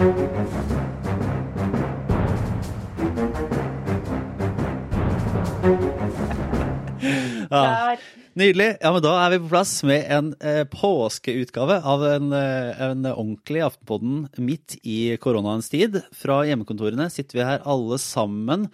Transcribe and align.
Ja. 7.50 7.96
Nydelig. 8.38 8.76
Ja, 8.80 8.92
men 8.94 9.02
Da 9.02 9.12
er 9.24 9.32
vi 9.34 9.40
på 9.42 9.50
plass 9.50 9.72
med 9.84 10.06
en 10.14 10.28
eh, 10.38 10.62
påskeutgave 10.70 11.80
av 11.82 12.04
en, 12.06 12.30
eh, 12.32 12.82
en 12.86 13.02
ordentlig 13.10 13.64
Aftenpodden 13.66 14.28
midt 14.38 14.76
i 14.86 15.16
koronaens 15.20 15.68
tid. 15.72 15.98
Fra 16.16 16.40
hjemmekontorene 16.48 17.08
sitter 17.10 17.40
vi 17.40 17.48
her 17.48 17.64
alle 17.68 17.98
sammen. 18.00 18.68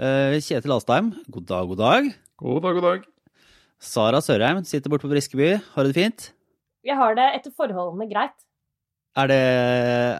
Eh, 0.00 0.38
Kjetil 0.40 0.72
Astheim, 0.74 1.12
god 1.30 1.46
dag, 1.50 1.68
god 1.74 1.82
dag. 1.82 2.08
God 2.40 2.64
dag, 2.64 2.78
god 2.80 2.88
dag. 2.88 3.04
Sara 3.82 4.22
Sørheim 4.24 4.64
sitter 4.64 4.90
borte 4.90 5.06
på 5.06 5.12
Briskeby. 5.12 5.52
Har 5.76 5.84
du 5.84 5.92
det 5.92 6.00
fint? 6.00 6.30
Jeg 6.82 6.96
har 6.98 7.14
det 7.18 7.28
etter 7.36 7.54
forholdene 7.54 8.08
greit. 8.10 8.34
Er 9.16 9.28
det, 9.28 9.40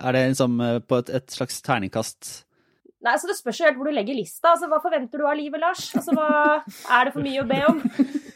er 0.05 0.13
det 0.13 0.23
liksom 0.29 0.59
på 0.89 0.99
et, 1.01 1.13
et 1.17 1.33
slags 1.33 1.63
terningkast 1.65 2.45
Nei, 3.03 3.15
så 3.19 3.27
Det 3.27 3.35
spørs 3.39 3.59
jo 3.59 3.67
helt 3.67 3.79
hvor 3.81 3.89
du 3.91 3.95
legger 3.97 4.15
lista. 4.15 4.53
Altså, 4.53 4.69
Hva 4.71 4.79
forventer 4.83 5.19
du 5.19 5.27
av 5.27 5.35
livet, 5.35 5.59
Lars? 5.63 5.89
Altså, 5.99 6.15
hva 6.15 6.29
Er 6.63 7.09
det 7.09 7.15
for 7.17 7.25
mye 7.25 7.43
å 7.43 7.47
be 7.49 7.61
om? 7.67 7.81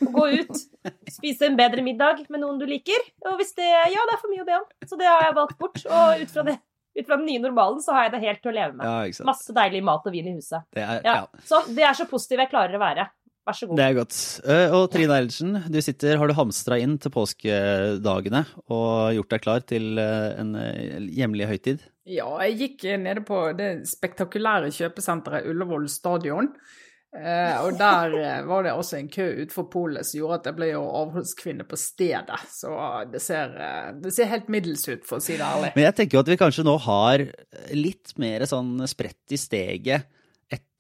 Å 0.06 0.12
gå 0.16 0.24
ut, 0.40 0.62
spise 1.12 1.46
en 1.46 1.58
bedre 1.58 1.84
middag 1.86 2.24
med 2.32 2.42
noen 2.42 2.58
du 2.58 2.66
liker? 2.68 3.04
Og 3.28 3.36
hvis 3.40 3.54
det 3.58 3.68
Ja, 3.68 4.06
det 4.08 4.16
er 4.16 4.22
for 4.22 4.32
mye 4.32 4.42
å 4.42 4.48
be 4.48 4.56
om. 4.58 4.64
Så 4.88 4.98
det 4.98 5.06
har 5.06 5.22
jeg 5.28 5.36
valgt 5.38 5.58
bort. 5.60 5.78
Og 5.86 6.24
ut 6.24 6.32
fra, 6.34 6.46
det, 6.48 6.56
ut 6.98 7.06
fra 7.06 7.20
den 7.20 7.28
nye 7.30 7.44
normalen 7.46 7.78
så 7.84 7.94
har 7.94 8.08
jeg 8.08 8.16
det 8.16 8.22
helt 8.24 8.42
til 8.42 8.52
å 8.52 8.56
leve 8.58 8.74
med. 8.80 8.90
Ja. 8.90 9.28
Masse 9.30 9.54
deilig 9.54 9.84
mat 9.86 10.08
og 10.10 10.16
vin 10.18 10.32
i 10.32 10.34
huset. 10.40 10.66
Det 10.74 10.82
er, 10.82 10.98
Ja. 11.06 11.14
ja. 11.22 11.44
Så 11.46 11.62
det 11.70 11.86
er 11.86 11.94
så 12.00 12.08
positiv 12.10 12.42
jeg 12.42 12.50
klarer 12.50 12.74
å 12.74 12.82
være. 12.82 13.06
Vær 13.46 13.54
så 13.54 13.66
god. 13.70 13.78
Det 13.78 13.84
er 13.86 13.94
godt. 13.94 14.16
Eh, 14.50 14.72
Og 14.74 14.86
Trine 14.90 15.18
Eilertsen, 15.20 15.58
du 15.70 15.78
sitter, 15.84 16.18
har 16.18 16.26
du 16.26 16.34
hamstra 16.34 16.78
inn 16.82 16.96
til 16.98 17.12
påskedagene 17.14 18.40
og 18.66 19.14
gjort 19.16 19.36
deg 19.36 19.44
klar 19.44 19.62
til 19.70 20.00
eh, 20.02 20.32
en 20.40 20.56
eh, 20.58 20.96
hjemlig 21.14 21.46
høytid? 21.52 21.84
Ja, 22.06 22.26
jeg 22.46 22.58
gikk 22.60 22.88
nede 23.02 23.22
på 23.26 23.38
det 23.58 23.70
spektakulære 23.90 24.72
kjøpesenteret 24.74 25.46
Ullevål 25.50 25.88
stadion. 25.90 26.50
Eh, 27.16 27.54
og 27.64 27.78
der 27.78 28.12
eh, 28.18 28.42
var 28.44 28.66
det 28.66 28.74
også 28.76 28.98
en 28.98 29.08
kø 29.08 29.24
utenfor 29.38 29.68
polet 29.72 30.04
som 30.04 30.18
gjorde 30.20 30.40
at 30.40 30.48
jeg 30.50 30.56
ble 30.58 30.66
jo 30.72 30.82
avholdskvinne 31.00 31.64
på 31.70 31.78
stedet. 31.80 32.40
Så 32.52 32.74
det 33.12 33.22
ser, 33.24 33.54
eh, 33.62 33.88
det 34.02 34.12
ser 34.12 34.28
helt 34.28 34.50
middels 34.52 34.84
ut, 34.90 35.06
for 35.06 35.16
å 35.18 35.24
si 35.24 35.38
det 35.38 35.46
ærlig. 35.46 35.70
Men 35.78 35.86
jeg 35.88 35.96
tenker 36.02 36.18
jo 36.18 36.24
at 36.26 36.32
vi 36.34 36.38
kanskje 36.42 36.66
nå 36.66 36.76
har 36.84 37.24
litt 37.78 38.12
mer 38.20 38.44
sånn 38.50 38.74
spredt 38.90 39.32
i 39.32 39.40
steget 39.40 40.10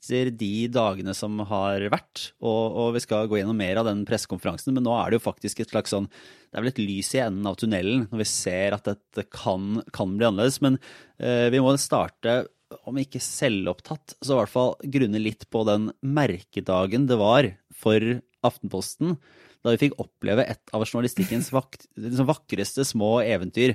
etter 0.06 0.30
de 0.30 0.68
dagene 0.70 1.14
som 1.14 1.38
har 1.50 1.82
vært, 1.90 2.30
og, 2.40 2.76
og 2.78 2.94
vi 2.94 3.02
skal 3.02 3.26
gå 3.28 3.40
gjennom 3.40 3.58
mer 3.58 3.80
av 3.80 3.86
den 3.88 4.04
pressekonferansen, 4.06 4.74
men 4.74 4.84
nå 4.86 4.94
er 4.94 5.10
det 5.10 5.18
jo 5.18 5.26
faktisk 5.26 5.60
et 5.60 5.72
slags 5.72 5.90
sånn 5.90 6.06
Det 6.06 6.56
er 6.56 6.62
vel 6.62 6.70
et 6.70 6.82
lys 6.82 7.14
i 7.14 7.22
enden 7.24 7.46
av 7.46 7.56
tunnelen 7.58 8.06
når 8.10 8.22
vi 8.22 8.28
ser 8.30 8.76
at 8.76 8.86
dette 8.86 9.26
kan, 9.34 9.82
kan 9.92 10.14
bli 10.16 10.28
annerledes. 10.28 10.60
Men 10.62 10.78
eh, 11.18 11.50
vi 11.52 11.60
må 11.60 11.74
starte, 11.76 12.46
om 12.86 12.96
ikke 12.98 13.22
selvopptatt, 13.22 14.16
så 14.22 14.34
i 14.34 14.38
hvert 14.40 14.52
fall 14.54 14.72
grunne 14.94 15.20
litt 15.22 15.48
på 15.50 15.66
den 15.68 15.90
merkedagen 16.02 17.06
det 17.10 17.18
var 17.20 17.50
for 17.74 18.20
Aftenposten, 18.46 19.16
da 19.64 19.74
vi 19.74 19.80
fikk 19.88 19.98
oppleve 19.98 20.44
et 20.46 20.74
av 20.74 20.84
journalistikkens 20.86 21.50
vak 21.54 21.80
liksom 21.98 22.28
vakreste 22.28 22.86
små 22.86 23.18
eventyr 23.24 23.74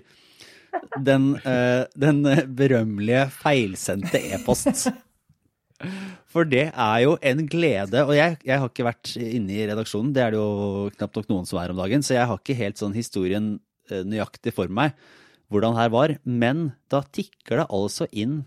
den, 1.04 1.34
eh, 1.44 1.84
den 2.00 2.24
berømmelige 2.56 3.26
feilsendte 3.36 4.22
e-post. 4.32 4.88
For 6.32 6.48
det 6.48 6.70
er 6.70 7.00
jo 7.04 7.18
en 7.28 7.44
glede. 7.52 8.06
Og 8.06 8.14
jeg, 8.16 8.38
jeg 8.48 8.62
har 8.62 8.70
ikke 8.72 8.88
vært 8.88 9.16
inne 9.20 9.56
i 9.56 9.66
redaksjonen, 9.68 10.14
det 10.16 10.24
er 10.24 10.34
det 10.34 10.40
jo 10.40 10.92
knapt 10.96 11.20
nok 11.20 11.32
noen 11.32 11.50
som 11.50 11.60
er 11.60 11.74
om 11.74 11.82
dagen, 11.82 12.06
så 12.06 12.16
jeg 12.16 12.30
har 12.30 12.40
ikke 12.40 12.60
helt 12.60 12.80
sånn 12.80 12.96
historien 12.96 13.52
eh, 13.92 14.06
nøyaktig 14.08 14.56
for 14.56 14.72
meg 14.72 14.96
hvordan 15.52 15.76
her 15.76 15.92
var. 15.92 16.16
Men 16.24 16.72
da 16.92 17.04
tikker 17.04 17.62
det 17.62 17.68
altså 17.68 18.08
inn 18.12 18.44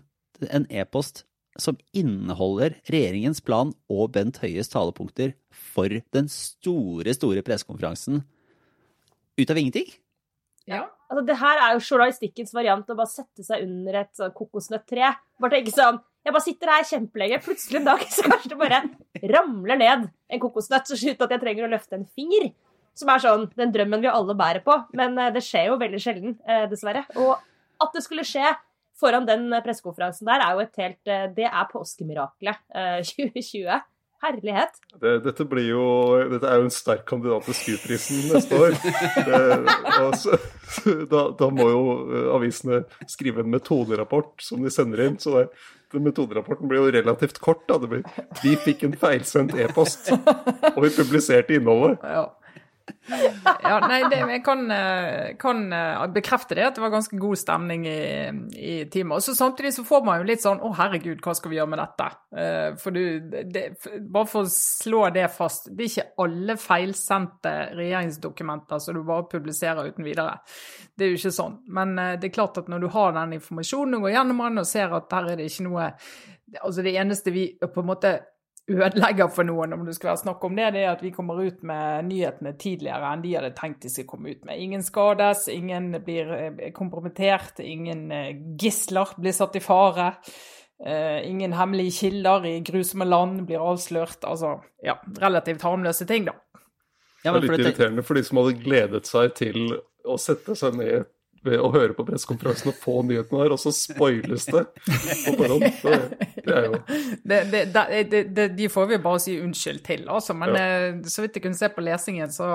en 0.49 0.65
e-post 0.73 1.23
som 1.61 1.77
inneholder 1.95 2.79
regjeringens 2.91 3.39
plan 3.45 3.71
og 3.91 4.09
Bent 4.15 4.41
Høies 4.41 4.67
talepunkter 4.73 5.35
for 5.55 5.93
den 6.15 6.27
store, 6.31 7.13
store 7.15 7.45
pressekonferansen 7.45 8.25
ut 9.39 9.51
av 9.51 9.61
ingenting. 9.61 9.87
Ja. 10.67 10.87
Altså, 11.05 11.21
det 11.27 11.37
her 11.37 11.61
er 11.61 11.75
jo 11.75 11.83
journalistikkens 11.85 12.53
variant 12.55 12.89
å 12.89 12.97
bare 12.97 13.11
sette 13.11 13.45
seg 13.45 13.63
under 13.67 13.99
et 14.01 14.11
sånn 14.17 14.33
kokosnøttre. 14.35 15.11
Bare 15.37 15.53
tenke 15.53 15.73
sånn 15.75 16.01
Jeg 16.25 16.33
bare 16.33 16.41
sitter 16.41 16.71
her 16.73 16.85
kjempelenge, 16.89 17.41
plutselig 17.45 17.79
en 17.79 17.85
dag 17.85 18.03
så 18.09 18.23
kanskje 18.25 18.49
det 18.55 18.57
bare 18.57 18.81
ramler 19.29 19.77
ned 19.77 20.07
en 20.09 20.41
kokosnøtt 20.41 20.89
så 20.89 20.97
uten 20.97 21.21
at 21.21 21.35
jeg 21.35 21.41
trenger 21.43 21.67
å 21.67 21.73
løfte 21.75 21.99
en 21.99 22.07
finger. 22.17 22.47
Som 22.97 23.11
er 23.11 23.21
sånn 23.21 23.49
den 23.59 23.73
drømmen 23.75 24.01
vi 24.01 24.09
alle 24.09 24.33
bærer 24.39 24.63
på. 24.65 24.73
Men 24.97 25.19
eh, 25.19 25.33
det 25.35 25.43
skjer 25.45 25.67
jo 25.69 25.81
veldig 25.81 25.99
sjelden, 26.01 26.37
eh, 26.47 26.63
dessverre. 26.71 27.03
Og 27.19 27.35
at 27.83 27.91
det 27.93 28.05
skulle 28.05 28.23
skje 28.25 28.53
foran 28.97 29.27
den 29.27 29.49
eh, 29.51 29.61
pressekonferansen 29.65 30.29
der, 30.29 30.41
er 30.41 30.55
jo 30.55 30.63
et 30.63 30.79
helt 30.79 31.11
Det 31.35 31.49
er 31.49 31.67
påskemiraklet 31.73 32.63
eh, 32.73 33.03
2020. 33.11 33.83
Herlighet. 34.25 34.79
Det, 34.95 35.11
dette, 35.27 35.45
blir 35.45 35.67
jo, 35.67 35.83
dette 36.31 36.49
er 36.49 36.57
jo 36.57 36.65
en 36.65 36.73
sterk 36.73 37.03
kandidat 37.05 37.45
til 37.45 37.53
SKU-prisen 37.59 38.23
neste 38.31 38.57
år. 38.57 38.77
Det, 39.27 39.41
altså, 39.99 40.39
da, 41.11 41.27
da 41.37 41.49
må 41.53 41.67
jo 41.69 41.83
avisene 42.33 42.79
skrive 43.11 43.43
en 43.43 43.51
metoderapport 43.53 44.41
som 44.41 44.63
de 44.65 44.71
sender 44.73 45.03
inn. 45.05 45.19
Så 45.21 45.35
det, 45.35 45.43
metoderapporten 46.03 46.67
blir 46.69 46.83
jo 46.83 46.91
relativt 46.95 47.39
kort. 47.39 47.63
Da. 47.69 47.79
Det 47.81 47.91
blir, 47.91 48.03
vi 48.43 48.55
fikk 48.59 48.83
en 48.87 48.97
feilsendt 48.99 49.55
e-post, 49.59 50.11
og 50.11 50.81
vi 50.83 50.91
publiserte 50.95 51.55
innholdet. 51.57 52.03
Ja. 52.03 52.25
Ja, 53.65 53.79
nei, 53.81 53.99
det, 54.09 54.19
jeg 54.29 54.41
kan, 54.45 54.61
eh, 54.71 55.33
kan 55.41 55.61
eh, 55.73 56.03
bekrefte 56.13 56.57
det, 56.57 56.65
at 56.67 56.77
det 56.77 56.83
var 56.83 56.93
ganske 56.93 57.17
god 57.17 57.39
stemning 57.39 57.85
i, 57.89 58.01
i 58.57 58.75
teamet. 58.91 59.17
Og 59.17 59.23
så 59.25 59.35
Samtidig 59.35 59.73
så 59.75 59.85
får 59.87 60.03
man 60.05 60.19
jo 60.21 60.27
litt 60.29 60.43
sånn 60.43 60.61
Å, 60.63 60.71
herregud, 60.77 61.21
hva 61.25 61.33
skal 61.37 61.51
vi 61.51 61.57
gjøre 61.59 61.71
med 61.73 61.81
dette? 61.81 62.09
Eh, 62.37 62.67
For 62.81 62.95
du, 62.95 63.01
det, 63.53 63.65
Bare 64.01 64.29
for 64.29 64.45
å 64.45 64.51
slå 64.53 65.07
det 65.15 65.27
fast, 65.33 65.71
det 65.71 65.87
er 65.87 65.91
ikke 65.91 66.25
alle 66.25 66.57
feilsendte 66.61 67.55
regjeringsdokumenter 67.75 68.83
som 68.83 68.97
du 68.97 69.01
bare 69.05 69.27
publiserer 69.31 69.89
uten 69.89 70.05
videre. 70.05 70.37
Det 70.95 71.07
er 71.07 71.13
jo 71.13 71.19
ikke 71.19 71.33
sånn. 71.35 71.59
Men 71.75 71.95
det 71.95 72.29
er 72.29 72.35
klart 72.35 72.61
at 72.61 72.69
når 72.71 72.85
du 72.85 72.89
har 72.93 73.15
den 73.17 73.35
informasjonen 73.39 73.97
og 73.97 74.07
går 74.07 74.15
gjennom 74.15 74.45
den 74.45 74.63
og 74.63 74.69
ser 74.69 74.93
at 74.95 75.17
her 75.17 75.33
er 75.33 75.41
det 75.41 75.49
ikke 75.51 75.67
noe 75.69 75.91
Altså, 76.61 76.83
det 76.85 76.93
eneste 76.95 77.33
vi 77.33 77.47
på 77.59 77.81
en 77.81 77.87
måte 77.89 78.11
ødelegger 78.71 79.29
for 79.29 79.45
noen, 79.45 79.73
om 79.75 79.85
det 79.85 79.93
skal 79.97 80.11
være 80.11 80.21
snakk 80.23 80.43
om 80.47 80.55
det, 80.57 80.71
det 80.73 80.83
er 80.85 80.91
at 80.95 81.03
vi 81.05 81.11
kommer 81.13 81.37
ut 81.37 81.61
med 81.67 82.07
nyhetene 82.09 82.55
tidligere 82.61 83.11
enn 83.13 83.21
de 83.21 83.35
hadde 83.37 83.53
tenkt 83.57 83.85
de 83.85 83.91
skulle 83.93 84.09
komme 84.09 84.33
ut 84.33 84.45
med. 84.47 84.57
Ingen 84.61 84.85
skades, 84.85 85.45
ingen 85.53 85.91
blir 86.05 86.31
eh, 86.33 86.71
kompromittert, 86.75 87.61
ingen 87.61 88.07
eh, 88.11 88.31
gisler 88.61 89.13
blir 89.21 89.35
satt 89.37 89.57
i 89.59 89.63
fare. 89.63 90.15
eh, 90.85 91.29
ingen 91.29 91.53
hemmelige 91.53 91.91
kilder 91.99 92.45
i 92.45 92.59
grusomme 92.65 93.05
land 93.05 93.45
blir 93.45 93.61
avslørt. 93.61 94.25
Altså, 94.25 94.57
ja, 94.83 94.97
relativt 95.21 95.61
harmløse 95.61 96.05
ting, 96.05 96.25
da. 96.25 96.33
Ja, 97.23 97.31
Det 97.31 97.37
er 97.37 97.45
litt 97.45 97.61
irriterende 97.61 98.03
for 98.05 98.17
de 98.17 98.23
som 98.25 98.37
hadde 98.41 98.57
gledet 98.61 99.07
seg 99.09 99.33
til 99.37 99.77
å 100.05 100.17
sette 100.21 100.53
seg 100.57 100.75
ned 100.77 100.91
ved 100.91 101.05
å 101.61 101.69
høre 101.73 101.93
på 101.97 102.05
pressekonferansen 102.07 102.71
og 102.71 102.79
få 102.81 102.95
nyhetene 103.05 103.43
her, 103.43 103.53
og 103.55 103.59
så 103.61 103.71
spoiles 103.75 104.47
det 104.49 104.63
på 104.81 105.35
forhånd. 105.37 105.67
Det, 105.83 105.99
det 106.45 106.55
er 106.57 106.65
jo 106.69 106.79
Det, 107.25 107.39
det, 107.51 107.61
det, 107.75 107.85
det, 108.11 108.23
det, 108.37 108.47
de 108.57 108.69
får 108.71 108.89
vi 108.93 108.99
bare 109.05 109.21
si 109.23 109.37
unnskyld 109.41 109.83
til, 109.85 110.07
altså. 110.09 110.33
Men 110.37 110.55
Ja. 110.55 110.65
eh, 110.65 110.99
så 111.11 111.21
vidt 111.25 111.37
jeg 111.39 111.45
kunne 111.45 111.59
se 111.59 111.69
på 111.75 111.85
lesingen, 111.85 112.33
så, 112.33 112.49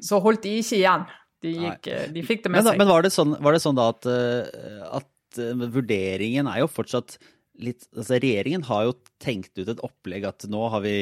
så 0.00 0.20
holdt 0.24 0.44
de 0.46 0.58
ikke 0.60 0.78
igjen. 0.82 1.08
De, 1.40 1.54
gikk, 1.56 1.86
eh, 1.88 2.06
de 2.12 2.22
fikk 2.26 2.42
det 2.44 2.50
med 2.52 2.60
men, 2.60 2.68
seg. 2.72 2.78
men 2.82 2.88
var, 2.92 3.02
det 3.06 3.14
sånn, 3.16 3.36
var 3.40 3.56
det 3.56 3.62
sånn 3.64 3.78
da 3.78 3.88
at, 3.94 4.08
eh, 4.12 4.80
at 5.00 5.40
eh, 5.40 5.68
vurderingen 5.72 6.50
er 6.52 6.60
jo 6.66 6.68
fortsatt 6.68 7.16
litt 7.60 7.84
altså 7.92 8.16
Regjeringen 8.22 8.62
har 8.70 8.86
jo 8.86 8.92
tenkt 9.20 9.58
ut 9.60 9.68
et 9.68 9.80
opplegg 9.84 10.24
at 10.24 10.46
nå 10.48 10.62
har 10.72 10.80
vi 10.80 10.92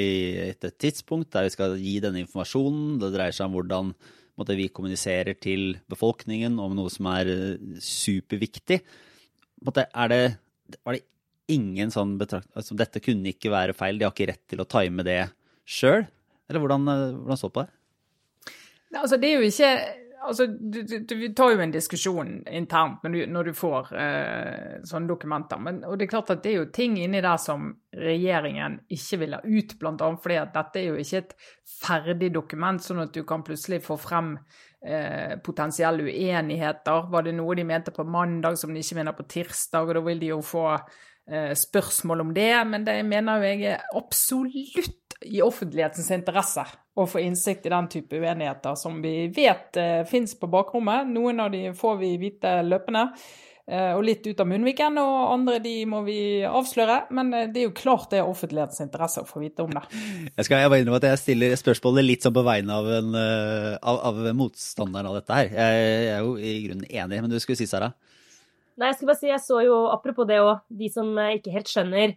et, 0.48 0.64
et 0.66 0.78
tidspunkt 0.82 1.30
der 1.34 1.46
vi 1.46 1.52
skal 1.54 1.76
gi 1.78 1.92
denne 2.02 2.18
informasjonen. 2.24 2.96
Det 2.98 3.12
dreier 3.14 3.36
seg 3.36 3.46
om 3.46 3.54
hvordan 3.54 3.92
måtte, 4.38 4.56
vi 4.58 4.68
kommuniserer 4.72 5.36
til 5.40 5.76
befolkningen 5.90 6.58
om 6.62 6.76
noe 6.78 6.92
som 6.92 7.10
er 7.10 7.30
eh, 7.32 7.78
superviktig. 7.82 8.80
Er 9.66 10.12
det, 10.12 10.22
var 10.84 10.96
det 10.96 11.04
ingen 11.50 11.92
sånn 11.94 12.16
betrakt... 12.20 12.50
Altså, 12.54 12.76
dette 12.78 13.02
kunne 13.04 13.32
ikke 13.32 13.52
være 13.52 13.76
feil, 13.76 13.98
de 13.98 14.06
har 14.06 14.14
ikke 14.14 14.30
rett 14.32 14.44
til 14.50 14.62
å 14.62 14.68
time 14.68 15.06
det 15.06 15.20
sjøl? 15.68 16.06
Eller 16.48 16.64
hvordan, 16.64 16.88
eh, 16.92 17.06
hvordan 17.18 17.40
så 17.40 17.50
på 17.52 17.64
det? 17.64 17.74
Altså, 18.96 19.18
det 19.20 19.30
er 19.30 19.42
jo 19.42 19.48
ikke 19.48 19.72
Altså, 20.26 20.46
du, 20.46 20.82
du, 20.82 21.14
vi 21.14 21.28
tar 21.34 21.52
jo 21.54 21.60
en 21.62 21.72
diskusjon 21.72 22.30
internt 22.50 23.04
når 23.04 23.14
du, 23.14 23.18
når 23.30 23.48
du 23.48 23.56
får 23.56 23.90
eh, 23.94 24.78
sånne 24.88 25.10
dokumenter. 25.10 25.60
Men, 25.62 25.82
og 25.86 25.98
det 25.98 26.08
er 26.08 26.12
klart 26.12 26.32
at 26.34 26.42
det 26.42 26.52
er 26.52 26.56
jo 26.62 26.70
ting 26.74 26.96
inni 26.98 27.20
der 27.24 27.38
som 27.42 27.68
regjeringen 27.94 28.80
ikke 28.94 29.20
vil 29.22 29.36
ha 29.36 29.42
ut, 29.44 29.74
bl.a. 29.78 30.08
fordi 30.22 30.38
at 30.40 30.54
dette 30.56 30.80
er 30.82 30.88
jo 30.90 30.98
ikke 31.02 31.22
et 31.22 31.36
ferdig 31.78 32.32
dokument, 32.34 32.82
sånn 32.82 33.04
at 33.04 33.14
du 33.14 33.22
kan 33.28 33.44
plutselig 33.46 33.80
få 33.86 33.98
frem 34.00 34.34
eh, 34.82 35.36
potensielle 35.44 36.08
uenigheter. 36.08 37.06
Var 37.12 37.28
det 37.28 37.36
noe 37.38 37.58
de 37.58 37.68
mente 37.68 37.94
på 37.94 38.06
mandag 38.08 38.58
som 38.58 38.74
de 38.74 38.82
ikke 38.82 38.98
mener 38.98 39.16
på 39.18 39.28
tirsdag, 39.30 39.86
og 39.86 40.00
da 40.00 40.04
vil 40.08 40.24
de 40.24 40.32
jo 40.32 40.40
få 40.42 40.66
eh, 40.74 41.54
spørsmål 41.58 42.26
om 42.26 42.34
det. 42.34 42.52
Men 42.72 42.86
det 42.88 42.98
mener 43.06 43.38
jo 43.38 43.52
jeg 43.52 43.76
er 43.76 43.86
absolutt 44.02 45.18
i 45.26 45.40
offentlighetens 45.42 46.10
interesse 46.14 46.66
å 46.98 47.06
få 47.08 47.22
innsikt 47.22 47.66
i 47.68 47.72
den 47.72 47.90
type 47.92 48.18
uenigheter 48.18 48.78
som 48.78 49.02
vi 49.04 49.28
vet 49.34 49.76
eh, 49.78 50.00
fins 50.08 50.34
på 50.38 50.50
bakrommet. 50.50 51.08
Noen 51.12 51.44
av 51.44 51.52
de 51.54 51.68
får 51.76 52.00
vi 52.02 52.16
vite 52.20 52.58
løpende. 52.66 53.08
Eh, 53.68 53.90
og 53.92 54.00
litt 54.00 54.24
ut 54.24 54.38
av 54.40 54.46
munnviken, 54.48 54.96
og 54.96 55.16
andre 55.34 55.58
de 55.60 55.74
må 55.84 56.00
vi 56.06 56.40
avsløre. 56.48 57.02
Men 57.12 57.34
eh, 57.36 57.48
det 57.52 57.60
er 57.60 57.66
jo 57.66 57.74
klart 57.76 58.08
det 58.14 58.22
er 58.22 58.28
offentlighetens 58.30 58.80
interesse 58.80 59.20
å 59.20 59.28
få 59.28 59.42
vite 59.42 59.66
om 59.66 59.74
det. 59.76 59.82
Jeg 60.38 60.46
skal 60.46 60.62
jeg 60.62 60.72
bare 60.72 60.80
innrømme 60.80 61.00
at 61.02 61.08
jeg 61.10 61.20
stiller 61.20 61.58
spørsmålet 61.60 62.06
litt 62.06 62.24
sånn 62.24 62.36
på 62.38 62.46
vegne 62.46 62.78
av, 62.80 62.88
en, 62.96 63.10
eh, 63.20 63.74
av, 63.76 64.00
av 64.08 64.22
motstanderen 64.38 65.10
av 65.10 65.18
dette 65.18 65.36
her. 65.36 65.50
Jeg, 65.52 65.82
jeg 65.84 66.14
er 66.14 66.24
jo 66.24 66.32
i 66.40 66.54
grunnen 66.64 66.88
enig, 66.88 67.20
men 67.20 67.34
du 67.34 67.36
skulle 67.44 67.60
si, 67.60 67.68
Sara? 67.68 67.90
Nei, 68.78 68.88
jeg 68.88 68.96
skulle 68.96 69.12
bare 69.12 69.20
si, 69.20 69.28
jeg 69.34 69.44
så 69.44 69.60
jo, 69.66 69.76
apropos 69.92 70.30
det 70.30 70.40
òg, 70.40 70.64
de 70.80 70.88
som 70.94 71.12
ikke 71.34 71.52
helt 71.52 71.68
skjønner 71.68 72.16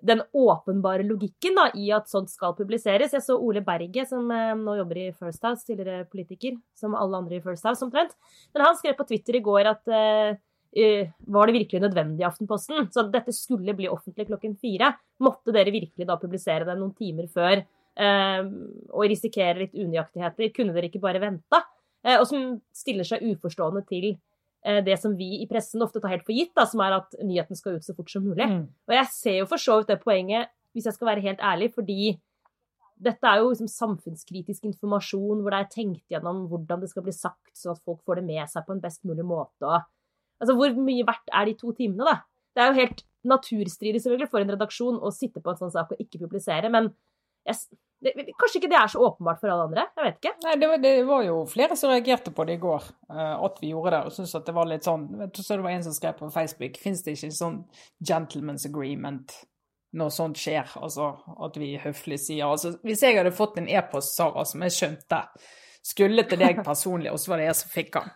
den 0.00 0.20
åpenbare 0.32 1.02
logikken 1.02 1.56
da, 1.58 1.68
i 1.74 1.88
at 1.94 2.10
sånt 2.10 2.30
skal 2.30 2.54
publiseres. 2.58 3.14
Jeg 3.16 3.24
så 3.24 3.38
Ole 3.42 3.62
Berge, 3.66 4.04
som 4.06 4.28
eh, 4.30 4.52
nå 4.58 4.76
jobber 4.78 5.00
i 5.00 5.06
First 5.12 5.42
House, 5.46 5.66
tidligere 5.66 6.06
politiker, 6.10 6.58
som 6.78 6.94
alle 6.94 7.18
andre 7.18 7.38
i 7.38 7.42
First 7.42 7.66
House 7.66 7.82
omtrent. 7.84 8.14
Men 8.54 8.66
han 8.68 8.78
skrev 8.78 8.94
på 8.98 9.08
Twitter 9.08 9.38
i 9.38 9.42
går 9.44 9.72
at 9.72 9.90
eh, 9.90 10.36
eh 10.78 11.08
var 11.26 11.48
det 11.48 11.56
virkelig 11.56 11.80
nødvendig 11.82 12.22
i 12.22 12.28
Aftenposten? 12.28 12.92
Så 12.92 13.02
at 13.06 13.12
dette 13.12 13.34
skulle 13.34 13.74
bli 13.74 13.88
offentlig 13.88 14.28
klokken 14.28 14.54
fire. 14.56 14.92
Måtte 15.24 15.52
dere 15.52 15.74
virkelig 15.74 16.06
da 16.06 16.18
publisere 16.20 16.68
det 16.68 16.78
noen 16.78 16.94
timer 16.94 17.26
før 17.26 17.56
eh, 17.58 18.44
og 18.92 19.08
risikere 19.10 19.64
litt 19.64 19.74
unøyaktigheter? 19.74 20.54
Kunne 20.54 20.76
dere 20.76 20.92
ikke 20.92 21.02
bare 21.02 21.24
venta? 21.24 21.64
Eh, 22.06 22.20
og 22.20 22.26
som 22.30 22.52
stiller 22.70 23.06
seg 23.06 23.24
uforstående 23.32 23.82
til 23.88 24.12
det 24.84 24.96
som 24.98 25.12
vi 25.16 25.42
i 25.42 25.46
pressen 25.48 25.82
ofte 25.84 26.00
tar 26.02 26.10
helt 26.16 26.24
for 26.26 26.34
gitt, 26.34 26.50
da, 26.58 26.64
som 26.66 26.80
er 26.82 26.96
at 26.96 27.12
nyheten 27.22 27.56
skal 27.56 27.76
ut 27.78 27.86
så 27.86 27.94
fort 27.94 28.10
som 28.10 28.24
mulig. 28.26 28.46
Mm. 28.50 28.64
Og 28.90 28.94
jeg 28.96 29.10
ser 29.14 29.36
jo 29.38 29.46
for 29.50 29.62
så 29.62 29.76
vidt 29.78 29.92
det 29.92 30.00
poenget, 30.02 30.50
hvis 30.74 30.88
jeg 30.88 30.96
skal 30.96 31.12
være 31.12 31.24
helt 31.24 31.44
ærlig, 31.46 31.70
fordi 31.76 32.16
dette 32.98 33.30
er 33.30 33.40
jo 33.40 33.52
liksom 33.52 33.70
samfunnskritisk 33.70 34.66
informasjon 34.66 35.42
hvor 35.42 35.54
det 35.54 35.60
er 35.62 35.70
tenkt 35.70 36.02
gjennom 36.10 36.46
hvordan 36.50 36.82
det 36.82 36.90
skal 36.90 37.04
bli 37.06 37.14
sagt, 37.14 37.52
sånn 37.56 37.76
at 37.76 37.84
folk 37.86 38.02
får 38.06 38.18
det 38.18 38.26
med 38.26 38.50
seg 38.50 38.66
på 38.66 38.74
en 38.74 38.82
best 38.82 39.04
mulig 39.06 39.26
måte. 39.26 39.82
Altså, 40.38 40.54
hvor 40.58 40.74
mye 40.74 41.06
verdt 41.06 41.30
er 41.34 41.48
de 41.48 41.54
to 41.58 41.72
timene, 41.78 42.06
da? 42.06 42.16
Det 42.54 42.64
er 42.64 42.72
jo 42.72 42.80
helt 42.80 43.04
naturstridig 43.28 44.02
selvfølgelig 44.02 44.30
for 44.32 44.42
en 44.42 44.52
redaksjon 44.54 44.98
å 44.98 45.12
sitte 45.14 45.42
på 45.42 45.52
en 45.52 45.60
sånn 45.60 45.74
sak 45.74 45.94
og 45.94 46.02
ikke 46.02 46.20
publisere, 46.24 46.70
men 46.74 46.90
jeg, 47.46 47.78
det, 48.04 48.12
kanskje 48.38 48.60
ikke 48.60 48.70
det 48.70 48.78
er 48.78 48.90
så 48.92 49.00
åpenbart 49.02 49.40
for 49.40 49.50
alle 49.50 49.66
andre? 49.66 49.84
Jeg 49.96 50.06
vet 50.06 50.18
ikke. 50.20 50.34
Nei, 50.44 50.54
det 50.60 50.70
var, 50.70 50.80
det 50.82 50.92
var 51.08 51.22
jo 51.26 51.36
flere 51.50 51.76
som 51.78 51.90
reagerte 51.90 52.32
på 52.34 52.46
det 52.46 52.58
i 52.58 52.62
går, 52.62 52.88
uh, 53.10 53.36
at 53.48 53.58
vi 53.62 53.72
gjorde 53.72 53.94
det. 53.96 54.00
Og 54.06 54.14
syntes 54.14 54.34
at 54.38 54.46
det 54.46 54.54
var 54.54 54.70
litt 54.70 54.86
sånn 54.86 55.08
vet 55.18 55.34
du, 55.34 55.42
så 55.42 55.58
Det 55.58 55.66
var 55.66 55.74
en 55.74 55.86
som 55.88 55.96
skrev 55.96 56.18
på 56.20 56.30
Facebook 56.34 56.78
Fins 56.78 57.02
det 57.02 57.16
ikke 57.16 57.30
en 57.32 57.38
sånn 57.40 57.60
gentleman's 57.98 58.68
agreement 58.68 59.34
når 59.98 60.14
sånt 60.14 60.38
skjer? 60.38 60.76
Altså 60.78 61.10
at 61.46 61.58
vi 61.58 61.72
høflig 61.82 62.20
sier 62.22 62.46
altså, 62.46 62.76
Hvis 62.86 63.02
jeg 63.02 63.18
hadde 63.18 63.34
fått 63.34 63.58
en 63.58 63.70
e-post, 63.72 64.14
Sara, 64.14 64.46
som 64.46 64.62
jeg 64.66 64.76
skjønte 64.76 65.22
skulle 65.88 66.26
til 66.28 66.42
deg 66.42 66.62
personlig, 66.66 67.10
og 67.10 67.18
så 67.18 67.32
var 67.32 67.40
det 67.40 67.48
jeg 67.48 67.58
som 67.62 67.70
fikk 67.72 67.94
den, 67.94 68.10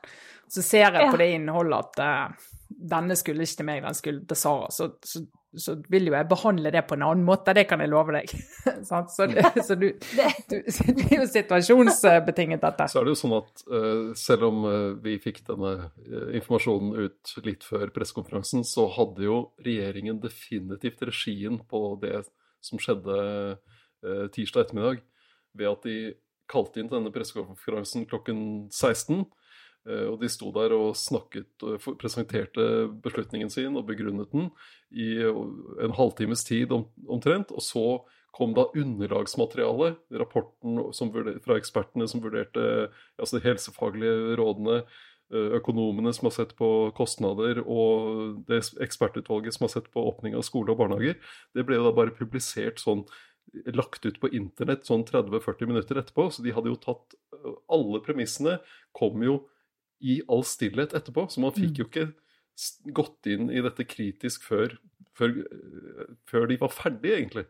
så 0.52 0.64
ser 0.66 0.98
jeg 0.98 1.08
på 1.08 1.18
det 1.18 1.30
innholdet 1.32 1.78
at 1.78 2.02
uh, 2.04 2.50
denne 2.92 3.16
skulle 3.16 3.46
ikke 3.46 3.62
til 3.62 3.68
meg, 3.68 3.86
den 3.86 3.96
skulle 3.96 4.26
til 4.28 4.38
Sara. 4.38 4.68
Så, 4.74 4.92
så 5.02 5.22
så 5.58 5.74
vil 5.92 6.08
jo 6.08 6.14
jeg 6.14 6.28
behandle 6.30 6.70
det 6.72 6.82
på 6.88 6.96
en 6.96 7.04
annen 7.04 7.24
måte, 7.26 7.52
det 7.56 7.66
kan 7.68 7.82
jeg 7.82 7.90
love 7.92 8.14
deg. 8.14 8.30
så, 8.88 9.26
det, 9.28 9.44
så 9.66 9.76
du, 9.76 9.88
du, 10.50 10.56
det 10.96 11.04
er 11.04 11.18
jo 11.18 11.26
situasjonsbetinget, 11.28 12.62
dette. 12.62 12.88
Så 12.88 13.00
er 13.00 13.08
det 13.08 13.14
jo 13.14 13.20
sånn 13.20 13.36
at 13.36 13.64
uh, 13.68 14.12
selv 14.18 14.48
om 14.48 14.64
uh, 14.64 14.72
vi 15.04 15.18
fikk 15.22 15.42
denne 15.48 15.74
uh, 15.90 16.30
informasjonen 16.38 16.96
ut 17.04 17.34
litt 17.44 17.66
før 17.68 17.92
pressekonferansen, 17.94 18.64
så 18.68 18.88
hadde 18.96 19.26
jo 19.28 19.38
regjeringen 19.64 20.22
definitivt 20.22 21.04
regien 21.08 21.60
på 21.68 21.84
det 22.02 22.22
som 22.62 22.78
skjedde 22.78 23.14
tirsdag 24.34 24.64
ettermiddag, 24.64 25.00
ved 25.58 25.68
at 25.68 25.84
de 25.86 25.96
kalte 26.50 26.80
inn 26.82 26.90
denne 26.90 27.10
pressekonferansen 27.14 28.06
klokken 28.10 28.38
16. 28.70 29.24
Eh, 29.88 30.06
og 30.06 30.20
de 30.22 30.30
sto 30.30 30.52
der 30.54 30.74
og 30.76 30.94
snakket 30.98 31.66
og 31.66 31.86
presenterte 32.00 32.88
beslutningen 33.02 33.50
sin 33.50 33.78
og 33.78 33.88
begrunnet 33.88 34.30
den 34.34 34.50
i 34.94 35.14
en 35.22 35.96
halvtimes 35.96 36.44
tid 36.46 36.74
omtrent. 36.74 37.54
Og 37.54 37.64
så 37.64 37.86
kom 38.32 38.54
da 38.56 38.68
underlagsmaterialet, 38.78 39.98
rapporten 40.16 40.78
fra 41.44 41.58
ekspertene 41.58 42.06
som 42.08 42.22
vurderte 42.24 42.62
altså 43.20 43.36
de 43.36 43.44
helsefaglige 43.44 44.38
rådene, 44.40 44.78
eh, 45.34 45.50
økonomene 45.58 46.14
som 46.16 46.30
har 46.30 46.36
sett 46.38 46.54
på 46.56 46.70
kostnader, 46.96 47.60
og 47.66 48.40
det 48.48 48.62
ekspertutvalget 48.80 49.58
som 49.58 49.66
har 49.66 49.74
sett 49.74 49.92
på 49.92 50.06
åpning 50.08 50.38
av 50.38 50.46
skole 50.48 50.72
og 50.72 50.80
barnehager. 50.80 51.20
Det 51.52 51.66
ble 51.68 51.82
da 51.82 51.92
bare 51.92 52.16
publisert 52.16 52.80
sånn 52.80 53.04
lagt 53.74 54.06
ut 54.06 54.20
på 54.20 54.30
internett 54.32 54.86
sånn 54.86 55.04
30-40 55.04 55.68
minutter 55.68 55.98
etterpå. 56.00 56.30
Så 56.32 56.44
de 56.44 56.54
hadde 56.54 56.72
jo 56.72 56.80
tatt 56.80 57.18
Alle 57.72 57.98
premissene 58.04 58.60
kom 58.94 59.22
jo 59.24 59.40
i 60.02 60.20
all 60.28 60.44
stillhet 60.46 60.94
etterpå. 60.98 61.28
Så 61.30 61.42
man 61.42 61.54
fikk 61.54 61.72
mm. 61.72 61.80
jo 61.80 61.88
ikke 61.88 62.06
gått 62.94 63.30
inn 63.32 63.50
i 63.50 63.62
dette 63.64 63.86
kritisk 63.88 64.44
før, 64.44 64.76
før, 65.16 65.38
før 66.28 66.48
de 66.50 66.60
var 66.60 66.74
ferdige, 66.74 67.18
egentlig. 67.20 67.48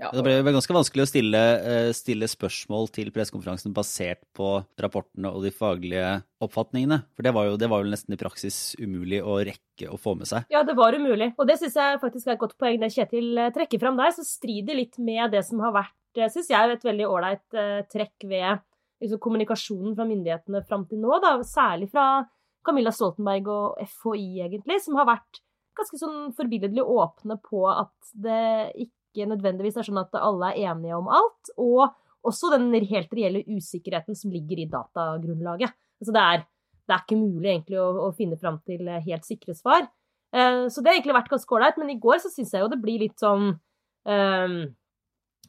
Ja. 0.00 0.08
Det 0.10 0.24
ble 0.26 0.40
ganske 0.42 0.74
vanskelig 0.74 1.04
å 1.04 1.06
stille, 1.06 1.40
eh, 1.62 1.88
stille 1.94 2.26
spørsmål 2.26 2.88
til 2.96 3.12
pressekonferansen 3.14 3.74
basert 3.76 4.24
på 4.34 4.48
rapportene 4.82 5.30
og 5.30 5.44
de 5.46 5.52
faglige 5.54 6.08
oppfatningene. 6.42 7.04
For 7.14 7.22
det 7.22 7.32
var, 7.36 7.46
jo, 7.46 7.58
det 7.60 7.68
var 7.70 7.84
jo 7.84 7.92
nesten 7.92 8.16
i 8.16 8.18
praksis 8.18 8.74
umulig 8.80 9.22
å 9.22 9.38
rekke 9.46 9.92
å 9.94 10.00
få 10.00 10.16
med 10.18 10.26
seg. 10.26 10.50
Ja, 10.50 10.64
det 10.66 10.74
var 10.74 10.98
umulig. 10.98 11.30
Og 11.38 11.46
det 11.46 11.60
syns 11.60 11.78
jeg 11.78 12.02
faktisk 12.02 12.26
er 12.26 12.34
et 12.34 12.42
godt 12.42 12.58
poeng 12.58 12.80
det 12.82 12.90
Kjetil 12.90 13.38
eh, 13.38 13.52
trekker 13.54 13.82
fram 13.82 14.00
der, 14.00 14.10
Så 14.16 14.26
strider 14.26 14.74
litt 14.74 14.98
med 14.98 15.30
det 15.30 15.44
som 15.46 15.62
har 15.62 15.76
vært, 15.78 15.96
eh, 16.18 16.32
syns 16.32 16.50
jeg, 16.50 16.74
et 16.74 16.90
veldig 16.90 17.10
ålreit 17.14 17.60
trekk 17.94 18.26
ved 18.26 18.64
liksom, 19.04 19.20
kommunikasjonen 19.22 19.94
fra 19.96 20.06
myndighetene 20.08 20.64
fram 20.68 20.86
til 20.90 21.00
nå, 21.02 21.12
da, 21.22 21.36
særlig 21.46 21.90
fra 21.92 22.24
Camilla 22.64 22.92
Stoltenberg 22.94 23.50
og 23.52 23.82
FHI, 23.84 24.44
egentlig, 24.46 24.80
som 24.84 24.96
har 24.98 25.08
vært 25.08 25.42
ganske 25.74 25.98
sånn 26.00 26.30
forbilledlig 26.36 26.84
åpne 26.86 27.36
på 27.44 27.64
at 27.70 28.14
det 28.24 28.70
ikke 28.86 29.28
nødvendigvis 29.30 29.78
er 29.78 29.86
sånn 29.88 30.00
at 30.02 30.14
alle 30.18 30.52
er 30.52 30.70
enige 30.72 30.98
om 30.98 31.10
alt, 31.12 31.52
og 31.60 31.92
også 32.24 32.54
den 32.54 32.70
helt 32.88 33.12
reelle 33.14 33.44
usikkerheten 33.50 34.16
som 34.16 34.32
ligger 34.32 34.62
i 34.62 34.68
datagrunnlaget. 34.70 35.74
Altså 36.00 36.14
det 36.14 36.22
er, 36.22 36.46
det 36.88 36.94
er 36.96 37.04
ikke 37.04 37.20
mulig 37.20 37.50
egentlig 37.50 37.82
å, 37.82 37.90
å 38.06 38.14
finne 38.16 38.38
fram 38.40 38.60
til 38.64 38.88
helt 38.88 39.28
sikre 39.28 39.56
svar. 39.58 39.86
Uh, 40.34 40.66
så 40.72 40.80
det 40.80 40.90
har 40.90 40.96
egentlig 40.96 41.18
vært 41.18 41.30
ganske 41.34 41.56
ålreit, 41.58 41.76
men 41.80 41.92
i 41.92 42.00
går 42.00 42.22
så 42.24 42.32
syns 42.32 42.54
jeg 42.54 42.64
jo 42.64 42.70
det 42.72 42.80
blir 42.82 43.04
litt 43.04 43.20
sånn 43.20 43.52
um, 43.52 44.56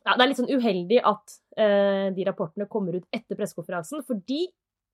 ja, 0.06 0.14
Det 0.14 0.22
er 0.22 0.30
litt 0.30 0.40
sånn 0.40 0.54
uheldig 0.54 1.00
at 1.02 1.38
uh, 1.58 2.08
de 2.14 2.28
rapportene 2.28 2.70
kommer 2.70 3.00
ut 3.00 3.08
etter 3.16 3.38
pressekonferansen, 3.38 4.04
fordi 4.06 4.46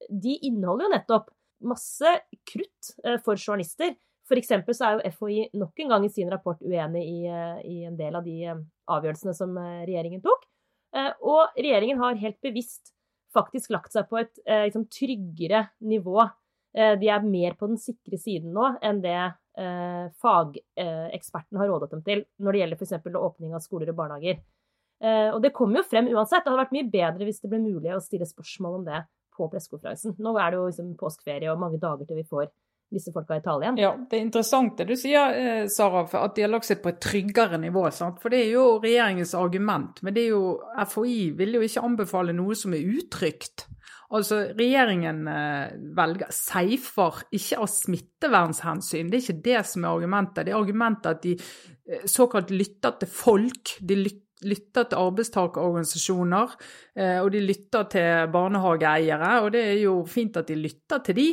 de 0.07 0.37
inneholder 0.47 0.87
jo 0.87 0.93
nettopp 0.95 1.27
masse 1.67 2.13
krutt 2.47 2.93
uh, 3.03 3.17
for 3.25 3.35
journalister. 3.35 3.93
For 4.29 4.39
eksempel 4.39 4.77
så 4.77 4.87
er 4.87 4.95
jo 4.95 5.11
FHI 5.17 5.49
nok 5.59 5.83
en 5.83 5.91
gang 5.91 6.05
i 6.07 6.13
sin 6.13 6.31
rapport 6.31 6.61
uenig 6.63 7.03
i, 7.03 7.19
uh, 7.27 7.59
i 7.67 7.83
en 7.89 7.97
del 7.99 8.15
av 8.15 8.23
de 8.23 8.53
avgjørelsene 8.91 9.35
som 9.35 9.59
regjeringen 9.59 10.23
tok. 10.23 10.47
og 11.23 11.53
regjeringen 11.55 12.01
har 12.01 12.17
helt 12.19 12.39
bevisst 12.43 12.89
faktisk 13.31 13.71
lagt 13.71 13.93
seg 13.93 14.09
på 14.09 14.17
et 14.19 14.41
liksom, 14.43 14.89
tryggere 14.91 15.61
nivå. 15.87 16.25
de 16.73 17.07
er 17.07 17.23
mer 17.23 17.55
på 17.55 17.69
den 17.71 17.79
sikre 17.79 18.19
siden 18.19 18.51
nå 18.51 18.73
enn 18.83 18.99
det 18.99 19.15
fagekspertene 20.19 21.61
har 21.61 21.71
rådet 21.71 21.93
dem 21.93 22.03
til 22.03 22.25
når 22.43 22.51
det 22.51 22.61
gjelder 22.61 22.81
f.eks. 22.81 23.15
åpning 23.15 23.55
av 23.55 23.63
skoler 23.63 23.93
og 23.93 24.01
barnehager. 24.01 24.43
Uh, 25.01 25.33
og 25.33 25.39
det 25.41 25.53
kommer 25.57 25.81
jo 25.81 25.87
frem 25.89 26.09
uansett. 26.11 26.43
Det 26.45 26.51
hadde 26.51 26.61
vært 26.61 26.75
mye 26.75 26.91
bedre 26.93 27.27
hvis 27.27 27.41
det 27.41 27.49
ble 27.51 27.61
mulig 27.63 27.95
å 27.95 28.03
stille 28.03 28.27
spørsmål 28.29 28.81
om 28.81 28.89
det 28.89 29.03
på 29.35 29.47
pressekonferansen. 29.49 30.17
Nå 30.21 30.35
er 30.37 30.51
det 30.51 30.59
jo 30.59 30.67
liksom 30.69 30.91
påskeferie 30.99 31.51
og 31.51 31.61
mange 31.61 31.79
dager 31.81 32.05
til 32.05 32.21
vi 32.21 32.27
får 32.27 32.51
disse 32.91 33.11
folka 33.15 33.37
i 33.39 33.43
tale 33.43 33.65
igjen. 33.65 33.79
Ja, 33.79 33.91
Det 33.95 34.17
er 34.17 34.25
interessant 34.25 34.77
det 34.77 34.87
du 34.89 34.95
sier, 34.99 35.31
eh, 35.31 35.67
Sara, 35.71 36.03
at 36.03 36.35
de 36.35 36.43
har 36.43 36.51
lagt 36.51 36.67
seg 36.67 36.81
på 36.83 36.91
et 36.91 36.99
tryggere 36.99 37.57
nivå. 37.57 37.85
Sant? 37.91 38.19
For 38.21 38.29
det 38.29 38.41
er 38.45 38.51
jo 38.51 38.79
regjeringens 38.83 39.33
argument. 39.33 40.01
Men 40.03 40.13
det 40.13 40.25
er 40.25 40.33
jo, 40.35 40.59
FHI 40.75 41.31
vil 41.37 41.55
jo 41.55 41.61
ikke 41.61 41.85
anbefale 41.87 42.35
noe 42.35 42.55
som 42.55 42.73
er 42.73 42.83
utrygt. 42.83 43.67
Altså, 44.11 44.41
Regjeringen 44.59 45.25
eh, 45.31 45.71
velger 45.95 46.33
safer 46.35 47.23
ikke 47.31 47.61
av 47.63 47.69
smittevernhensyn. 47.71 49.09
Det 49.09 49.17
er 49.21 49.23
ikke 49.23 49.43
det 49.45 49.61
som 49.65 49.85
er 49.85 49.95
argumentet. 49.95 50.45
Det 50.45 50.51
er 50.51 50.59
argumentet 50.59 51.05
at 51.05 51.21
de 51.23 51.37
såkalt 52.03 52.51
lytter 52.51 52.99
til 52.99 53.07
folk. 53.07 53.77
De 53.79 53.95
lytter 53.95 54.30
lytter 54.47 54.87
til 54.89 54.99
arbeidstakerorganisasjoner, 55.01 56.53
eh, 56.97 57.17
og 57.21 57.29
de 57.33 57.41
lytter 57.43 57.87
til 57.93 58.31
barnehageeiere. 58.33 59.31
Og 59.45 59.51
det 59.53 59.61
er 59.73 59.79
jo 59.83 59.95
fint 60.09 60.37
at 60.39 60.49
de 60.49 60.57
lytter 60.57 61.03
til 61.05 61.17
de, 61.17 61.27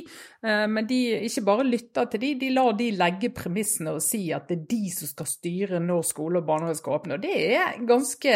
eh, 0.44 0.64
men 0.68 0.88
de 0.88 1.00
ikke 1.28 1.44
bare 1.46 1.66
lytter 1.68 2.10
til 2.12 2.22
de, 2.24 2.32
de 2.42 2.50
lar 2.54 2.72
de 2.78 2.90
legge 2.96 3.32
premissene 3.34 3.94
og 3.96 4.02
si 4.04 4.28
at 4.34 4.48
det 4.50 4.58
er 4.58 4.66
de 4.70 4.92
som 4.94 5.12
skal 5.12 5.30
styre 5.30 5.82
når 5.82 6.06
skole 6.10 6.42
og 6.42 6.48
barnehage 6.48 6.80
skal 6.82 6.98
åpne. 6.98 7.18
Og 7.18 7.24
det 7.24 7.36
er, 7.56 7.78
ganske, 7.88 8.34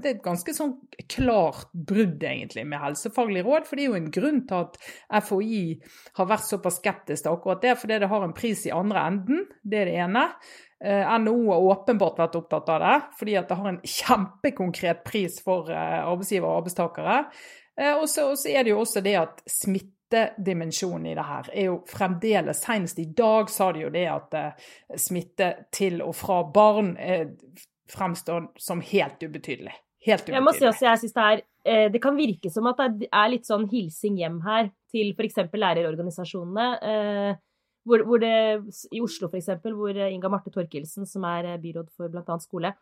det 0.00 0.10
er 0.10 0.16
et 0.16 0.24
ganske 0.24 0.56
sånn 0.56 0.76
klart 1.12 1.68
brudd, 1.72 2.22
egentlig, 2.22 2.66
med 2.66 2.82
helsefaglig 2.82 3.44
råd. 3.46 3.68
For 3.68 3.76
det 3.76 3.86
er 3.86 3.92
jo 3.92 4.00
en 4.00 4.12
grunn 4.14 4.44
til 4.48 4.64
at 4.64 4.80
FHI 5.26 5.64
har 6.18 6.30
vært 6.30 6.48
såpass 6.48 6.80
skeptisk 6.80 7.26
til 7.26 7.34
akkurat 7.34 7.62
det, 7.64 7.76
fordi 7.80 8.00
det 8.00 8.10
har 8.10 8.24
en 8.24 8.36
pris 8.36 8.64
i 8.68 8.74
andre 8.74 9.04
enden. 9.10 9.44
Det 9.62 9.82
er 9.82 9.90
det 9.90 10.00
ene. 10.06 10.24
Eh, 10.84 11.18
NHO 11.18 11.52
har 11.52 11.68
åpenbart 11.72 12.18
vært 12.20 12.34
opptatt 12.36 12.68
av 12.68 12.82
det, 12.82 12.96
fordi 13.18 13.36
at 13.40 13.48
det 13.48 13.56
har 13.60 13.68
en 13.70 13.82
kjempekonkret 13.82 15.04
pris 15.06 15.38
for 15.44 15.70
arbeidsgivere 15.70 16.02
arbeidsgiver 16.10 16.48
og 16.48 16.58
arbeidstakere. 16.60 17.20
Eh, 17.80 17.94
og 17.94 18.08
så 18.12 18.28
er 18.50 18.66
det 18.66 18.74
jo 18.74 18.82
også 18.82 19.02
det 19.04 19.14
at 19.20 19.40
smittedimensjonen 19.50 21.08
i 21.12 21.14
det 21.16 21.24
her 21.30 21.48
er 21.52 21.70
jo 21.70 21.78
fremdeles 21.88 22.60
Senest 22.64 23.00
i 23.00 23.08
dag 23.16 23.48
sa 23.52 23.70
de 23.72 23.86
jo 23.86 23.94
det 23.94 24.04
at 24.12 24.36
smitte 25.00 25.52
til 25.74 26.02
og 26.04 26.14
fra 26.16 26.42
barn 26.44 26.94
fremstår 27.92 28.50
som 28.60 28.80
helt 28.80 29.22
ubetydelig. 29.22 29.74
Helt 30.06 30.22
ubetydelig. 30.22 30.36
Jeg 30.36 30.44
må 30.44 30.54
si 30.54 30.68
også, 30.68 30.86
jeg 30.88 31.02
synes 31.02 31.16
det 31.16 31.26
er 31.26 31.42
eh, 31.64 31.88
Det 31.92 32.02
kan 32.02 32.18
virke 32.18 32.52
som 32.52 32.68
at 32.70 32.84
det 33.00 33.08
er 33.10 33.32
litt 33.32 33.48
sånn 33.48 33.66
hilsing 33.70 34.20
hjem 34.20 34.40
her 34.46 34.70
til 34.92 35.12
f.eks. 35.16 35.40
lærerorganisasjonene. 35.52 36.68
Eh, 37.86 37.88
hvor, 37.88 38.02
hvor, 38.08 38.18
det, 38.18 38.74
I 38.92 39.02
Oslo 39.04 39.30
f.eks., 39.30 39.50
hvor 39.62 39.96
Inga 40.06 40.30
Marte 40.32 40.50
Torkelsen, 40.50 41.06
som 41.06 41.24
er 41.24 41.54
byråd 41.62 41.92
for 41.94 42.10
bl.a. 42.10 42.38
skole, 42.42 42.72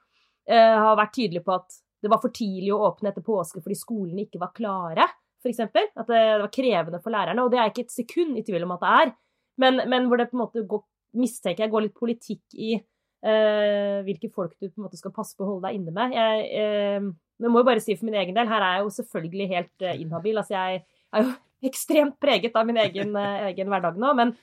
uh, 0.50 0.76
har 0.80 0.96
vært 0.96 1.14
tydelig 1.18 1.44
på 1.44 1.52
at 1.54 1.76
det 2.04 2.10
var 2.12 2.20
for 2.20 2.32
tidlig 2.32 2.72
å 2.72 2.82
åpne 2.88 3.12
etter 3.12 3.24
påske 3.24 3.62
fordi 3.64 3.76
skolene 3.80 4.24
ikke 4.26 4.40
var 4.42 4.52
klare, 4.56 5.06
f.eks. 5.44 5.60
At 5.60 6.08
det, 6.08 6.22
var 6.40 6.50
krevende 6.52 7.00
for 7.04 7.12
lærerne. 7.12 7.44
Og 7.44 7.52
det 7.52 7.60
er 7.60 7.70
ikke 7.70 7.84
et 7.86 7.94
sekund 7.94 8.40
i 8.40 8.44
tvil 8.44 8.64
om 8.64 8.74
at 8.76 8.82
det 8.82 8.96
er. 9.02 9.14
Men, 9.60 9.84
men 9.88 10.08
hvor 10.08 10.20
det 10.20 10.30
på 10.30 10.38
en 10.38 10.42
måte 10.42 10.64
går, 10.68 10.82
mistenker 11.20 11.64
jeg 11.64 11.72
går 11.72 11.84
litt 11.86 11.96
politikk 11.96 12.56
i 12.56 12.74
uh, 12.76 14.00
hvilke 14.06 14.32
folk 14.32 14.56
du 14.58 14.68
på 14.68 14.80
en 14.80 14.88
måte 14.88 15.00
skal 15.00 15.14
passe 15.16 15.36
på 15.36 15.44
å 15.44 15.52
holde 15.52 15.68
deg 15.68 15.78
inne 15.78 15.94
med. 15.94 16.16
Jeg, 16.16 16.48
eh, 16.60 17.12
men 17.40 17.52
må 17.52 17.62
jo 17.62 17.68
bare 17.68 17.82
si 17.82 17.96
for 17.96 18.06
min 18.08 18.18
egen 18.20 18.36
del, 18.36 18.48
her 18.50 18.62
er 18.62 18.78
jeg 18.78 18.86
jo 18.86 18.94
selvfølgelig 18.98 19.46
helt 19.50 19.84
eh, 19.84 20.00
inhabil. 20.04 20.40
Altså 20.40 20.56
jeg 20.56 20.82
er 20.84 21.24
jo 21.26 21.32
ekstremt 21.70 22.18
preget 22.22 22.56
av 22.58 22.68
min 22.68 22.80
egen, 22.84 23.14
eh, 23.18 23.46
egen 23.50 23.72
hverdag 23.72 23.98
nå. 24.00 24.12
Men, 24.18 24.34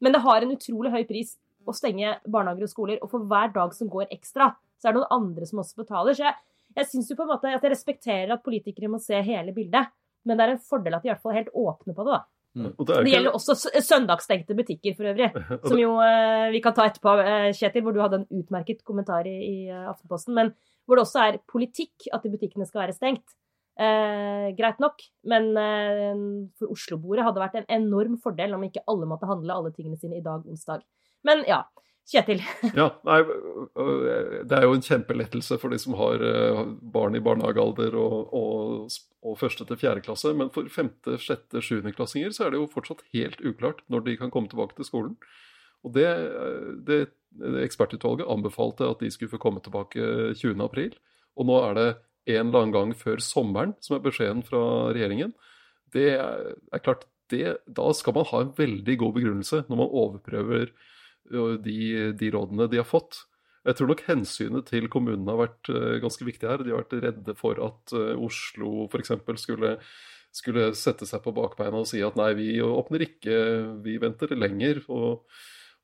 men, 0.00 0.14
det 0.14 0.22
har 0.24 0.44
en 0.44 0.54
utrolig 0.54 0.92
høy 0.94 1.04
pris 1.08 1.36
å 1.68 1.74
stenge 1.76 2.16
barnehager 2.24 2.68
og 2.68 2.72
skoler. 2.72 3.00
Og 3.04 3.12
for 3.12 3.26
hver 3.28 3.52
dag 3.54 3.74
som 3.76 3.90
går 3.92 4.08
ekstra, 4.14 4.52
så 4.78 4.88
er 4.88 4.94
det 4.94 5.02
noen 5.02 5.16
andre 5.18 5.48
som 5.48 5.60
også 5.62 5.82
betaler. 5.82 6.16
Så 6.16 6.24
jeg, 6.24 6.38
jeg 6.78 6.90
synes 6.92 7.10
jo 7.10 7.18
på 7.18 7.26
en 7.26 7.32
måte 7.34 7.52
at 7.52 7.66
jeg 7.66 7.74
respekterer 7.74 8.34
at 8.34 8.44
politikere 8.44 8.90
må 8.92 9.00
se 9.02 9.20
hele 9.26 9.54
bildet. 9.56 9.92
Men 10.26 10.38
det 10.38 10.44
er 10.44 10.54
en 10.54 10.66
fordel 10.70 10.96
at 10.96 11.04
de 11.04 11.10
i 11.10 11.12
hvert 11.12 11.22
fall 11.22 11.34
er 11.34 11.42
helt 11.42 11.54
åpne 11.56 11.96
på 11.96 12.06
det. 12.06 12.16
da. 12.16 12.24
Mm. 12.58 12.70
Det, 12.78 12.94
det, 13.04 13.10
gjelder 13.12 13.36
også 13.36 13.54
søndagsstengte 13.84 14.56
butikker 14.58 14.96
for 14.98 15.10
øvrig. 15.10 15.28
Som 15.68 15.80
jo 15.80 15.92
eh, 16.04 16.48
vi 16.54 16.62
kan 16.64 16.74
ta 16.76 16.88
etterpå, 16.88 17.14
eh, 17.22 17.50
Kjetil, 17.56 17.84
hvor 17.86 17.94
du 17.94 18.00
hadde 18.02 18.22
en 18.22 18.40
utmerket 18.40 18.82
kommentar 18.88 19.28
i, 19.30 19.36
i 19.36 19.58
Aftenposten. 19.70 20.34
Men 20.38 20.54
hvor 20.88 20.98
det 20.98 21.04
også 21.04 21.24
er 21.26 21.42
politikk 21.50 22.08
at 22.14 22.24
de 22.24 22.32
butikkene 22.32 22.66
skal 22.68 22.86
være 22.86 22.96
stengt. 22.96 23.36
Greit 23.78 24.80
nok, 24.82 25.04
men 25.30 25.52
for 26.58 26.72
Oslo-bordet 26.74 27.22
hadde 27.22 27.38
det 27.38 27.44
vært 27.44 27.58
en 27.60 27.68
enorm 27.76 28.16
fordel 28.18 28.56
om 28.56 28.64
ikke 28.66 28.82
alle 28.90 29.06
måtte 29.06 29.28
handle 29.30 29.54
alle 29.54 29.70
tingene 29.76 29.98
sine 30.00 30.18
i 30.18 30.24
dag, 30.24 30.42
onsdag. 30.50 30.82
Men 31.28 31.44
ja. 31.46 31.62
Kjetil. 32.08 32.40
ja, 32.78 32.86
nei, 33.04 33.18
Det 34.48 34.56
er 34.56 34.64
jo 34.64 34.76
en 34.78 34.84
kjempelettelse 34.84 35.58
for 35.60 35.74
de 35.74 35.78
som 35.80 35.96
har 35.98 36.22
barn 36.80 37.18
i 37.18 37.20
barnehagealder 37.24 37.96
og, 38.00 38.32
og, 38.32 38.94
og 39.20 39.36
første 39.36 39.66
til 39.68 39.80
fjerde 39.80 40.04
klasse. 40.06 40.32
Men 40.36 40.48
for 40.54 40.70
femte, 40.72 41.18
sjette, 41.20 41.60
sjuendeklassinger 41.64 42.32
så 42.32 42.46
er 42.46 42.54
det 42.54 42.62
jo 42.62 42.70
fortsatt 42.72 43.04
helt 43.12 43.42
uklart 43.44 43.84
når 43.92 44.06
de 44.06 44.16
kan 44.22 44.32
komme 44.32 44.48
tilbake 44.48 44.78
til 44.78 44.88
skolen. 44.88 45.18
Og 45.84 45.92
det, 45.94 46.08
det, 46.88 46.98
det 47.36 47.66
Ekspertutvalget 47.66 48.30
anbefalte 48.32 48.88
at 48.88 49.04
de 49.04 49.12
skulle 49.12 49.34
få 49.34 49.42
komme 49.42 49.60
tilbake 49.64 50.32
20.4. 50.40 50.96
Og 51.38 51.46
nå 51.50 51.60
er 51.68 51.76
det 51.76 51.88
en 52.34 52.48
eller 52.48 52.64
annen 52.64 52.74
gang 52.74 52.92
før 52.98 53.22
sommeren 53.24 53.74
som 53.84 53.96
er 53.96 54.04
beskjeden 54.04 54.44
fra 54.46 54.60
regjeringen. 54.92 55.32
Det 55.94 56.10
er 56.18 56.84
klart, 56.84 57.06
det, 57.32 57.58
da 57.64 57.88
skal 57.96 58.16
man 58.16 58.28
ha 58.30 58.42
en 58.44 58.52
veldig 58.56 58.94
god 59.00 59.16
begrunnelse 59.16 59.64
når 59.68 59.80
man 59.80 59.96
overprøver 60.02 60.70
de, 61.64 61.80
de, 62.16 62.30
rådene 62.32 62.68
de 62.72 62.80
har 62.80 62.88
fått. 62.88 63.24
Jeg 63.68 63.76
tror 63.76 63.90
nok 63.90 64.04
hensynet 64.06 64.68
til 64.70 64.88
kommunene 64.92 65.34
har 65.34 65.42
vært 65.42 65.68
ganske 66.00 66.24
viktig 66.24 66.48
her. 66.48 66.62
De 66.64 66.72
har 66.72 66.84
vært 66.84 66.96
redde 67.04 67.34
for 67.36 67.60
at 67.60 67.92
Oslo 68.16 68.86
f.eks. 68.88 69.12
Skulle, 69.42 69.74
skulle 70.32 70.70
sette 70.78 71.08
seg 71.08 71.20
på 71.24 71.34
bakbeina 71.36 71.82
og 71.82 71.88
si 71.90 72.00
at 72.04 72.16
nei, 72.16 72.30
vi 72.38 72.48
åpner 72.64 73.04
ikke, 73.04 73.36
vi 73.84 73.98
venter 74.00 74.32
lenger. 74.38 74.80
og 74.88 75.28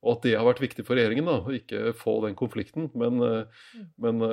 og 0.04 0.18
at 0.18 0.26
det 0.28 0.36
har 0.36 0.46
vært 0.46 0.62
viktig 0.62 0.84
for 0.86 0.98
regjeringen 0.98 1.30
da, 1.30 1.40
å 1.40 1.54
ikke 1.56 1.94
få 1.96 2.18
den 2.26 2.36
konflikten. 2.38 2.90
Men, 2.94 3.18
mm. 3.18 3.86
men 4.04 4.24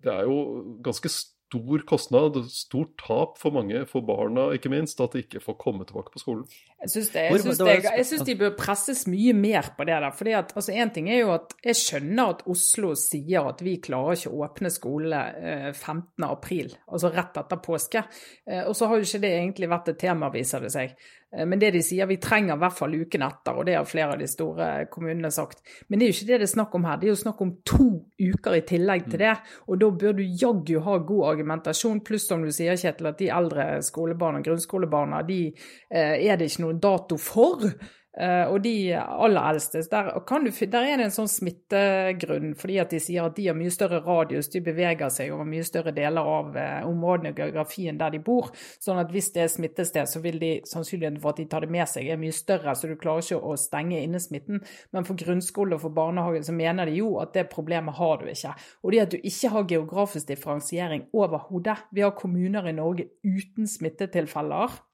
det 0.00 0.12
er 0.12 0.28
jo 0.30 0.38
ganske 0.86 1.10
stor 1.54 1.82
kostnad, 1.86 2.36
stort 2.50 2.96
tap 2.98 3.38
for 3.38 3.54
mange, 3.54 3.84
for 3.86 4.04
barna 4.06 4.48
ikke 4.54 4.70
minst, 4.72 5.00
at 5.00 5.14
de 5.14 5.22
ikke 5.22 5.42
får 5.42 5.56
komme 5.60 5.86
tilbake 5.86 6.12
på 6.14 6.22
skolen. 6.22 6.44
Jeg 6.82 6.90
syns, 6.92 7.10
det, 7.14 7.24
jeg, 7.30 7.40
syns 7.40 7.60
det, 7.60 7.74
jeg 7.84 8.06
syns, 8.08 8.24
de 8.28 8.36
bør 8.40 8.54
presses 8.58 9.04
mye 9.08 9.32
mer 9.36 9.70
på 9.76 9.86
det 9.88 9.94
der. 9.94 10.10
fordi 10.12 10.34
at, 10.36 10.52
altså 10.56 10.72
En 10.72 10.90
ting 10.92 11.08
er 11.08 11.22
jo 11.22 11.32
at 11.32 11.54
jeg 11.64 11.78
skjønner 11.80 12.34
at 12.34 12.42
Oslo 12.50 12.92
sier 12.98 13.48
at 13.48 13.62
vi 13.64 13.78
klarer 13.84 14.18
ikke 14.18 14.32
å 14.34 14.42
åpne 14.44 14.72
skole 14.72 15.20
eh, 15.38 15.70
15.4, 15.72 16.80
altså 16.88 17.12
rett 17.14 17.40
etter 17.44 17.62
påske. 17.64 18.04
Eh, 18.50 18.64
og 18.66 18.74
så 18.76 18.90
har 18.90 19.00
jo 19.00 19.08
ikke 19.08 19.22
det 19.24 19.34
egentlig 19.38 19.70
vært 19.72 19.92
et 19.94 20.00
tema, 20.04 20.32
viser 20.34 20.64
det 20.64 20.74
seg. 20.74 20.96
Eh, 21.36 21.46
men 21.46 21.58
det 21.58 21.70
de 21.74 21.82
sier, 21.82 22.06
vi 22.06 22.18
trenger 22.22 22.56
i 22.56 22.62
hvert 22.62 22.76
fall 22.76 22.94
uken 22.94 23.24
etter, 23.26 23.58
og 23.58 23.66
det 23.68 23.76
har 23.78 23.88
flere 23.88 24.14
av 24.14 24.22
de 24.22 24.28
store 24.30 24.68
kommunene 24.92 25.30
sagt. 25.34 25.64
Men 25.88 25.98
det 25.98 26.06
er 26.06 26.12
jo 26.12 26.16
ikke 26.18 26.30
det 26.30 26.40
det 26.44 26.48
er 26.48 26.54
snakk 26.54 26.78
om 26.78 26.86
her, 26.88 27.00
det 27.00 27.08
er 27.08 27.14
jo 27.14 27.22
snakk 27.24 27.42
om 27.44 27.52
to 27.66 27.88
uker 28.20 28.58
i 28.58 28.62
tillegg 28.68 29.08
til 29.08 29.18
mm. 29.18 29.24
det. 29.24 29.58
Og 29.68 29.82
da 29.82 29.90
bør 30.04 30.16
du 30.18 30.24
jaggu 30.24 30.78
ha 30.86 30.96
god 31.10 31.26
argumentasjon, 31.32 32.04
pluss 32.06 32.28
som 32.30 32.44
du 32.44 32.52
sier, 32.54 32.78
Kjetil, 32.78 33.10
at 33.10 33.20
de 33.20 33.32
eldre 33.34 33.68
skolebarna, 33.84 34.42
grunnskolebarna, 34.44 35.22
de 35.28 35.42
eh, 35.50 36.16
er 36.24 36.38
det 36.38 36.50
ikke 36.50 36.66
noen 36.66 36.82
dato 36.82 37.20
for. 37.20 37.68
Uh, 38.14 38.46
og 38.52 38.60
de 38.62 38.94
aller 38.94 39.42
eldste, 39.50 39.80
der, 39.90 40.12
du, 40.14 40.50
der, 40.70 40.84
er 40.86 41.00
det 41.00 41.06
en 41.08 41.14
sånn 41.14 41.30
smittegrunn, 41.30 42.52
fordi 42.54 42.76
at 42.78 42.92
de 42.94 43.00
sier 43.02 43.26
at 43.26 43.34
de 43.34 43.48
har 43.48 43.56
mye 43.58 43.72
større 43.74 43.98
radius, 44.06 44.46
de 44.52 44.62
beveger 44.62 45.10
seg 45.10 45.32
over 45.34 45.48
mye 45.48 45.64
større 45.66 45.90
deler 45.96 46.30
av 46.36 46.54
uh, 46.54 46.86
områdene 46.86 47.32
og 47.34 47.42
geografien 47.42 47.98
der 47.98 48.14
de 48.14 48.20
bor. 48.22 48.52
Sånn 48.78 49.02
at 49.02 49.10
hvis 49.10 49.32
det 49.34 49.42
er 49.42 49.50
smittested, 49.56 50.06
så 50.06 50.22
vil 50.22 50.38
de 50.38 50.52
sannsynligheten 50.70 51.18
for 51.24 51.34
at 51.34 51.42
de 51.42 51.48
tar 51.50 51.66
det 51.66 51.72
med 51.74 51.90
seg, 51.90 52.06
er 52.06 52.22
mye 52.22 52.36
større, 52.36 52.76
så 52.78 52.90
du 52.90 52.94
klarer 53.00 53.26
ikke 53.26 53.42
å 53.42 53.58
stenge 53.58 53.98
inne 53.98 54.22
smitten. 54.22 54.62
Men 54.94 55.10
for 55.10 55.18
grunnskole 55.18 55.74
og 55.74 55.82
for 55.82 55.98
barnehage 55.98 56.46
så 56.46 56.54
mener 56.54 56.86
de 56.86 57.00
jo 57.02 57.16
at 57.24 57.34
det 57.34 57.48
problemet 57.50 57.98
har 57.98 58.22
du 58.22 58.30
ikke. 58.30 58.54
Og 58.86 58.94
det 58.94 59.04
at 59.08 59.14
du 59.16 59.18
ikke 59.18 59.54
har 59.58 59.70
geografisk 59.74 60.30
differensiering 60.30 61.08
overhodet. 61.10 61.80
Vi 61.90 62.06
har 62.06 62.14
kommuner 62.14 62.70
i 62.70 62.78
Norge 62.78 63.10
uten 63.26 63.66
smittetilfeller 63.66 64.78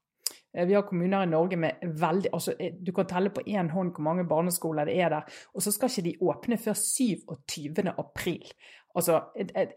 vi 0.53 0.75
har 0.75 0.83
kommuner 0.87 1.23
i 1.23 1.31
Norge 1.31 1.57
med 1.57 1.83
veldig 2.01 2.33
altså 2.33 2.53
eh, 2.59 2.73
Du 2.75 2.91
kan 2.91 3.07
telle 3.07 3.31
på 3.31 3.43
én 3.47 3.69
hånd 3.71 3.93
hvor 3.95 4.03
mange 4.03 4.27
barneskoler 4.27 4.89
det 4.89 4.99
er 4.99 5.09
der. 5.13 5.41
Og 5.55 5.63
så 5.63 5.71
skal 5.71 5.89
ikke 5.89 6.07
de 6.09 6.17
åpne 6.21 6.57
før 6.59 6.73
27. 6.73 7.87
april. 7.97 8.51
Altså, 8.95 9.21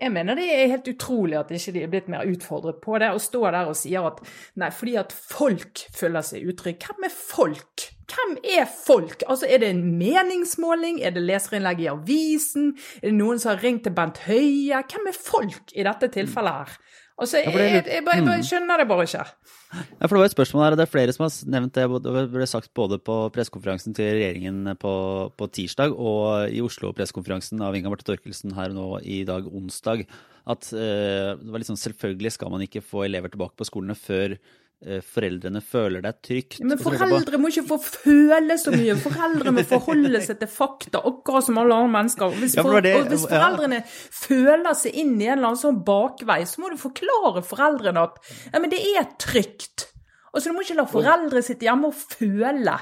jeg 0.01 0.11
mener 0.11 0.35
det 0.35 0.47
er 0.51 0.73
helt 0.73 0.89
utrolig 0.91 1.37
at 1.39 1.51
ikke 1.55 1.73
de 1.73 1.83
er 1.85 1.91
blitt 1.93 2.09
mer 2.11 2.27
utfordret 2.27 2.81
på 2.83 2.99
det. 2.99 3.13
Å 3.15 3.21
stå 3.23 3.45
der 3.47 3.71
og 3.71 3.77
sier 3.79 4.09
at 4.09 4.19
nei, 4.59 4.71
fordi 4.75 4.97
at 4.99 5.15
folk 5.15 5.85
føler 5.95 6.25
seg 6.27 6.49
utrygge. 6.51 6.89
Hvem 6.89 7.07
er 7.07 7.15
folk? 7.15 7.85
Hvem 8.11 8.35
er 8.57 8.67
folk? 8.67 9.23
Altså, 9.29 9.47
Er 9.47 9.63
det 9.63 9.71
en 9.71 9.85
meningsmåling? 9.99 10.99
Er 11.03 11.15
det 11.15 11.23
leserinnlegg 11.23 11.85
i 11.85 11.91
avisen? 11.93 12.75
Er 13.03 13.13
det 13.13 13.19
noen 13.21 13.39
som 13.39 13.55
har 13.55 13.63
ringt 13.63 13.87
til 13.87 13.95
Bent 13.95 14.19
Høie? 14.27 14.83
Hvem 14.83 15.09
er 15.09 15.21
folk 15.21 15.75
i 15.75 15.87
dette 15.87 16.11
tilfellet 16.19 16.59
her? 16.59 16.77
Altså, 17.15 17.39
jeg, 17.39 17.53
jeg, 17.55 17.71
jeg, 17.71 17.85
jeg, 17.95 18.03
bare 18.03 18.23
mm. 18.27 18.43
skjønner 18.43 18.81
det 18.81 18.89
bare 18.91 19.05
ikke. 19.07 19.23
Ja, 19.23 20.07
for 20.07 20.17
Det 20.17 20.19
var 20.19 20.29
et 20.29 20.35
spørsmål 20.35 20.65
her, 20.65 20.75
og 20.75 20.81
det 20.81 20.85
er 20.85 20.91
flere 20.91 21.15
som 21.15 21.23
har 21.27 21.37
nevnt 21.55 21.77
det. 21.77 21.85
Det 22.03 22.25
ble 22.33 22.49
sagt 22.51 22.73
både 22.75 22.99
på 22.99 23.19
pressekonferansen 23.35 23.95
til 23.95 24.11
regjeringen 24.17 24.73
på, 24.83 24.95
på, 25.39 25.49
tirsdag 25.55 25.95
og 25.95 26.51
i 26.51 26.63
Oslo-pressekonferansen 26.65 27.63
av 27.63 27.79
Inga 27.79 27.93
Marte 27.93 28.09
Torkelsen 28.09 28.57
her 28.59 28.75
nå 28.75 28.89
i 29.07 29.23
dag, 29.29 29.47
onsdag, 29.47 30.09
at 30.51 30.69
uh, 30.75 31.31
det 31.39 31.55
var 31.55 31.63
liksom 31.63 31.79
selvfølgelig 31.81 32.35
skal 32.35 32.51
man 32.53 32.67
ikke 32.67 32.83
få 32.83 33.07
elever 33.07 33.31
tilbake 33.31 33.57
på 33.57 33.69
skolene 33.71 33.95
før 33.95 34.35
Eh, 34.35 34.64
foreldrene 35.05 35.63
føler 35.65 36.05
deg 36.05 36.19
trygt. 36.25 36.59
Men 36.65 36.81
foreldre 36.81 37.41
må 37.41 37.51
ikke 37.53 37.65
få 37.71 37.79
føle 37.85 38.59
så 38.61 38.75
mye. 38.75 38.97
Foreldre 39.01 39.55
må 39.57 39.65
forholde 39.69 40.21
seg 40.25 40.39
til 40.43 40.51
fakta, 40.51 41.01
akkurat 41.01 41.47
som 41.47 41.61
alle 41.63 41.79
andre 41.79 41.95
mennesker. 41.97 42.37
Hvis, 42.41 42.59
for, 42.59 42.81
det, 42.85 42.95
og 42.99 43.09
hvis 43.13 43.27
foreldrene 43.31 43.81
ja. 43.81 43.89
føler 44.25 44.79
seg 44.79 45.01
inn 45.01 45.17
i 45.17 45.29
en 45.31 45.39
eller 45.39 45.51
annen 45.53 45.63
sånn 45.65 45.83
bakvei, 45.87 46.43
så 46.49 46.63
må 46.63 46.73
du 46.73 46.79
forklare 46.81 47.45
foreldrene 47.47 48.07
at 48.11 48.21
ja, 48.53 48.61
men 48.61 48.73
det 48.73 48.83
er 48.95 49.09
trygt. 49.23 49.89
Altså, 50.35 50.51
Du 50.51 50.57
må 50.57 50.65
ikke 50.65 50.81
la 50.81 50.87
foreldre 50.91 51.43
sitte 51.47 51.69
hjemme 51.69 51.93
og 51.93 51.95
føle 51.95 52.75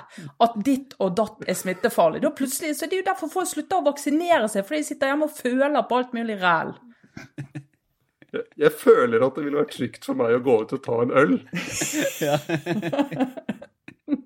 at 0.47 0.55
ditt 0.65 0.95
og 1.05 1.13
datt 1.19 1.45
er 1.45 1.59
smittefarlig. 1.59 2.23
Da 2.25 2.33
plutselig, 2.35 2.75
så 2.79 2.89
Det 2.89 2.97
er 2.97 3.05
jo 3.05 3.11
derfor 3.11 3.33
folk 3.33 3.51
slutter 3.51 3.83
å 3.83 3.87
vaksinere 3.91 4.49
seg, 4.49 4.65
fordi 4.67 4.81
de 4.81 4.89
sitter 4.89 5.13
hjemme 5.13 5.29
og 5.29 5.37
føler 5.37 5.85
på 5.89 6.01
alt 6.01 6.17
mulig 6.17 6.41
ræl. 6.41 6.73
Jeg, 8.33 8.47
jeg 8.57 8.73
føler 8.81 9.25
at 9.27 9.37
det 9.37 9.45
ville 9.45 9.61
vært 9.61 9.75
trygt 9.77 10.07
for 10.09 10.17
meg 10.19 10.37
å 10.39 10.43
gå 10.45 10.55
ut 10.63 10.73
og 10.77 10.83
ta 10.87 11.01
en 11.05 11.13
øl. 11.23 11.35
Ja. 12.25 12.39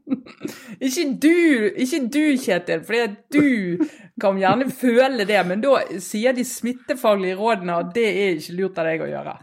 ikke 0.06 1.04
du, 1.22 1.36
ikke 1.82 2.00
du, 2.12 2.22
Kjetil, 2.38 2.82
for 2.86 3.16
du 3.34 3.88
kan 4.20 4.38
gjerne 4.40 4.68
føle 4.72 5.26
det, 5.28 5.40
men 5.48 5.64
da 5.64 5.80
sier 6.02 6.36
de 6.36 6.44
smittefaglige 6.46 7.36
rådene 7.40 7.80
at 7.82 7.90
det 7.96 8.06
er 8.06 8.38
ikke 8.38 8.56
lurt 8.60 8.78
av 8.80 8.88
deg 8.88 9.04
å 9.04 9.10
gjøre. 9.10 9.34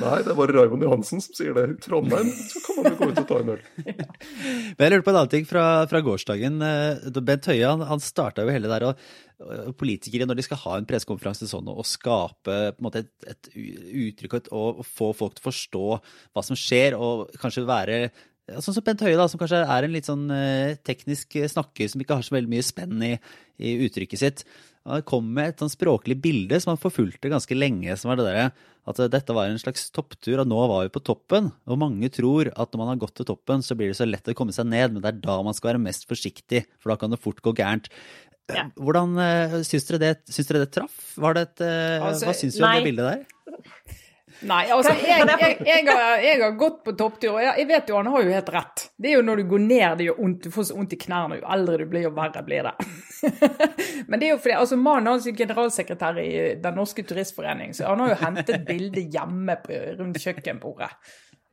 Nei, 0.00 0.18
det 0.22 0.30
er 0.32 0.36
bare 0.38 0.54
Raymond 0.54 0.84
Johansen 0.86 1.22
som 1.22 1.34
sier 1.34 1.56
det. 1.56 1.64
I 1.72 1.80
Trondheim 1.82 2.30
så 2.30 2.62
kan 2.64 2.78
man 2.78 2.92
jo 2.92 2.98
gå 3.00 3.08
ut 3.10 3.18
og 3.22 3.26
ta 3.26 3.40
en 3.40 3.50
øl. 3.56 3.64
Ja. 3.86 4.06
Men 4.76 4.84
jeg 4.84 4.92
lurer 4.92 5.04
på 5.06 5.12
en 5.12 5.18
annen 5.18 5.32
ting 5.32 5.48
fra, 5.48 5.64
fra 5.90 6.02
gårsdagen. 6.04 6.62
Eh, 6.66 7.18
Bent 7.18 7.50
Høie 7.50 7.66
han, 7.66 7.82
han 7.88 8.02
starta 8.04 8.46
jo 8.46 8.54
hele 8.54 8.70
der. 8.70 8.86
og 8.90 9.74
Politikere, 9.80 10.28
når 10.28 10.38
de 10.38 10.46
skal 10.46 10.60
ha 10.62 10.78
en 10.78 10.86
pressekonferanse 10.88 11.48
sånn 11.50 11.68
og 11.72 11.86
skape 11.88 12.58
måte, 12.84 13.06
et, 13.06 13.30
et, 13.32 13.52
uttrykk 14.06 14.36
og, 14.40 14.50
og, 14.52 14.82
få 14.86 15.10
folk 15.16 15.36
til 15.36 15.42
å 15.42 15.48
forstå 15.48 15.84
hva 15.96 16.44
som 16.44 16.58
skjer, 16.58 16.96
og 16.98 17.32
kanskje 17.40 17.64
være 17.68 18.02
Sånn 18.58 18.74
som 18.76 18.84
Bent 18.86 19.04
Høie, 19.04 19.18
da, 19.18 19.28
som 19.30 19.40
kanskje 19.40 19.60
er 19.62 19.86
en 19.86 19.94
litt 19.94 20.08
sånn 20.08 20.26
eh, 20.34 20.78
teknisk 20.86 21.36
snakker 21.52 21.90
som 21.90 22.02
ikke 22.02 22.18
har 22.18 22.26
så 22.26 22.34
veldig 22.34 22.50
mye 22.50 22.66
spenn 22.66 23.04
i, 23.06 23.14
i 23.62 23.76
uttrykket 23.86 24.22
sitt. 24.22 24.44
Han 24.88 25.04
kom 25.06 25.28
med 25.36 25.52
et 25.52 25.62
sånn 25.62 25.72
språklig 25.72 26.16
bilde 26.24 26.58
som 26.62 26.72
han 26.72 26.80
forfulgte 26.80 27.30
ganske 27.30 27.56
lenge, 27.56 27.94
som 28.00 28.10
var 28.10 28.20
det 28.20 28.26
derre 28.30 28.50
at 28.88 29.00
dette 29.12 29.34
var 29.36 29.50
en 29.50 29.60
slags 29.60 29.90
topptur, 29.94 30.40
og 30.40 30.48
nå 30.48 30.60
var 30.70 30.86
vi 30.86 30.92
på 30.94 31.02
toppen. 31.04 31.50
Og 31.68 31.78
mange 31.78 32.08
tror 32.10 32.48
at 32.50 32.72
når 32.72 32.80
man 32.80 32.90
har 32.94 33.02
gått 33.02 33.18
til 33.20 33.28
toppen, 33.28 33.62
så 33.62 33.76
blir 33.78 33.92
det 33.92 33.98
så 34.00 34.08
lett 34.08 34.32
å 34.32 34.34
komme 34.34 34.56
seg 34.56 34.70
ned, 34.72 34.96
men 34.96 35.04
det 35.04 35.12
er 35.12 35.20
da 35.22 35.36
man 35.46 35.54
skal 35.54 35.74
være 35.74 35.84
mest 35.84 36.08
forsiktig, 36.10 36.64
for 36.80 36.94
da 36.94 36.98
kan 36.98 37.12
det 37.12 37.20
fort 37.20 37.42
gå 37.44 37.52
gærent. 37.60 37.90
Ja. 38.50 38.66
Hvordan 38.74 39.14
syns 39.68 39.84
dere, 39.86 40.00
det, 40.02 40.14
syns 40.32 40.48
dere 40.48 40.64
det 40.64 40.72
traff? 40.74 41.12
Var 41.20 41.36
det 41.36 41.44
et, 41.44 41.66
Altså, 42.00 42.26
hva 42.26 42.34
syns 42.34 42.56
du 42.56 42.64
om 42.64 42.72
det 42.72 42.88
bildet 42.88 43.12
der? 43.12 44.00
Nei, 44.48 44.62
altså, 44.72 44.94
jeg, 44.96 45.26
jeg, 45.28 45.56
jeg, 45.66 45.84
har, 45.88 46.22
jeg 46.24 46.40
har 46.40 46.54
gått 46.58 46.78
på 46.86 46.94
topptur, 46.96 47.34
og 47.34 47.42
jeg, 47.44 47.66
vet 47.68 47.90
jo 47.90 47.98
han 47.98 48.08
har 48.08 48.24
jo 48.24 48.32
helt 48.32 48.52
rett. 48.54 48.84
Det 48.96 49.10
er 49.10 49.18
jo 49.18 49.24
når 49.26 49.42
du 49.42 49.48
går 49.50 49.64
ned 49.66 49.98
det 50.00 50.06
gjør 50.08 50.20
vondt, 50.22 50.46
du 50.46 50.54
får 50.54 50.68
så 50.70 50.76
vondt 50.78 50.96
i 50.96 51.00
knærne, 51.00 51.40
jo 51.42 51.48
eldre 51.56 51.80
du 51.82 51.90
blir, 51.90 52.06
jo 52.06 52.12
verre 52.16 52.44
blir 52.46 52.68
det. 52.70 52.74
Men 54.08 54.20
det 54.20 54.30
er 54.30 54.32
jo 54.32 54.40
fordi, 54.40 54.56
altså 54.56 54.78
mannen 54.80 55.12
hans 55.12 55.28
er 55.28 55.36
generalsekretær 55.36 56.20
i 56.22 56.30
Den 56.62 56.78
norske 56.80 57.04
turistforening, 57.04 57.74
så 57.76 57.90
han 57.90 58.04
har 58.04 58.14
jo 58.14 58.20
hentet 58.22 58.64
bilde 58.68 59.04
hjemme 59.12 59.58
på, 59.64 59.76
rundt 60.00 60.22
kjøkkenbordet. 60.24 60.92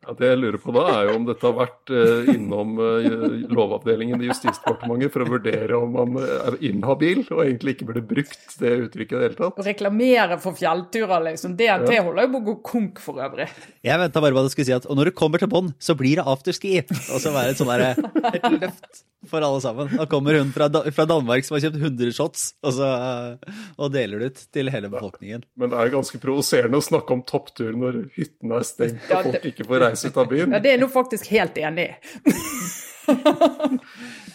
Ja, 0.07 0.13
det 0.15 0.27
jeg 0.29 0.39
lurer 0.39 0.61
på 0.63 0.71
da, 0.71 0.83
er 0.93 1.09
jo 1.09 1.15
om 1.17 1.25
dette 1.27 1.43
har 1.43 1.55
vært 1.57 1.91
eh, 1.91 2.29
innom 2.31 2.77
eh, 2.79 3.07
Lovavdelingen 3.51 4.21
i 4.23 4.29
Justisdepartementet 4.29 5.11
for 5.11 5.25
å 5.25 5.27
vurdere 5.33 5.75
om 5.75 5.97
man 5.97 6.15
eh, 6.21 6.29
er 6.47 6.55
inhabil 6.69 7.25
og 7.25 7.41
egentlig 7.43 7.73
ikke 7.75 7.89
burde 7.89 8.05
brukt 8.07 8.55
det 8.61 8.71
uttrykket 8.85 9.17
i 9.17 9.19
det 9.19 9.25
hele 9.25 9.39
tatt. 9.41 9.59
Å 9.59 9.65
reklamere 9.67 10.37
for 10.39 10.55
fjellturer, 10.55 11.25
liksom. 11.27 11.57
DNT 11.59 11.91
holder 11.91 12.23
jo 12.23 12.31
på 12.37 12.39
å 12.39 12.45
gå 12.45 12.55
konk 12.71 13.03
for 13.03 13.19
øvrig. 13.25 13.49
Jeg 13.83 14.03
venta 14.05 14.23
bare 14.23 14.37
på 14.37 14.45
at 14.45 14.47
du 14.47 14.55
skulle 14.55 14.69
si 14.69 14.77
at 14.77 14.87
og 14.87 14.95
når 14.95 15.11
du 15.11 15.17
kommer 15.19 15.43
til 15.43 15.51
bånn, 15.51 15.73
så 15.83 15.97
blir 15.99 16.21
det 16.21 16.27
afterski. 16.31 16.77
Og 16.87 17.19
så 17.19 17.35
være 17.35 17.51
et 17.51 17.59
sånn 17.59 17.73
derre 17.73 17.91
et 18.31 18.47
løft 18.55 19.03
for 19.27 19.41
alle 19.41 19.61
sammen. 19.61 19.89
Da 19.97 20.05
kommer 20.05 20.37
hun 20.39 20.51
fra, 20.55 20.69
fra 20.95 21.05
Danmark 21.09 21.45
som 21.45 21.57
har 21.57 21.65
kjøpt 21.65 21.79
100 21.81 22.13
shots, 22.15 22.45
og, 22.63 22.73
så, 22.77 22.87
eh, 22.87 23.61
og 23.75 23.91
deler 23.95 24.21
det 24.21 24.29
ut 24.31 24.43
til 24.55 24.71
hele 24.71 24.91
befolkningen. 24.93 25.43
Men 25.59 25.73
det 25.73 25.81
er 25.81 25.93
ganske 25.93 26.21
provoserende 26.21 26.79
å 26.79 26.85
snakke 26.85 27.15
om 27.15 27.23
topptur 27.27 27.73
når 27.75 28.03
hyttene 28.15 28.61
er 28.61 28.67
stengt 28.67 29.11
og 29.11 29.29
folk 29.31 29.49
ikke 29.51 29.67
får 29.67 29.83
reise 29.83 29.96
ut 30.05 30.17
av 30.17 30.29
byen. 30.29 30.53
Ja, 30.53 30.61
det 30.61 30.69
er 30.69 30.77
jeg 30.77 30.83
nå 30.83 30.91
faktisk 30.93 31.31
helt 31.33 31.57
enig 31.57 31.89
i. 31.89 31.95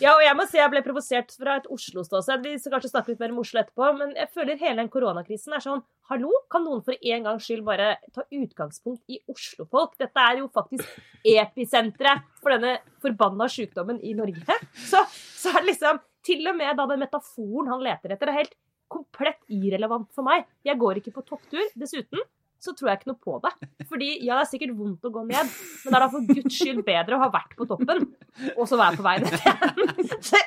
Ja, 0.02 0.16
og 0.16 0.22
jeg 0.24 0.34
må 0.34 0.44
si 0.50 0.58
jeg 0.58 0.70
ble 0.72 0.80
provosert 0.82 1.34
fra 1.38 1.58
et 1.60 1.66
Oslo-ståsted. 1.70 2.42
Vi 2.42 2.58
skal 2.58 2.72
kanskje 2.74 2.90
snakke 2.90 3.12
litt 3.12 3.20
mer 3.22 3.34
om 3.34 3.42
Oslo 3.42 3.60
etterpå, 3.60 3.90
men 3.98 4.14
jeg 4.18 4.30
føler 4.34 4.58
hele 4.58 4.80
den 4.80 4.90
koronakrisen 4.90 5.54
er 5.54 5.62
sånn 5.62 5.82
Hallo, 6.10 6.32
kan 6.50 6.64
noen 6.66 6.82
for 6.84 6.96
en 6.96 7.28
gangs 7.28 7.46
skyld 7.46 7.62
bare 7.64 7.92
ta 8.12 8.24
utgangspunkt 8.26 9.12
i 9.12 9.20
Oslo-folk? 9.30 9.94
Dette 10.00 10.24
er 10.24 10.40
jo 10.40 10.48
faktisk 10.52 10.88
episenteret 11.34 12.26
for 12.42 12.56
denne 12.56 12.74
forbanna 13.04 13.46
sykdommen 13.52 14.02
i 14.02 14.16
Norge. 14.18 14.58
Så, 14.74 15.04
så 15.12 15.54
er 15.54 15.62
det 15.62 15.74
liksom 15.74 16.02
Til 16.26 16.50
og 16.50 16.58
med 16.58 16.76
da 16.78 16.84
den 16.90 17.00
metaforen 17.02 17.70
han 17.72 17.80
leter 17.82 18.12
etter, 18.14 18.30
er 18.30 18.42
helt 18.42 18.58
komplett 18.92 19.40
irrelevant 19.50 20.10
for 20.14 20.26
meg. 20.26 20.44
Jeg 20.66 20.78
går 20.78 21.00
ikke 21.00 21.14
på 21.16 21.24
topptur. 21.26 21.64
Dessuten 21.78 22.20
så 22.62 22.74
tror 22.78 22.92
jeg 22.92 23.00
ikke 23.00 23.10
noe 23.10 23.22
på 23.22 23.36
det. 23.42 23.52
Fordi 23.90 24.08
ja, 24.22 24.36
det 24.36 24.44
er 24.44 24.50
sikkert 24.52 24.76
vondt 24.78 25.08
å 25.08 25.12
gå 25.14 25.24
ned, 25.26 25.50
men 25.82 25.94
det 25.94 25.98
er 25.98 26.04
da 26.04 26.10
for 26.12 26.28
guds 26.28 26.58
skyld 26.58 26.84
bedre 26.86 27.18
å 27.18 27.22
ha 27.24 27.28
vært 27.34 27.56
på 27.58 27.66
toppen, 27.68 28.06
og 28.54 28.64
så 28.70 28.78
være 28.78 29.00
på 29.00 29.06
vei 29.06 29.16
ned 29.22 29.36
igjen. 29.38 30.18
Så 30.22 30.40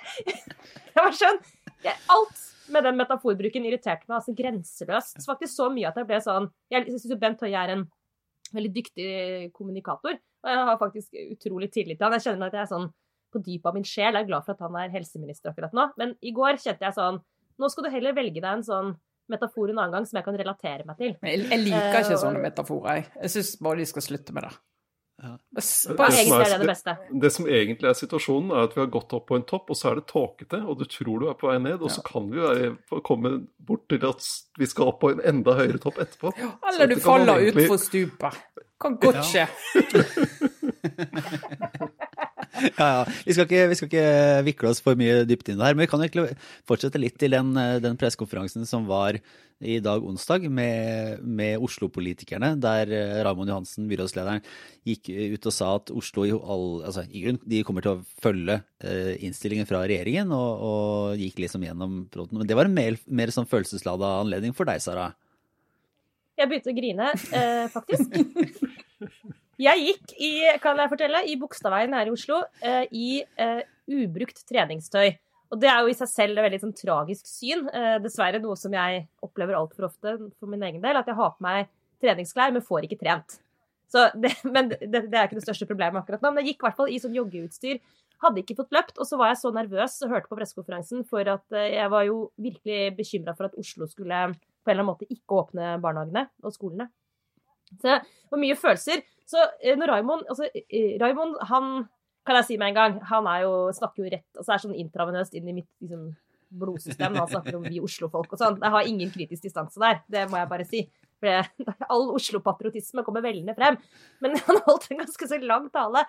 jeg 0.96 1.02
var 1.02 1.18
sånn 1.20 1.44
Alt 1.86 2.40
med 2.74 2.82
den 2.88 2.98
metaforbruken 2.98 3.66
irriterte 3.68 4.08
meg 4.08 4.18
altså 4.18 4.34
grenseløst. 4.34 5.20
Så 5.22 5.30
faktisk 5.30 5.54
så 5.54 5.68
mye 5.70 5.92
at 5.92 6.00
jeg 6.00 6.08
ble 6.10 6.18
sånn 6.24 6.48
Jeg 6.74 6.88
syns 6.88 7.06
jo 7.12 7.20
Bent 7.22 7.44
Høie 7.46 7.62
er 7.62 7.74
en 7.76 7.84
veldig 8.56 8.72
dyktig 8.74 9.10
kommunikator, 9.54 10.18
og 10.18 10.50
jeg 10.50 10.66
har 10.70 10.80
faktisk 10.82 11.18
utrolig 11.36 11.70
tillit 11.74 12.00
til 12.00 12.08
han. 12.08 12.16
Jeg 12.18 12.26
kjenner 12.30 12.50
at 12.50 12.58
jeg 12.58 12.64
er 12.64 12.72
sånn 12.72 12.90
på 13.34 13.42
dypet 13.44 13.70
av 13.70 13.76
min 13.76 13.88
sjel. 13.88 14.16
Jeg 14.16 14.24
er 14.24 14.30
glad 14.30 14.46
for 14.48 14.56
at 14.56 14.64
han 14.64 14.78
er 14.80 14.94
helseminister 14.94 15.52
akkurat 15.52 15.76
nå. 15.76 15.90
Men 16.00 16.14
i 16.24 16.34
går 16.36 16.62
kjente 16.62 16.88
jeg 16.88 16.98
sånn 16.98 17.22
Nå 17.56 17.70
skal 17.72 17.86
du 17.86 17.94
heller 17.94 18.12
velge 18.12 18.42
deg 18.42 18.50
en 18.50 18.66
sånn 18.68 18.90
metafor 19.32 19.72
en 19.72 19.82
annen 19.82 19.98
gang 19.98 20.08
som 20.10 20.20
jeg 20.20 20.28
kan 20.28 20.38
relatere 20.40 20.86
meg 20.88 21.02
til. 21.02 21.18
Jeg, 21.22 21.44
jeg 21.50 21.64
liker 21.66 22.00
ikke 22.02 22.16
uh, 22.16 22.22
sånne 22.22 22.46
metaforer, 22.46 23.02
jeg. 23.02 23.12
Jeg 23.26 23.36
syns 23.36 23.52
bare 23.66 23.82
de 23.82 23.90
skal 23.90 24.06
slutte 24.06 24.36
med 24.36 24.48
det. 24.48 24.56
Ja. 25.24 25.38
Det 25.56 25.64
som 25.64 25.96
er 25.96 26.58
det 26.60 26.96
det 27.22 27.30
som 27.32 27.46
egentlig 27.48 27.88
er 27.88 27.96
situasjonen, 27.96 28.52
er 28.52 28.66
at 28.68 28.74
vi 28.76 28.82
har 28.84 28.90
gått 28.92 29.14
opp 29.16 29.30
på 29.30 29.38
en 29.40 29.46
topp, 29.48 29.72
og 29.72 29.80
så 29.80 29.94
er 29.94 30.02
det 30.02 30.10
tåkete, 30.12 30.60
og 30.60 30.82
du 30.82 30.86
tror 30.92 31.22
du 31.24 31.30
er 31.32 31.38
på 31.40 31.48
vei 31.48 31.56
ned, 31.64 31.80
og 31.80 31.94
så 31.94 32.04
kan 32.06 32.28
vi 32.34 32.42
jo 32.42 33.00
komme 33.08 33.32
bort 33.56 33.88
til 33.92 34.04
at 34.10 34.28
vi 34.60 34.68
skal 34.68 34.92
opp 34.92 35.00
på 35.06 35.14
en 35.16 35.24
enda 35.24 35.56
høyere 35.56 35.80
topp 35.82 36.02
etterpå. 36.04 36.34
Eller 36.74 36.92
du 36.92 37.00
faller 37.00 37.46
egentlig- 37.46 37.70
utfor 37.70 37.80
stupet. 37.80 38.44
Kan 38.82 38.98
godt 39.00 39.24
skje. 39.24 39.48
Ja, 39.48 40.12
ja. 42.82 43.06
Vi 43.26 43.36
skal, 43.36 43.48
ikke, 43.48 43.64
vi 43.72 43.80
skal 43.80 43.90
ikke 43.90 44.06
vikle 44.50 44.72
oss 44.72 44.84
for 44.84 45.00
mye 45.00 45.24
dypt 45.28 45.52
inn 45.52 45.60
det 45.60 45.68
her, 45.70 45.78
men 45.78 45.86
vi 45.86 45.92
kan 45.92 46.04
egentlig 46.04 46.36
fortsette 46.68 47.02
litt 47.02 47.18
til 47.22 47.36
den, 47.36 47.54
den 47.84 48.00
pressekonferansen 48.00 48.68
som 48.70 48.88
var 48.90 49.20
i 49.64 49.78
dag 49.80 50.04
onsdag 50.04 50.50
med, 50.52 51.22
med 51.24 51.62
Oslo-politikerne, 51.64 52.56
der 52.60 52.92
eh, 52.92 53.22
Raymond 53.24 53.50
Johansen, 53.50 53.88
byrådslederen, 53.88 54.44
gikk 54.84 55.08
ut 55.16 55.48
og 55.48 55.56
sa 55.56 55.70
at 55.78 55.94
Oslo 55.96 56.26
i 56.28 56.34
all, 56.36 56.68
altså, 56.90 57.06
i 57.08 57.24
grunn, 57.24 57.40
de 57.40 57.62
kommer 57.68 57.86
til 57.86 57.96
å 57.96 58.04
følge 58.24 58.60
eh, 58.84 59.14
innstillingen 59.24 59.70
fra 59.70 59.86
regjeringen, 59.88 60.34
og, 60.36 60.66
og 60.68 61.24
gikk 61.24 61.40
liksom 61.46 61.64
gjennom 61.64 62.02
brodden. 62.12 62.42
Men 62.42 62.52
det 62.52 62.60
var 62.60 62.68
en 62.68 62.76
mer, 62.76 63.00
mer 63.08 63.32
sånn 63.32 63.48
følelseslada 63.50 64.18
anledning 64.26 64.56
for 64.58 64.68
deg, 64.68 64.84
Sara. 64.84 65.14
Jeg 66.36 66.52
begynte 66.52 66.74
å 66.74 66.76
grine, 66.76 67.16
eh, 67.32 67.66
faktisk. 67.72 68.12
Jeg 69.62 69.84
gikk 69.86 70.16
i, 70.20 70.32
kan 70.64 70.80
jeg 70.82 70.92
fortelle, 70.92 71.22
i 71.32 71.38
Bogstadveien 71.40 71.96
her 71.96 72.10
i 72.10 72.14
Oslo 72.14 72.42
eh, 72.60 72.84
i 72.92 73.08
eh, 73.40 73.62
ubrukt 73.88 74.44
treningstøy. 74.50 75.16
Og 75.54 75.62
det 75.62 75.70
er 75.72 75.84
jo 75.84 75.92
i 75.92 75.96
seg 75.96 76.10
selv 76.12 76.40
et 76.40 76.48
veldig 76.48 76.62
sånn, 76.64 76.76
tragisk 76.76 77.30
syn. 77.30 77.68
Eh, 77.70 77.96
dessverre 78.04 78.42
noe 78.44 78.58
som 78.60 78.74
jeg 78.76 79.06
opplever 79.24 79.58
altfor 79.58 79.88
ofte 79.88 80.18
for 80.36 80.52
min 80.52 80.66
egen 80.68 80.84
del. 80.84 81.00
At 81.00 81.08
jeg 81.08 81.18
har 81.20 81.36
på 81.36 81.46
meg 81.46 81.70
treningsklær, 82.04 82.52
men 82.56 82.66
får 82.66 82.88
ikke 82.88 83.00
trent. 83.04 83.38
Det, 83.94 84.32
men 84.56 84.74
det, 84.74 84.90
det 84.92 85.14
er 85.14 85.28
ikke 85.28 85.40
det 85.40 85.46
største 85.46 85.70
problemet 85.70 86.02
akkurat 86.02 86.26
nå. 86.26 86.34
Men 86.34 86.44
jeg 86.44 86.56
gikk 86.56 86.66
i 86.66 86.68
hvert 86.68 86.82
fall 86.82 86.92
i 86.92 87.00
sånn 87.04 87.16
joggeutstyr. 87.16 87.80
Hadde 88.24 88.42
ikke 88.42 88.58
fått 88.58 88.76
løpt, 88.76 89.00
og 89.00 89.08
så 89.08 89.20
var 89.20 89.32
jeg 89.32 89.42
så 89.44 89.52
nervøs 89.56 89.98
og 90.06 90.12
hørte 90.16 90.32
på 90.32 90.38
pressekonferansen 90.40 91.08
for 91.08 91.32
at 91.32 91.56
eh, 91.56 91.74
jeg 91.78 91.94
var 91.94 92.06
jo 92.08 92.20
virkelig 92.42 92.96
bekymra 93.00 93.36
for 93.38 93.50
at 93.50 93.58
Oslo 93.60 93.88
skulle 93.92 94.28
på 94.34 94.72
en 94.72 94.74
eller 94.74 94.82
annen 94.82 94.92
måte 94.94 95.08
ikke 95.12 95.42
åpne 95.44 95.76
barnehagene 95.84 96.28
og 96.44 96.56
skolene. 96.56 96.90
Så 97.74 97.98
det 97.98 98.32
var 98.32 98.42
mye 98.42 98.58
følelser. 98.60 99.04
Så 99.30 99.42
eh, 99.62 99.78
når 99.78 99.96
Raymond 99.96 100.28
altså, 100.30 100.50
eh, 100.54 100.96
Raymond, 101.02 101.38
han 101.50 101.88
kan 102.26 102.40
jeg 102.40 102.48
si 102.48 102.58
med 102.58 102.72
en 102.72 102.78
gang, 102.78 103.00
han 103.06 103.28
er 103.30 103.46
jo, 103.46 103.56
snakker 103.78 104.04
jo 104.06 104.12
rett 104.14 104.40
altså 104.40 104.54
er 104.56 104.62
sånn 104.64 104.78
intravenøst 104.82 105.36
inn 105.38 105.50
i 105.52 105.54
mitt 105.60 105.70
liksom, 105.84 106.08
blodsystem 106.50 107.14
når 107.14 107.26
han 107.26 107.34
snakker 107.36 107.58
om 107.58 107.66
vi 107.68 107.82
Oslo-folk 107.84 108.34
og 108.34 108.42
sånn. 108.42 108.60
Jeg 108.62 108.74
har 108.76 108.90
ingen 108.90 109.12
kritisk 109.14 109.46
distanse 109.46 109.82
der, 109.82 110.02
det 110.12 110.26
må 110.32 110.40
jeg 110.40 110.50
bare 110.52 110.68
si. 110.70 110.84
For 111.22 111.66
all 111.94 112.08
Oslo-patriotisme 112.16 113.06
kommer 113.06 113.26
veldende 113.26 113.56
frem. 113.58 113.78
Men 114.24 114.38
han 114.48 114.62
holdt 114.68 114.90
en 114.92 115.04
ganske 115.04 115.30
så 115.32 115.42
lang 115.42 115.70
tale 115.74 116.06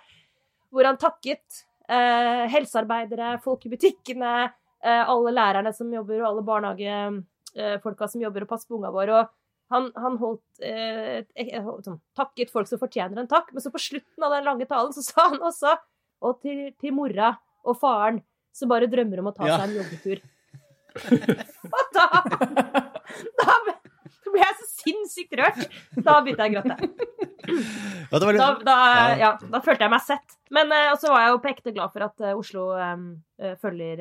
hvor 0.74 0.88
han 0.88 0.98
takket 1.00 1.62
eh, 1.88 2.44
helsearbeidere, 2.52 3.36
folk 3.44 3.62
i 3.68 3.70
butikkene, 3.72 4.32
eh, 4.84 5.02
alle 5.08 5.32
lærerne 5.32 5.72
som 5.72 5.92
jobber, 5.94 6.20
og 6.20 6.28
alle 6.30 6.46
barnehagefolka 6.48 8.08
som 8.12 8.24
jobber 8.24 8.44
og 8.44 8.50
passer 8.50 8.68
på 8.68 8.80
ungene 8.80 8.92
våre. 8.92 9.20
og 9.20 9.45
han, 9.72 9.88
han 9.98 10.16
holdt 10.20 10.60
eh, 10.62 11.24
sånn, 11.84 11.98
takket 12.16 12.52
folk 12.54 12.68
som 12.70 12.78
fortjener 12.78 13.18
en 13.22 13.30
takk, 13.30 13.48
men 13.52 13.64
så 13.64 13.72
på 13.74 13.80
slutten 13.82 14.26
av 14.26 14.34
den 14.36 14.46
lange 14.46 14.66
talen 14.70 14.94
så 14.94 15.02
sa 15.02 15.28
han 15.32 15.42
også 15.42 15.74
Og 16.24 16.38
til, 16.40 16.70
til 16.80 16.94
mora 16.96 17.34
og 17.66 17.76
faren 17.76 18.22
som 18.56 18.70
bare 18.70 18.86
drømmer 18.88 19.20
om 19.20 19.26
å 19.28 19.34
ta 19.36 19.44
Ja. 19.50 19.58
seg 19.58 19.68
en 19.68 19.76
joggetur. 19.82 20.22
og 21.76 21.90
da, 21.92 22.06
da 23.36 23.56
ble 24.36 24.44
jeg 24.44 24.58
så 24.60 24.68
sinnssykt 24.84 25.38
rørt. 25.40 25.64
Da 25.96 26.20
begynte 26.22 26.46
jeg 26.46 26.54
å 26.54 26.60
gråte. 26.60 27.26
Ja, 28.10 28.18
litt, 28.20 28.38
Da, 28.38 28.48
da, 28.64 28.76
Ja. 29.18 29.30
da 29.38 29.60
følte 29.60 29.86
jeg 29.86 29.92
meg 29.92 30.02
sett. 30.04 30.36
Men 30.50 30.70
uh, 30.70 30.94
så 30.98 31.10
var 31.10 31.24
jeg 31.24 31.32
jo 31.32 31.40
på 31.42 31.50
ekte 31.50 31.72
glad 31.74 31.92
for 31.94 32.04
at 32.06 32.22
uh, 32.22 32.34
Oslo 32.38 32.66
eh, 32.78 33.54
følger 33.60 34.00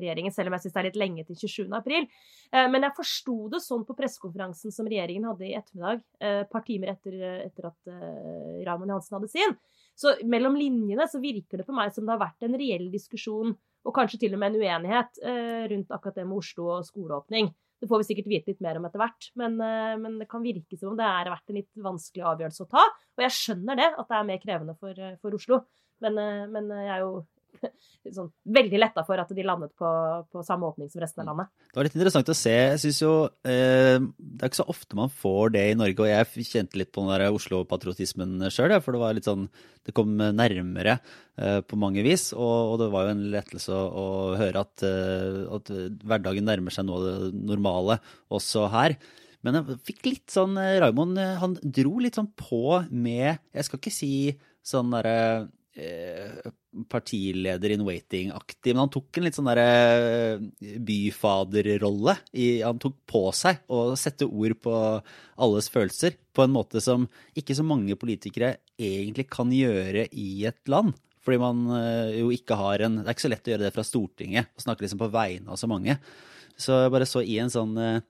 regjeringen, 0.00 0.32
selv 0.32 0.48
om 0.48 0.56
jeg 0.56 0.64
syns 0.64 0.74
det 0.74 0.80
er 0.80 0.88
litt 0.88 1.00
lenge 1.00 1.24
til 1.28 1.36
27. 1.36 1.68
april. 1.76 2.08
Men 2.54 2.86
jeg 2.86 2.94
forsto 2.96 3.34
det 3.50 3.60
sånn 3.62 3.84
på 3.86 3.94
pressekonferansen 3.98 4.74
som 4.74 4.86
regjeringen 4.86 5.26
hadde 5.26 5.46
i 5.46 5.54
ettermiddag, 5.58 6.02
et 6.22 6.50
par 6.50 6.62
timer 6.66 6.92
etter, 6.92 7.16
etter 7.44 7.68
at 7.70 7.90
uh, 7.90 8.62
Raymond 8.66 8.92
Johansen 8.92 9.16
hadde 9.18 9.30
sin. 9.30 9.54
Så 9.98 10.16
mellom 10.26 10.58
linjene 10.58 11.06
så 11.10 11.20
virker 11.22 11.62
det 11.62 11.66
på 11.68 11.74
meg 11.74 11.94
som 11.94 12.06
det 12.06 12.14
har 12.14 12.22
vært 12.24 12.46
en 12.46 12.58
reell 12.58 12.88
diskusjon, 12.92 13.54
og 13.84 13.94
kanskje 13.94 14.24
til 14.24 14.34
og 14.34 14.42
med 14.42 14.54
en 14.54 14.62
uenighet, 14.64 15.22
rundt 15.70 15.90
akkurat 15.92 16.18
det 16.18 16.26
med 16.26 16.38
Oslo 16.40 16.70
og 16.78 16.86
skoleåpning. 16.88 17.50
Det 17.84 17.90
får 17.90 18.00
vi 18.00 18.04
sikkert 18.08 18.28
vite 18.32 18.48
litt 18.48 18.62
mer 18.64 18.78
om 18.80 18.86
etter 18.88 19.02
hvert, 19.02 19.26
men, 19.36 19.58
eh, 19.60 19.94
men 20.00 20.14
det 20.16 20.24
kan 20.30 20.40
virke 20.40 20.78
som 20.80 20.94
om 20.94 20.96
det 20.96 21.04
har 21.04 21.28
vært 21.28 21.50
en 21.52 21.58
litt 21.58 21.82
vanskelig 21.84 22.22
avgjørelse 22.30 22.64
å 22.64 22.70
ta. 22.70 22.84
Og 23.18 23.24
jeg 23.26 23.34
skjønner 23.36 23.76
det, 23.76 23.88
at 23.92 24.08
det 24.08 24.16
er 24.16 24.28
mer 24.30 24.40
krevende 24.40 24.74
for, 24.80 24.96
eh, 24.96 25.18
for 25.20 25.36
Oslo. 25.36 25.58
Men, 26.00 26.16
eh, 26.16 26.46
men 26.48 26.72
jeg 26.72 26.88
er 26.94 27.02
jo 27.04 27.26
sånn 28.16 28.30
veldig 28.56 28.80
letta 28.80 29.04
for 29.06 29.20
at 29.20 29.30
de 29.34 29.46
landet 29.46 29.72
på, 29.78 29.90
på 30.32 30.44
samme 30.46 30.68
åpning 30.68 30.90
som 30.92 31.02
resten 31.02 31.24
av 31.24 31.30
landet. 31.30 31.52
Det 31.70 31.78
var 31.78 31.88
litt 31.88 31.96
interessant 31.98 32.32
å 32.32 32.36
se. 32.38 32.54
Jeg 32.54 32.82
synes 32.82 33.00
jo 33.02 33.12
eh, 33.48 33.96
Det 34.00 34.44
er 34.44 34.52
ikke 34.52 34.60
så 34.62 34.68
ofte 34.74 34.98
man 34.98 35.12
får 35.12 35.54
det 35.56 35.64
i 35.70 35.78
Norge, 35.78 36.04
og 36.04 36.10
jeg 36.10 36.48
kjente 36.50 36.80
litt 36.80 36.92
på 36.94 37.04
den 37.04 37.14
der 37.14 37.34
Oslo-patriotismen 37.34 38.48
sjøl, 38.54 38.76
for 38.84 38.96
det 38.96 39.02
var 39.02 39.16
litt 39.16 39.30
sånn 39.30 39.48
Det 39.84 39.96
kom 39.96 40.14
nærmere 40.18 40.98
eh, 40.98 41.60
på 41.64 41.80
mange 41.80 42.04
vis, 42.06 42.30
og, 42.36 42.54
og, 42.74 42.78
det 42.82 42.92
var 42.94 43.08
jo 43.08 43.16
en 43.16 43.26
lettelse 43.34 43.74
å, 43.74 43.82
å 43.88 44.06
høre 44.40 44.64
at, 44.64 44.86
eh, 44.86 45.42
at, 45.58 45.74
hverdagen 46.04 46.48
nærmer 46.48 46.74
seg 46.74 46.88
noe 46.88 47.00
av 47.00 47.10
det 47.10 47.44
normale 47.52 48.00
også 48.34 48.68
her. 48.74 48.98
Men 49.44 49.58
jeg 49.58 49.78
fikk 49.84 50.06
litt 50.08 50.32
sånn 50.32 50.56
eh, 50.60 50.78
Raymond, 50.82 51.20
eh, 51.20 51.36
han 51.40 51.56
dro 51.60 51.98
litt 52.00 52.16
sånn 52.16 52.32
på 52.38 52.80
med 52.90 53.36
Jeg 53.52 53.66
skal 53.66 53.80
ikke 53.80 53.92
si 53.92 54.12
sånn 54.64 54.94
derre 54.94 55.18
eh, 55.76 56.52
partileder 56.90 57.74
in 57.74 57.84
waiting-aktig, 57.86 58.72
men 58.72 58.84
han 58.84 58.92
tok 58.92 59.18
en 59.18 59.26
litt 59.26 59.36
sånn 59.36 59.48
derre 59.48 59.68
eh, 59.94 60.74
byfaderrolle. 60.84 62.16
Han 62.64 62.82
tok 62.82 62.98
på 63.10 63.24
seg 63.36 63.62
å 63.72 63.86
sette 63.98 64.28
ord 64.28 64.56
på 64.64 64.74
alles 65.44 65.70
følelser 65.72 66.18
på 66.34 66.44
en 66.44 66.54
måte 66.54 66.82
som 66.82 67.06
ikke 67.38 67.56
så 67.56 67.66
mange 67.66 67.96
politikere 68.00 68.56
egentlig 68.74 69.28
kan 69.32 69.52
gjøre 69.54 70.08
i 70.10 70.44
et 70.50 70.62
land. 70.70 70.94
Fordi 71.24 71.40
man 71.40 71.64
eh, 71.78 72.18
jo 72.20 72.28
ikke 72.34 72.58
har 72.60 72.84
en 72.84 73.00
Det 73.00 73.08
er 73.08 73.16
ikke 73.16 73.26
så 73.26 73.32
lett 73.32 73.48
å 73.48 73.54
gjøre 73.54 73.66
det 73.66 73.74
fra 73.74 73.86
Stortinget, 73.86 74.52
å 74.52 74.66
snakke 74.66 74.84
liksom 74.84 75.00
på 75.00 75.12
vegne 75.14 75.54
av 75.54 75.60
så 75.60 75.70
mange. 75.70 75.96
Så 76.60 76.84
jeg 76.84 76.92
bare 76.94 77.08
så 77.08 77.24
i 77.24 77.38
en 77.42 77.52
sånn 77.52 77.78
eh, 77.80 78.00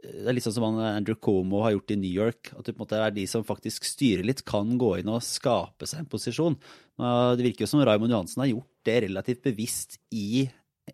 det 0.00 0.30
er 0.30 0.36
litt 0.36 0.44
sånn 0.46 0.56
som 0.56 0.78
Andrew 0.80 1.18
Como 1.20 1.60
har 1.64 1.74
gjort 1.74 1.92
i 1.92 1.98
New 2.00 2.12
York. 2.12 2.52
At 2.56 2.68
det 2.70 3.00
er 3.00 3.14
de 3.14 3.26
som 3.28 3.44
faktisk 3.44 3.84
styrer 3.84 4.24
litt, 4.24 4.44
kan 4.48 4.78
gå 4.80 4.94
inn 5.00 5.10
og 5.12 5.24
skape 5.24 5.88
seg 5.88 6.02
en 6.02 6.10
posisjon. 6.10 6.56
Det 7.00 7.44
virker 7.46 7.64
jo 7.64 7.70
som 7.70 7.82
Raymond 7.86 8.12
Johansen 8.12 8.42
har 8.44 8.50
gjort 8.50 8.88
det 8.88 8.96
relativt 9.06 9.44
bevisst 9.46 9.98
i 10.12 10.48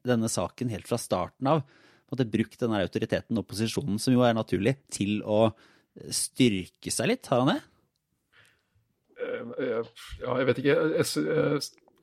denne 0.06 0.28
saken 0.30 0.70
helt 0.70 0.88
fra 0.88 0.98
starten 1.00 1.50
av. 1.50 1.64
At 2.06 2.20
det 2.20 2.28
brukt 2.30 2.60
denne 2.60 2.82
autoriteten 2.84 3.38
og 3.40 3.48
posisjonen, 3.50 3.98
som 3.98 4.14
jo 4.14 4.22
er 4.22 4.36
naturlig, 4.36 4.76
til 4.94 5.18
å 5.26 5.48
styrke 6.12 6.92
seg 6.92 7.10
litt. 7.10 7.26
Har 7.32 7.42
han 7.42 7.54
det? 7.54 7.62
Eh, 9.26 9.82
ja, 10.20 10.36
jeg 10.40 10.48
vet 10.50 10.60
ikke. 10.62 10.76
Jeg 11.00 11.08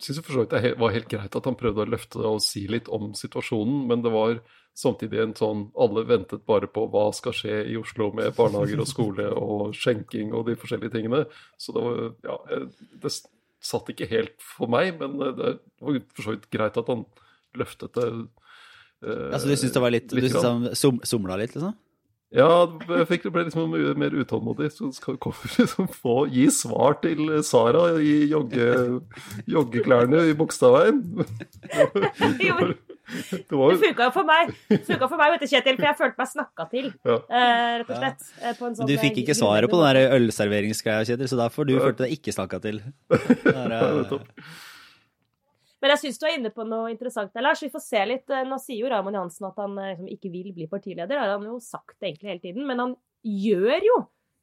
syns 0.03 0.19
for 0.23 0.33
så 0.33 0.43
vidt 0.43 0.55
det 0.55 0.73
var 0.81 0.95
helt 0.95 1.09
greit 1.11 1.37
at 1.37 1.47
han 1.47 1.57
prøvde 1.59 1.85
å 1.85 1.91
løfte 1.93 2.25
og 2.27 2.41
si 2.43 2.65
litt 2.67 2.89
om 2.91 3.13
situasjonen, 3.17 3.85
men 3.89 4.03
det 4.03 4.11
var 4.13 4.41
samtidig 4.73 5.19
en 5.21 5.35
sånn 5.37 5.67
Alle 5.77 6.01
ventet 6.09 6.47
bare 6.49 6.65
på 6.65 6.87
hva 6.89 7.05
skal 7.13 7.35
skje 7.37 7.59
i 7.69 7.77
Oslo 7.77 8.09
med 8.17 8.33
barnehager 8.33 8.81
og 8.81 8.89
skole 8.89 9.27
og 9.37 9.75
skjenking 9.77 10.33
og 10.33 10.47
de 10.49 10.57
forskjellige 10.57 10.95
tingene. 10.97 11.23
Så 11.61 11.75
det 11.75 11.85
var 11.85 12.01
Ja, 12.25 12.39
det 13.03 13.13
satt 13.63 13.89
ikke 13.93 14.09
helt 14.11 14.35
for 14.43 14.71
meg, 14.71 14.97
men 14.99 15.17
det 15.21 15.53
var 15.79 16.01
for 16.15 16.25
så 16.25 16.35
vidt 16.35 16.49
greit 16.53 16.79
at 16.79 16.89
han 16.91 17.05
løftet 17.59 17.95
det. 17.97 18.09
Eh, 19.05 19.29
ja, 19.31 19.39
Så 19.39 19.47
du 19.49 19.55
syns 19.55 19.75
det 19.75 19.83
var 19.83 19.93
litt, 19.93 20.11
litt 20.11 20.27
Du 20.27 20.33
syns 20.33 20.47
han 20.47 20.69
som, 20.79 20.99
somla 21.07 21.39
litt, 21.39 21.55
liksom? 21.55 21.75
Ja, 22.33 22.65
jeg 22.89 23.05
fikk, 23.11 23.27
ble 23.29 23.43
liksom 23.45 23.75
mer 24.01 24.15
utålmodig. 24.17 24.71
Så 24.73 24.89
skal 24.95 25.19
vi 25.21 25.51
liksom 25.59 25.89
få 25.93 26.23
gi 26.33 26.47
svar 26.53 26.97
til 27.03 27.29
Sara 27.45 27.91
i 28.01 28.23
jogge, 28.31 28.69
joggeklærne 29.49 30.25
i 30.31 30.35
Bogstadveien. 30.37 31.03
Det, 33.49 33.55
var... 33.57 33.73
det 33.73 33.79
funka 33.81 34.07
jo 34.07 34.13
for 34.15 34.27
meg, 34.27 34.51
funka 34.71 35.07
for 35.07 35.19
meg 35.19 35.33
vet 35.33 35.43
du, 35.43 35.47
Kjetil, 35.51 35.77
for 35.77 35.87
jeg 35.87 35.99
følte 35.99 36.21
meg 36.21 36.29
snakka 36.31 36.65
til. 36.71 36.89
Ja. 37.05 37.17
Uh, 37.29 37.71
rett 37.81 37.89
og 37.89 38.01
slett. 38.01 38.27
Ja. 38.41 38.53
Sånn, 38.59 38.89
du 38.89 38.93
fikk 39.01 39.19
ikke 39.23 39.35
svaret 39.37 39.71
på 39.71 39.79
den 39.81 39.97
der 39.99 40.17
ølserveringsgreia, 40.17 41.07
Kjetil, 41.07 41.29
så 41.31 41.39
derfor 41.39 41.69
du 41.69 41.75
ja. 41.75 41.81
følte 41.83 42.05
deg 42.05 42.15
ikke 42.17 42.35
snakka 42.35 42.61
til. 42.63 42.81
Der, 43.53 43.73
uh... 43.73 44.15
Men 45.83 45.91
jeg 45.91 45.99
syns 45.99 46.19
du 46.21 46.25
er 46.29 46.37
inne 46.37 46.49
på 46.55 46.63
noe 46.63 46.87
interessant 46.93 47.33
der, 47.35 47.43
Lars. 47.43 47.59
Vi 47.59 47.67
får 47.73 47.81
se 47.83 48.03
litt. 48.07 48.31
Nå 48.47 48.55
sier 48.63 48.85
jo 48.85 48.91
Raymond 48.91 49.17
Johansen 49.17 49.49
at 49.49 49.57
han 49.59 49.73
liksom, 49.75 50.05
ikke 50.15 50.29
vil 50.31 50.53
bli 50.55 50.67
partileder. 50.71 51.11
Det 51.11 51.19
har 51.19 51.33
han 51.33 51.43
jo 51.49 51.57
sagt 51.59 51.97
egentlig 51.99 52.31
hele 52.31 52.43
tiden. 52.45 52.63
Men 52.69 52.79
han 52.79 52.93
gjør 53.27 53.83
jo 53.89 53.97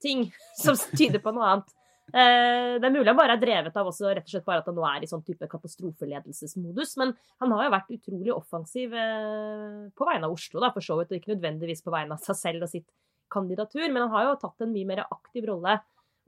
ting 0.05 0.27
som 0.63 0.77
tyder 0.93 1.23
på 1.25 1.33
noe 1.33 1.49
annet. 1.49 1.73
Eh, 2.11 2.77
det 2.81 2.87
er 2.87 2.93
mulig 2.95 3.07
han 3.07 3.19
bare 3.19 3.37
er 3.37 3.43
drevet 3.43 3.77
av 3.79 3.89
også 3.91 4.11
rett 4.11 4.27
og 4.27 4.33
slett 4.33 4.47
bare 4.47 4.65
at 4.65 4.69
han 4.71 4.77
nå 4.77 4.85
er 4.89 5.05
i 5.05 5.11
sånn 5.11 5.23
type 5.27 5.47
katastrofeledelsesmodus. 5.53 6.97
Men 7.01 7.15
han 7.43 7.55
har 7.55 7.67
jo 7.67 7.75
vært 7.77 7.95
utrolig 7.97 8.35
offensiv 8.35 8.97
eh, 8.97 9.87
på 9.95 10.09
vegne 10.09 10.29
av 10.29 10.35
Oslo, 10.35 10.63
da, 10.63 10.73
for 10.75 10.85
så 10.85 10.99
vidt. 10.99 11.13
Og 11.13 11.21
ikke 11.21 11.35
nødvendigvis 11.35 11.85
på 11.87 11.95
vegne 11.95 12.17
av 12.17 12.25
seg 12.25 12.39
selv 12.39 12.67
og 12.67 12.73
sitt 12.73 12.89
kandidatur. 13.33 13.87
Men 13.89 14.07
han 14.07 14.15
har 14.17 14.29
jo 14.29 14.41
tatt 14.43 14.67
en 14.67 14.75
mye 14.75 14.89
mer 14.89 15.05
aktiv 15.07 15.47
rolle 15.51 15.79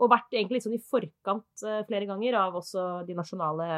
og 0.02 0.10
vært 0.10 0.34
egentlig 0.34 0.58
litt 0.58 0.66
sånn 0.68 0.78
i 0.78 0.86
forkant 0.92 1.66
eh, 1.66 1.82
flere 1.88 2.08
ganger 2.10 2.38
av 2.40 2.56
også 2.62 2.86
de 3.08 3.18
nasjonale 3.18 3.68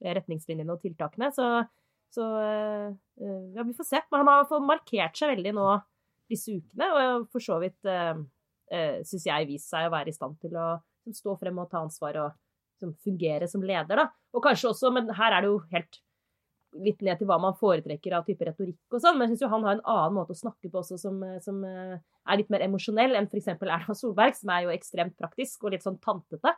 retningslinjene 0.00 0.72
og 0.72 0.80
tiltakene. 0.80 1.28
Så, 1.36 1.46
så 2.14 2.24
ja, 2.40 3.64
vi 3.66 3.76
får 3.76 3.84
se. 3.84 4.00
Men 4.08 4.22
han 4.22 4.46
har 4.48 4.62
markert 4.64 5.18
seg 5.18 5.34
veldig 5.34 5.52
nå 5.58 5.66
disse 6.30 6.54
ukene, 6.56 6.86
og 6.94 7.26
for 7.28 7.42
så 7.42 7.58
vidt 7.60 7.88
syns 9.10 9.26
jeg 9.26 9.48
vist 9.48 9.68
seg 9.68 9.88
å 9.88 9.92
være 9.92 10.12
i 10.12 10.14
stand 10.14 10.38
til 10.40 10.54
å 10.56 10.68
som 11.04 11.16
stå 11.16 11.36
frem 11.40 11.58
og 11.62 11.70
ta 11.70 11.82
ansvar 11.84 12.18
og 12.24 12.38
som 12.80 12.94
fungere 13.04 13.48
som 13.48 13.64
leder, 13.64 14.00
da. 14.00 14.06
Og 14.32 14.44
kanskje 14.44 14.70
også, 14.70 14.92
men 14.94 15.10
her 15.18 15.36
er 15.36 15.44
det 15.44 15.50
jo 15.50 15.58
helt 15.72 16.00
litt 16.78 17.02
ned 17.02 17.18
til 17.18 17.28
hva 17.28 17.36
man 17.42 17.56
foretrekker 17.58 18.14
av 18.14 18.26
type 18.28 18.46
retorikk 18.46 18.94
og 18.94 19.02
sånn, 19.02 19.16
men 19.18 19.26
jeg 19.26 19.34
syns 19.34 19.44
jo 19.44 19.52
han 19.52 19.64
har 19.66 19.76
en 19.76 19.86
annen 19.90 20.16
måte 20.20 20.36
å 20.36 20.38
snakke 20.38 20.70
på 20.70 20.78
også 20.80 21.00
som, 21.02 21.16
som 21.42 21.58
eh, 21.66 21.96
er 21.98 22.38
litt 22.38 22.52
mer 22.52 22.62
emosjonell 22.66 23.16
enn 23.18 23.26
f.eks. 23.26 23.50
Erna 23.56 23.96
Solberg, 23.96 24.36
som 24.38 24.52
er 24.54 24.66
jo 24.66 24.74
ekstremt 24.74 25.16
praktisk 25.18 25.66
og 25.66 25.74
litt 25.74 25.86
sånn 25.86 25.98
tantete. 26.04 26.54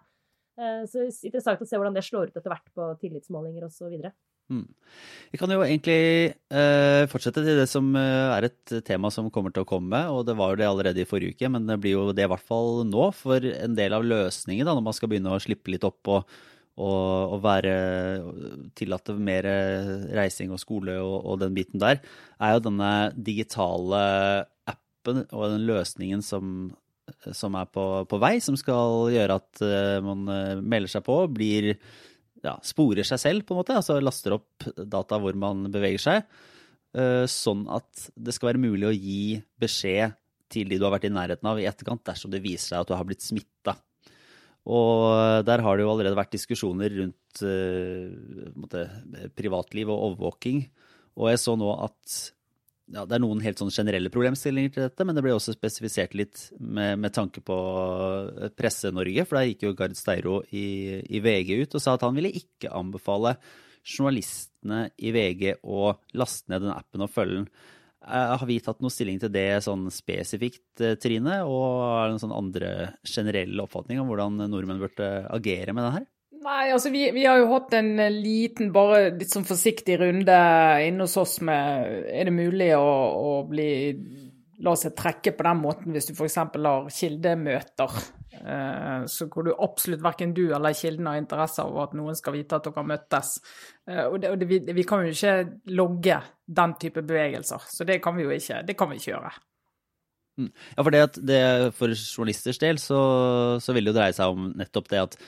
Eh, 0.60 0.82
så 0.84 1.00
det 1.00 1.06
er 1.08 1.30
interessant 1.30 1.64
å 1.64 1.68
se 1.68 1.80
hvordan 1.80 1.96
det 1.96 2.04
slår 2.04 2.28
ut 2.28 2.36
etter 2.36 2.52
hvert 2.52 2.68
på 2.76 2.90
tillitsmålinger 3.00 3.66
osv. 3.70 3.96
Mm. 4.50 4.66
Vi 5.32 5.38
kan 5.40 5.52
jo 5.52 5.62
egentlig 5.64 6.34
eh, 6.52 7.04
fortsette 7.08 7.40
til 7.44 7.56
det 7.62 7.68
som 7.70 7.86
eh, 7.96 8.32
er 8.34 8.48
et 8.48 8.74
tema 8.84 9.08
som 9.14 9.30
kommer 9.32 9.54
til 9.54 9.64
å 9.64 9.68
komme. 9.68 10.02
og 10.12 10.26
Det 10.28 10.36
var 10.36 10.52
jo 10.52 10.60
det 10.60 10.68
allerede 10.68 11.04
i 11.04 11.08
forrige 11.08 11.36
uke, 11.36 11.50
men 11.52 11.68
det 11.68 11.78
blir 11.80 11.96
jo 11.96 12.06
det 12.16 12.26
i 12.26 12.32
hvert 12.32 12.48
fall 12.48 12.82
nå. 12.88 13.08
For 13.16 13.44
en 13.52 13.76
del 13.78 13.96
av 13.96 14.04
løsningen 14.04 14.68
da, 14.68 14.76
når 14.76 14.88
man 14.90 14.98
skal 14.98 15.12
begynne 15.12 15.32
å 15.32 15.42
slippe 15.42 15.72
litt 15.72 15.86
opp 15.88 16.12
og, 16.12 16.36
og, 16.76 17.36
og 17.36 17.40
være 17.44 17.74
tillate 18.78 19.16
mer 19.16 19.48
reising 20.16 20.52
og 20.52 20.60
skole 20.60 20.98
og, 21.00 21.16
og, 21.22 21.40
den 21.42 21.56
biten 21.56 21.80
der, 21.82 22.02
er 22.42 22.56
jo 22.56 22.66
denne 22.68 22.92
digitale 23.16 24.04
appen 24.68 25.24
og 25.30 25.48
den 25.56 25.66
løsningen 25.68 26.22
som, 26.24 26.72
som 27.32 27.56
er 27.58 27.68
på, 27.72 27.84
på, 28.08 28.20
vei, 28.22 28.36
som 28.44 28.56
skal 28.58 29.10
gjøre 29.12 29.40
at 29.40 29.62
uh, 29.64 29.98
man 30.04 30.26
eh, 30.30 30.60
melder 30.60 30.96
seg 30.96 31.06
på, 31.06 31.18
blir 31.32 31.74
ja, 32.42 32.56
sporer 32.66 33.06
seg 33.06 33.20
selv, 33.22 33.46
på 33.46 33.54
en 33.54 33.62
måte. 33.62 33.76
Altså 33.78 33.98
laster 34.02 34.36
opp 34.38 34.66
data 34.76 35.18
hvor 35.22 35.36
man 35.38 35.68
beveger 35.72 36.02
seg. 36.02 36.26
Eh, 36.92 37.24
sånn 37.30 37.64
at 37.72 38.08
det 38.16 38.34
skal 38.36 38.52
være 38.52 38.64
mulig 38.64 38.88
å 38.88 38.96
gi 38.96 39.38
beskjed 39.62 40.18
til 40.52 40.68
de 40.68 40.76
du 40.76 40.84
har 40.84 40.92
vært 40.94 41.08
i 41.08 41.14
nærheten 41.14 41.48
av 41.48 41.60
i 41.60 41.68
etterkant, 41.68 42.04
dersom 42.04 42.32
det 42.32 42.42
viser 42.44 42.74
seg 42.74 42.82
at 42.82 42.90
du 42.90 42.96
har 42.98 43.06
blitt 43.08 43.24
smitta. 43.24 43.78
Og 44.68 45.42
der 45.46 45.62
har 45.64 45.78
det 45.78 45.82
jo 45.82 45.90
allerede 45.90 46.18
vært 46.18 46.34
diskusjoner 46.36 46.92
rundt 46.94 47.40
uh, 47.42 48.52
måte, 48.54 48.84
privatliv 49.34 49.90
og 49.90 50.12
overvåking. 50.12 50.60
Og 51.18 51.32
jeg 51.32 51.40
så 51.42 51.56
nå 51.58 51.72
at 51.82 52.18
ja, 52.92 53.06
det 53.08 53.16
er 53.16 53.22
noen 53.24 53.40
helt 53.40 53.60
sånn 53.60 53.72
generelle 53.72 54.12
problemstillinger 54.12 54.72
til 54.74 54.84
dette, 54.84 55.04
men 55.08 55.16
det 55.16 55.24
ble 55.24 55.32
også 55.32 55.54
spesifisert 55.56 56.12
litt 56.18 56.44
med, 56.60 57.00
med 57.00 57.14
tanke 57.16 57.40
på 57.44 57.56
Presse-Norge. 58.58 59.24
For 59.28 59.38
der 59.38 59.48
gikk 59.48 59.66
jo 59.66 59.74
Gard 59.78 59.96
Steiro 59.96 60.40
i, 60.52 61.00
i, 61.08 61.22
VG 61.24 61.54
ut 61.62 61.76
og 61.78 61.84
sa 61.84 61.96
at 61.96 62.04
han 62.04 62.16
ville 62.18 62.32
ikke 62.42 62.72
anbefale 62.76 63.36
journalistene 63.82 64.84
i 65.00 65.12
VG 65.14 65.62
å 65.64 65.94
laste 66.20 66.52
ned 66.52 66.66
den 66.66 66.74
appen 66.74 67.06
og 67.06 67.12
følge 67.14 67.40
den. 67.40 67.48
Eh, 68.02 68.34
har 68.36 68.46
vi 68.48 68.60
tatt 68.62 68.82
noe 68.84 68.92
stilling 68.92 69.20
til 69.22 69.32
det 69.32 69.62
sånn 69.64 69.86
spesifikt, 69.94 70.68
eh, 70.82 70.96
Trine? 71.00 71.40
Og 71.48 71.64
er 71.86 72.04
det 72.04 72.14
noen 72.14 72.24
sånn 72.26 72.36
andre 72.36 72.72
generelle 73.08 73.64
oppfatning 73.64 74.02
om 74.02 74.10
hvordan 74.10 74.42
nordmenn 74.52 74.82
burde 74.82 75.14
agere 75.32 75.72
med 75.72 75.88
den 75.88 75.96
her? 76.00 76.08
Nei, 76.42 76.72
altså 76.74 76.90
vi, 76.90 77.04
vi, 77.14 77.22
har 77.28 77.38
jo 77.38 77.50
hatt 77.52 77.74
en 77.78 77.92
eh, 78.02 78.10
liten, 78.10 78.72
bare 78.74 79.12
litt 79.14 79.30
sånn 79.30 79.46
forsiktig 79.46 79.98
runde 80.00 80.38
inne 80.82 81.06
hos 81.06 81.14
oss 81.20 81.36
med 81.44 82.08
Er 82.10 82.26
det 82.26 82.34
mulig 82.34 82.72
å, 82.74 82.82
å 82.82 83.32
bli 83.46 83.68
La 84.62 84.74
seg 84.78 84.94
trekke 84.98 85.32
på 85.34 85.46
den 85.46 85.58
måten 85.58 85.94
hvis 85.94 86.06
du 86.06 86.12
f.eks. 86.14 86.36
har 86.38 86.90
kildemøter. 86.94 87.96
Eh, 88.42 89.06
så 89.10 89.26
hvor 89.26 89.46
du 89.46 89.50
absolutt 89.52 90.04
verken 90.04 90.34
du 90.36 90.44
eller 90.54 90.76
kilden 90.78 91.08
har 91.10 91.18
interesse 91.18 91.64
av 91.64 91.80
at 91.82 91.96
noen 91.98 92.14
skal 92.18 92.36
vite 92.36 92.60
at 92.60 92.68
dere 92.68 92.78
har 92.78 92.86
møttes. 92.86 93.32
Eh, 93.90 94.04
og, 94.04 94.20
det, 94.22 94.30
og 94.30 94.38
det, 94.38 94.48
vi, 94.52 94.60
vi, 94.78 94.84
kan 94.86 95.02
jo 95.02 95.10
ikke 95.10 95.74
logge 95.74 96.20
den 96.46 96.76
type 96.78 97.02
bevegelser, 97.02 97.66
så 97.74 97.86
det 97.88 97.98
kan 98.04 98.14
vi 98.14 98.28
jo 98.28 98.36
ikke, 98.36 98.62
det 98.68 98.78
kan 98.78 98.92
vi 98.92 99.00
ikke 99.00 99.10
gjøre. 99.10 99.34
Mm. 100.38 100.50
Ja, 100.76 100.80
for 100.80 100.94
det 100.94 101.02
det, 101.28 101.42
For 101.76 101.92
journalisters 101.98 102.62
del 102.62 102.78
så, 102.80 103.02
så 103.60 103.74
vil 103.74 103.84
det 103.84 103.92
jo 103.92 103.98
dreie 103.98 104.14
seg 104.16 104.30
om 104.32 104.52
nettopp 104.62 104.94
det 104.94 105.02
at 105.02 105.18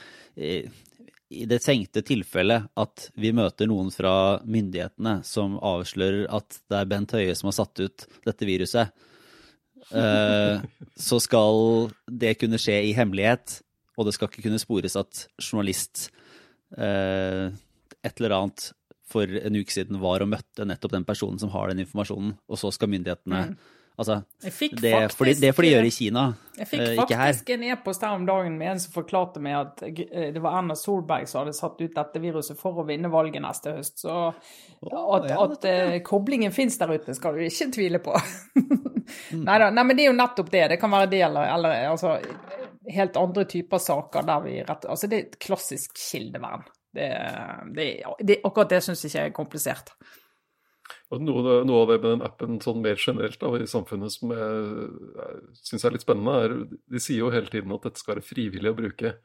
i 1.43 1.47
det 1.49 1.61
tenkte 1.65 2.03
tilfellet 2.07 2.69
at 2.81 3.09
vi 3.21 3.33
møter 3.37 3.69
noen 3.71 3.91
fra 3.95 4.41
myndighetene 4.45 5.19
som 5.27 5.59
avslører 5.63 6.29
at 6.35 6.61
det 6.71 6.79
er 6.79 6.89
Bent 6.91 7.15
Høie 7.17 7.35
som 7.39 7.51
har 7.51 7.57
satt 7.59 7.83
ut 7.83 8.07
dette 8.27 8.49
viruset, 8.49 8.93
eh, 9.91 10.65
så 11.09 11.21
skal 11.23 11.91
det 12.09 12.37
kunne 12.41 12.61
skje 12.61 12.81
i 12.91 12.95
hemmelighet, 12.97 13.61
og 13.99 14.09
det 14.09 14.17
skal 14.17 14.31
ikke 14.31 14.47
kunne 14.49 14.63
spores 14.63 14.99
at 15.01 15.27
journalist 15.39 16.09
eh, 16.79 17.51
et 18.05 18.19
eller 18.19 18.39
annet 18.39 18.71
for 19.15 19.29
en 19.29 19.61
uke 19.61 19.73
siden 19.75 20.01
var 20.03 20.25
og 20.25 20.33
møtte 20.33 20.67
nettopp 20.67 20.97
den 20.97 21.07
personen 21.07 21.39
som 21.41 21.53
har 21.55 21.71
den 21.71 21.85
informasjonen, 21.85 22.35
og 22.49 22.61
så 22.61 22.73
skal 22.75 22.93
myndighetene 22.95 23.49
Mm. 23.53 23.57
Altså, 23.95 24.17
fikk 24.51 24.81
det, 24.81 24.91
faktisk- 24.93 25.19
fordi, 25.19 25.35
det 25.39 25.53
får 25.55 25.63
de 25.63 25.69
gjør 25.71 25.87
i 25.87 25.91
Kina, 25.95 26.23
Jeg 26.59 26.67
fikk 26.67 26.81
eh, 26.81 26.95
ikke 26.95 27.17
her. 27.17 27.33
faktisk 27.33 27.51
en 27.55 27.63
e-post 27.63 28.03
her 28.03 28.15
om 28.17 28.25
dagen 28.27 28.59
med 28.59 28.71
en 28.73 28.81
som 28.81 28.93
forklarte 28.93 29.41
meg 29.41 29.55
at 29.55 29.83
eh, 29.87 30.33
det 30.35 30.43
var 30.43 30.59
Erna 30.59 30.75
Solberg 30.75 31.29
som 31.31 31.45
hadde 31.45 31.55
satt 31.55 31.81
ut 31.81 31.95
dette 31.95 32.23
viruset 32.23 32.59
for 32.59 32.83
å 32.83 32.87
vinne 32.89 33.11
valget 33.13 33.43
neste 33.43 33.77
høst. 33.77 34.03
Så 34.03 34.17
at, 34.33 35.29
ja, 35.31 35.39
at 35.45 35.65
uh, 35.65 35.99
koblingen 36.03 36.53
fins 36.53 36.79
der 36.79 36.91
ute, 36.91 37.15
skal 37.15 37.39
du 37.39 37.47
ikke 37.47 37.71
tvile 37.71 38.03
på. 38.03 38.17
Neida, 39.47 39.71
Nei 39.71 39.85
men 39.85 39.97
det 39.97 40.09
er 40.09 40.11
jo 40.11 40.19
nettopp 40.19 40.51
det. 40.51 40.65
Det 40.75 40.81
kan 40.81 40.91
være 40.91 41.11
det 41.15 41.23
eller, 41.29 41.55
eller 41.55 41.87
altså, 41.93 42.17
helt 42.91 43.17
andre 43.17 43.45
typer 43.45 43.79
saker 43.79 44.27
der 44.27 44.43
vi 44.45 44.59
rett 44.65 44.85
Altså 44.91 45.07
det 45.11 45.17
er 45.17 45.29
et 45.29 45.39
klassisk 45.39 45.95
kildevern. 46.11 46.67
Det, 46.95 47.09
det, 47.75 47.89
det, 48.23 48.41
akkurat 48.43 48.71
det 48.71 48.83
syns 48.87 49.07
jeg 49.07 49.15
ikke 49.15 49.25
er 49.29 49.39
komplisert. 49.39 49.95
Noe, 51.23 51.61
noe 51.67 51.81
av 51.85 51.91
det 51.91 51.99
med 52.01 52.11
den 52.11 52.27
appen 52.27 52.61
sånn 52.65 52.83
mer 52.85 52.99
generelt 53.01 53.41
da, 53.41 53.51
i 53.59 53.69
samfunnet 53.71 54.15
som 54.15 54.33
jeg, 54.35 54.89
syns 55.63 55.87
er 55.87 55.95
litt 55.95 56.05
spennende, 56.05 56.37
er 56.45 56.55
De 56.91 57.03
sier 57.03 57.23
jo 57.23 57.33
hele 57.35 57.51
tiden 57.53 57.75
at 57.77 57.87
dette 57.87 58.03
skal 58.03 58.17
være 58.17 58.27
frivillig 58.27 58.73
å 58.73 58.79
bruke. 58.79 59.17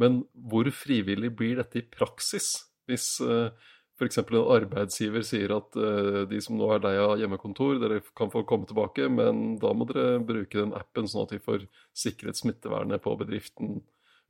Men 0.00 0.24
hvor 0.34 0.68
frivillig 0.74 1.30
blir 1.38 1.60
dette 1.60 1.80
i 1.80 1.86
praksis? 1.86 2.54
Hvis 2.90 3.16
uh, 3.24 3.52
f.eks. 4.00 4.20
en 4.24 4.40
arbeidsgiver 4.56 5.24
sier 5.26 5.54
at 5.54 5.78
uh, 5.78 6.24
de 6.30 6.40
som 6.42 6.58
nå 6.58 6.68
er 6.74 6.82
lei 6.84 6.94
av 6.98 7.16
hjemmekontor, 7.20 7.78
dere 7.82 8.02
kan 8.18 8.32
få 8.32 8.42
komme 8.48 8.68
tilbake, 8.68 9.06
men 9.08 9.56
da 9.62 9.72
må 9.76 9.86
dere 9.90 10.18
bruke 10.26 10.58
den 10.60 10.74
appen 10.76 11.08
sånn 11.10 11.28
at 11.28 11.34
vi 11.36 11.42
får 11.44 11.66
sikret 11.96 12.40
smittevernet 12.40 13.04
på 13.04 13.14
bedriften. 13.20 13.78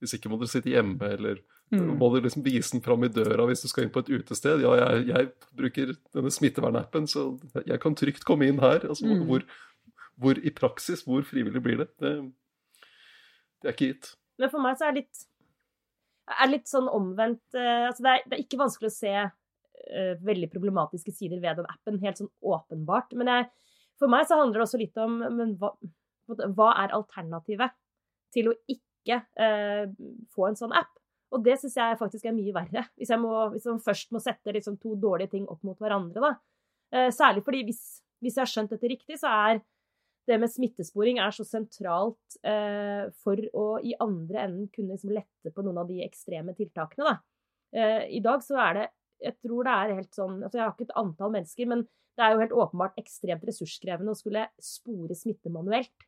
Hvis 0.05 0.15
ikke 0.19 0.31
må 0.33 0.39
dere 0.41 0.53
sitte 0.53 0.73
hjemme, 0.73 1.01
eller 1.17 1.43
Mm. 1.73 1.95
må 1.99 2.11
du 2.13 2.21
liksom 2.21 2.43
vise 2.45 2.75
den 2.75 2.83
fram 2.85 3.03
i 3.07 3.09
døra 3.09 3.47
hvis 3.49 3.63
du 3.65 3.69
skal 3.71 3.87
inn 3.87 3.91
på 3.91 4.03
et 4.05 4.11
utested. 4.13 4.61
Ja, 4.63 4.75
jeg, 4.77 5.07
jeg 5.09 5.31
bruker 5.57 5.95
denne 6.13 6.31
smittevernappen, 6.31 7.07
så 7.09 7.23
jeg 7.67 7.81
kan 7.81 7.97
trygt 7.97 8.27
komme 8.29 8.47
inn 8.47 8.61
her. 8.61 8.85
Altså, 8.85 9.07
Mm. 9.09 9.25
hvor, 9.27 9.43
hvor 10.21 10.39
i 10.39 10.53
praksis, 10.55 11.03
hvor 11.09 11.25
frivillig 11.25 11.63
blir 11.65 11.81
det? 11.81 11.89
Det, 11.99 12.13
det 13.63 13.71
er 13.71 13.73
ikke 13.73 13.89
gitt. 13.95 14.11
Men 14.39 14.53
for 14.53 14.61
meg 14.61 14.77
så 14.77 14.87
er 14.87 14.93
det 14.93 15.03
litt, 15.07 15.25
er 16.37 16.53
litt 16.53 16.69
sånn 16.71 16.89
omvendt 16.93 17.57
eh, 17.57 17.89
altså 17.89 18.05
det, 18.05 18.13
er, 18.13 18.23
det 18.29 18.39
er 18.39 18.45
ikke 18.45 18.61
vanskelig 18.61 18.93
å 18.93 18.97
se 18.99 19.15
uh, 19.25 20.15
veldig 20.31 20.51
problematiske 20.53 21.13
sider 21.17 21.41
ved 21.43 21.59
den 21.63 21.67
appen, 21.73 21.99
helt 22.05 22.21
sånn 22.21 22.31
åpenbart. 22.45 23.17
Men 23.19 23.33
jeg, 23.33 23.49
for 23.99 24.13
meg 24.13 24.29
så 24.29 24.39
handler 24.39 24.61
det 24.61 24.69
også 24.69 24.81
litt 24.85 25.01
om 25.01 25.19
men 25.41 25.57
hva, 25.59 25.73
hva 26.29 26.71
er 26.85 26.95
alternativet 26.97 27.73
til 28.37 28.53
å 28.53 28.59
ikke 28.69 28.83
eh, 29.13 29.85
få 30.35 30.49
en 30.49 30.57
sånn 30.59 30.75
app? 30.77 30.93
Og 31.35 31.43
det 31.43 31.59
syns 31.59 31.77
jeg 31.77 31.99
faktisk 31.99 32.29
er 32.29 32.37
mye 32.37 32.55
verre, 32.55 32.85
hvis 32.99 33.11
jeg, 33.11 33.21
må, 33.21 33.33
hvis 33.53 33.67
jeg 33.67 33.83
først 33.83 34.13
må 34.15 34.23
sette 34.23 34.55
liksom 34.55 34.79
to 34.83 34.95
dårlige 35.01 35.35
ting 35.35 35.47
opp 35.51 35.65
mot 35.67 35.79
hverandre. 35.83 36.37
Eh, 36.95 37.11
særlig 37.15 37.43
fordi 37.47 37.65
hvis, 37.67 37.83
hvis 38.23 38.39
jeg 38.39 38.45
har 38.45 38.53
skjønt 38.53 38.75
dette 38.77 38.91
riktig, 38.93 39.19
så 39.19 39.33
er 39.51 39.63
det 40.29 40.39
med 40.41 40.53
smittesporing 40.53 41.19
er 41.21 41.35
så 41.37 41.45
sentralt 41.45 42.39
eh, 42.47 43.11
for 43.25 43.41
å 43.53 43.67
i 43.85 43.93
andre 44.01 44.47
enden 44.47 44.71
kunne 44.73 44.95
liksom 44.95 45.13
lette 45.13 45.53
på 45.53 45.65
noen 45.67 45.83
av 45.83 45.91
de 45.91 46.01
ekstreme 46.07 46.55
tiltakene. 46.57 47.11
Da. 47.11 47.17
Eh, 47.75 48.07
I 48.21 48.23
dag 48.25 48.45
så 48.45 48.61
er 48.69 48.79
det 48.79 48.87
Jeg 49.25 49.37
tror 49.41 49.65
det 49.65 49.73
er 49.73 49.93
helt 49.95 50.15
sånn 50.15 50.41
altså 50.43 50.59
Jeg 50.59 50.65
har 50.65 50.73
ikke 50.75 50.89
et 50.89 50.99
antall 51.01 51.31
mennesker, 51.33 51.69
men 51.71 51.85
det 52.15 52.25
er 52.25 52.33
jo 52.33 52.41
helt 52.43 52.57
åpenbart 52.63 52.99
ekstremt 53.01 53.45
ressurskrevende 53.47 54.15
å 54.15 54.19
skulle 54.19 54.47
spore 54.63 55.17
smitte 55.19 55.51
manuelt. 55.51 56.07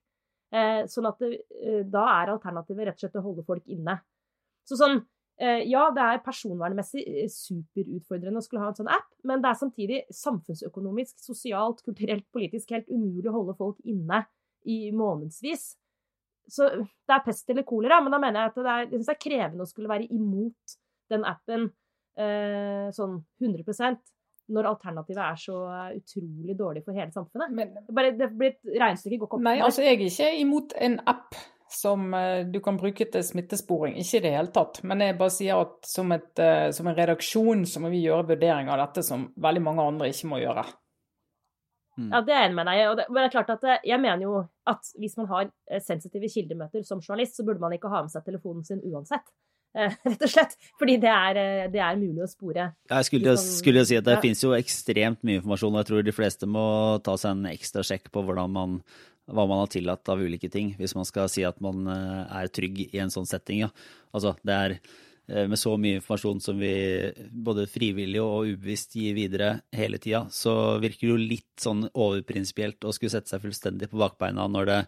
Eh, 0.55 0.85
sånn 0.87 1.09
at 1.09 1.19
det, 1.23 1.41
eh, 1.59 1.83
da 1.91 2.05
er 2.21 2.31
alternativet 2.37 2.87
rett 2.87 2.99
og 3.01 3.05
slett 3.05 3.19
å 3.19 3.25
holde 3.25 3.45
folk 3.47 3.65
inne. 3.73 3.99
Så 4.67 4.79
sånn 4.79 5.01
eh, 5.43 5.65
Ja, 5.67 5.89
det 5.95 6.05
er 6.05 6.23
personvernmessig 6.25 7.03
superutfordrende 7.33 8.41
å 8.41 8.45
skulle 8.45 8.63
ha 8.63 8.71
en 8.71 8.79
sånn 8.79 8.93
app, 8.93 9.09
men 9.27 9.43
det 9.43 9.51
er 9.51 9.59
samtidig 9.59 9.99
samfunnsøkonomisk, 10.15 11.19
sosialt, 11.23 11.83
kulturelt, 11.87 12.29
politisk 12.35 12.71
helt 12.77 12.89
umulig 12.93 13.31
å 13.33 13.37
holde 13.41 13.57
folk 13.59 13.81
inne 13.85 14.23
i 14.67 14.93
månedsvis. 14.95 15.75
Så 16.49 16.71
det 16.79 17.15
er 17.15 17.25
pest 17.27 17.51
eller 17.51 17.67
kolera, 17.67 17.99
men 18.03 18.15
da 18.15 18.23
mener 18.23 18.45
jeg 18.45 18.53
at 18.53 18.59
det 18.61 18.71
er, 18.71 18.85
jeg 18.87 18.93
synes 18.95 19.11
det 19.11 19.17
er 19.17 19.25
krevende 19.27 19.67
å 19.67 19.71
skulle 19.71 19.91
være 19.91 20.07
imot 20.15 20.79
den 21.11 21.27
appen 21.27 21.69
sånn 22.97 23.19
100 23.43 23.67
når 24.49 24.69
alternativet 24.71 25.23
er 25.25 25.37
så 25.43 25.57
utrolig 25.97 26.57
dårlig 26.59 26.85
for 26.85 26.93
hele 26.95 27.11
samfunnet. 27.15 27.51
Men 27.57 27.75
bare, 27.91 28.13
det 28.19 28.31
blir 28.39 28.53
et 28.55 28.73
regnestykke 28.81 29.19
går 29.19 29.27
ikke 29.29 29.39
opp. 29.41 29.45
Nei, 29.49 29.59
altså 29.67 29.83
jeg 29.83 29.97
er 29.99 30.07
ikke 30.07 30.31
imot 30.41 30.73
en 30.87 30.99
app 31.07 31.35
som 31.69 32.15
eh, 32.15 32.45
du 32.47 32.61
kan 32.63 32.77
bruke 32.79 33.09
til 33.11 33.25
smittesporing, 33.27 33.97
ikke 33.99 34.21
i 34.21 34.25
det 34.29 34.35
hele 34.37 34.53
tatt. 34.55 34.83
Men 34.87 35.03
jeg 35.03 35.17
bare 35.19 35.35
sier 35.35 35.59
at 35.65 35.89
som, 35.91 36.13
et, 36.15 36.31
eh, 36.39 36.71
som 36.77 36.87
en 36.87 36.95
redaksjon 36.95 37.65
så 37.67 37.83
må 37.83 37.91
vi 37.91 38.05
gjøre 38.05 38.29
vurderinger 38.29 38.71
av 38.77 38.85
dette 38.87 39.03
som 39.03 39.33
veldig 39.37 39.63
mange 39.67 39.83
andre 39.83 40.11
ikke 40.13 40.31
må 40.31 40.39
gjøre. 40.45 40.63
Ja, 41.97 42.21
det 42.21 42.35
er 42.35 42.43
jeg 42.43 42.51
enig 42.51 42.57
med 42.59 42.67
deg 42.69 42.79
i. 42.79 42.87
og 42.91 42.97
det- 42.99 43.07
Men 43.09 43.23
det 43.23 43.27
er 43.31 43.35
klart 43.39 43.51
at 43.57 43.65
eh, 43.65 43.79
jeg 43.89 44.01
mener 44.01 44.23
jo 44.23 44.49
at 44.69 44.83
hvis 45.01 45.17
man 45.17 45.27
har 45.27 45.51
sensitive 45.81 46.29
kildemøter 46.29 46.85
som 46.85 47.01
journalist, 47.01 47.37
så 47.37 47.45
burde 47.45 47.59
man 47.61 47.73
ikke 47.73 47.89
ha 47.89 48.03
med 48.03 48.11
seg 48.13 48.25
telefonen 48.25 48.65
sin 48.65 48.83
uansett. 48.85 49.25
Eh, 49.77 49.97
Rett 50.09 50.25
og 50.25 50.33
slett. 50.33 50.57
Fordi 50.81 50.97
det 51.03 51.13
er, 51.13 51.41
eh, 51.41 51.65
det 51.73 51.83
er 51.85 51.99
mulig 52.01 52.25
å 52.25 52.31
spore. 52.31 52.71
Jeg 52.91 53.09
skulle, 53.09 53.35
Hvis 53.35 53.61
skulle 53.61 53.85
si 53.89 53.99
at 53.99 54.07
det 54.07 54.17
ja. 54.17 54.23
finnes 54.25 54.45
jo 54.45 54.55
ekstremt 54.57 55.25
mye 55.27 55.43
informasjon, 55.43 55.75
og 55.75 55.83
jeg 55.83 55.91
tror 55.91 56.07
de 56.07 56.17
fleste 56.17 56.49
må 56.51 56.67
ta 57.05 57.17
seg 57.21 57.37
en 57.37 57.51
ekstra 57.53 57.85
sjekk 57.87 58.11
på 58.15 58.25
hvordan 58.25 58.55
man, 58.57 58.79
hva 59.29 59.49
man 59.49 59.65
har 59.65 59.73
tillatt 59.73 60.09
av 60.13 60.23
ulike 60.23 60.51
ting, 60.53 60.75
hvis 60.81 60.97
man 60.97 61.09
skal 61.09 61.29
si 61.33 61.45
at 61.47 61.61
man 61.65 61.89
eh, 61.93 62.39
er 62.41 62.53
trygg 62.53 62.87
i 62.89 63.03
en 63.03 63.13
sånn 63.13 63.29
setting. 63.29 63.67
Ja. 63.67 63.75
Altså, 64.17 64.37
det 64.47 64.63
er 64.63 64.81
med 65.27 65.59
så 65.59 65.73
mye 65.75 65.97
informasjon 65.99 66.39
som 66.39 66.61
vi 66.63 66.69
både 67.35 67.65
frivillig 67.67 68.21
og 68.23 68.47
ubevisst 68.47 68.93
gir 68.95 69.17
videre 69.17 69.49
hele 69.75 69.99
tida, 69.99 70.21
så 70.31 70.77
virker 70.79 71.03
det 71.03 71.11
jo 71.11 71.17
litt 71.19 71.59
sånn 71.59 71.81
overprinsipielt 71.89 72.87
å 72.87 72.93
skulle 72.95 73.11
sette 73.11 73.33
seg 73.33 73.43
fullstendig 73.43 73.89
på 73.91 73.99
bakbeina 73.99 74.45
når 74.47 74.71
det 74.71 74.79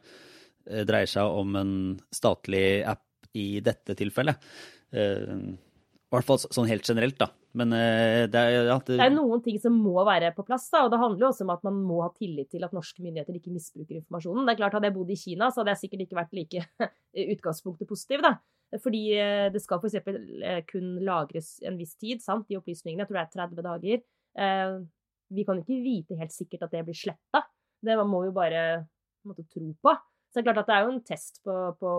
dreier 0.87 1.11
seg 1.11 1.41
om 1.41 1.59
en 1.59 1.73
statlig 2.15 2.85
app 2.87 3.03
i 3.35 3.59
dette 3.67 3.99
tilfellet. 3.99 4.39
Eh, 4.95 5.33
I 6.09 6.15
hvert 6.15 6.27
fall 6.29 6.41
sånn 6.41 6.69
helt 6.71 6.89
generelt, 6.89 7.19
da. 7.21 7.29
Men 7.59 7.73
eh, 7.75 8.27
det 8.31 8.41
er, 8.41 8.55
ja, 8.69 8.77
det, 8.85 8.99
Det 8.99 9.07
er 9.07 9.15
noen 9.15 9.41
ting 9.45 9.57
som 9.61 9.77
må 9.81 9.97
være 10.07 10.31
på 10.37 10.45
plass, 10.47 10.69
da, 10.73 10.85
og 10.87 10.93
det 10.93 11.01
handler 11.01 11.27
jo 11.27 11.31
også 11.31 11.47
om 11.47 11.55
at 11.55 11.65
man 11.67 11.81
må 11.89 12.03
ha 12.05 12.11
tillit 12.17 12.51
til 12.53 12.65
at 12.67 12.75
norske 12.77 13.03
myndigheter 13.05 13.39
ikke 13.39 13.55
misbruker 13.55 13.99
informasjonen. 14.01 14.45
Det 14.47 14.55
er 14.55 14.61
klart 14.63 14.79
Hadde 14.79 14.91
jeg 14.91 14.97
bodd 14.99 15.13
i 15.13 15.19
Kina, 15.19 15.51
så 15.51 15.63
hadde 15.63 15.75
jeg 15.75 15.83
sikkert 15.85 16.05
ikke 16.07 16.21
vært 16.21 16.37
like 16.39 16.65
utgangspunktet 17.35 17.91
positiv. 17.91 18.25
da. 18.25 18.37
Fordi 18.85 19.03
eh, 19.17 19.49
det 19.55 19.65
skal 19.65 19.81
f.eks. 19.81 19.99
kun 20.69 20.93
lagres 21.09 21.57
en 21.67 21.81
viss 21.81 21.97
tid, 21.97 22.23
sant, 22.25 22.47
de 22.49 22.61
opplysningene. 22.61 23.05
Jeg 23.05 23.11
tror 23.11 23.21
det 23.21 23.27
er 23.27 23.35
30 23.49 23.69
dager. 23.69 24.07
Vi 25.29 25.45
kan 25.45 25.59
ikke 25.61 25.81
vite 25.85 26.17
helt 26.17 26.33
sikkert 26.33 26.69
at 26.69 26.77
det 26.77 26.85
blir 26.87 26.97
sletta. 26.97 27.43
Det 27.85 27.97
man 27.99 28.09
må 28.11 28.23
jo 28.27 28.33
bare 28.37 28.85
måtte, 29.29 29.45
tro 29.51 29.73
på. 29.83 29.93
Så 30.29 30.39
det 30.39 30.43
er 30.43 30.47
klart 30.51 30.63
at 30.63 30.69
det 30.69 30.77
er 30.77 30.85
jo 30.85 30.93
en 30.93 31.05
test 31.05 31.41
på, 31.45 31.55
på 31.81 31.93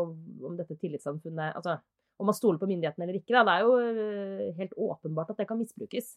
om 0.46 0.58
dette 0.58 0.78
tillitssamfunnet 0.78 1.58
altså 1.58 1.80
om 2.20 2.28
man 2.30 2.36
stoler 2.36 2.60
på 2.60 2.68
myndighetene 2.70 3.08
eller 3.08 3.22
ikke. 3.22 3.34
Da. 3.34 3.46
Det 3.48 3.56
er 3.56 3.64
jo 3.66 3.78
eh, 3.80 4.52
helt 4.60 4.76
åpenbart 4.76 5.32
at 5.34 5.42
det 5.42 5.48
kan 5.50 5.60
misbrukes. 5.60 6.14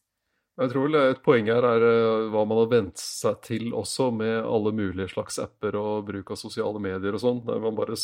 Jeg 0.60 0.68
tror 0.68 0.84
vel 0.84 0.98
et 1.00 1.20
poeng 1.24 1.46
her 1.48 1.64
er 1.64 1.84
eh, 1.86 2.26
hva 2.32 2.42
man 2.44 2.58
har 2.60 2.72
vent 2.74 3.00
seg 3.00 3.38
til 3.46 3.70
også, 3.72 4.10
med 4.12 4.34
alle 4.42 4.74
mulige 4.76 5.08
slags 5.14 5.38
apper 5.40 5.78
og 5.80 6.08
bruk 6.10 6.34
av 6.34 6.40
sosiale 6.40 6.82
medier 6.82 7.16
og 7.16 7.22
sånn. 7.22 7.40
Der 7.46 7.62
man 7.62 7.78
bare 7.78 7.96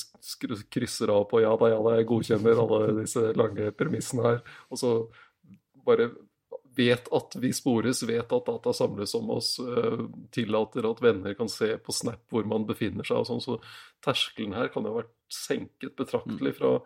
krysser 0.72 1.12
av 1.12 1.26
på 1.28 1.42
ja 1.44 1.52
da, 1.60 1.74
ja 1.74 1.82
da, 1.84 1.98
jeg 1.98 2.08
godkjenner 2.08 2.62
alle 2.64 2.80
disse 3.02 3.26
lange 3.36 3.68
premissene 3.76 4.24
her. 4.30 4.40
Og 4.72 4.80
så 4.80 4.94
bare 5.84 6.08
vet 6.78 7.10
at 7.12 7.36
vi 7.42 7.50
spores, 7.52 8.04
vet 8.06 8.32
at 8.32 8.48
data 8.48 8.72
samles 8.76 9.12
om 9.18 9.28
oss, 9.34 9.56
eh, 9.58 10.00
tillater 10.32 10.88
at 10.88 11.02
venner 11.02 11.36
kan 11.36 11.50
se 11.52 11.72
på 11.82 11.92
Snap 11.92 12.30
hvor 12.30 12.46
man 12.48 12.64
befinner 12.68 13.04
seg 13.04 13.20
og 13.20 13.28
sånn. 13.28 13.44
Så 13.44 13.58
terskelen 14.04 14.54
her 14.56 14.70
kan 14.72 14.86
jo 14.86 14.94
ha 14.94 15.02
vært 15.02 15.14
senket 15.28 15.98
betraktelig 15.98 16.54
fra, 16.62 16.78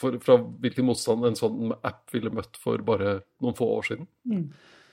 for, 0.00 0.18
fra 0.24 0.36
hvilken 0.40 0.86
motstand 0.88 1.28
en 1.28 1.38
sånn 1.38 1.74
app 1.76 2.10
ville 2.14 2.32
møtt 2.34 2.58
for 2.60 2.82
bare 2.86 3.20
noen 3.44 3.56
få 3.58 3.68
år 3.78 3.88
siden. 3.90 4.08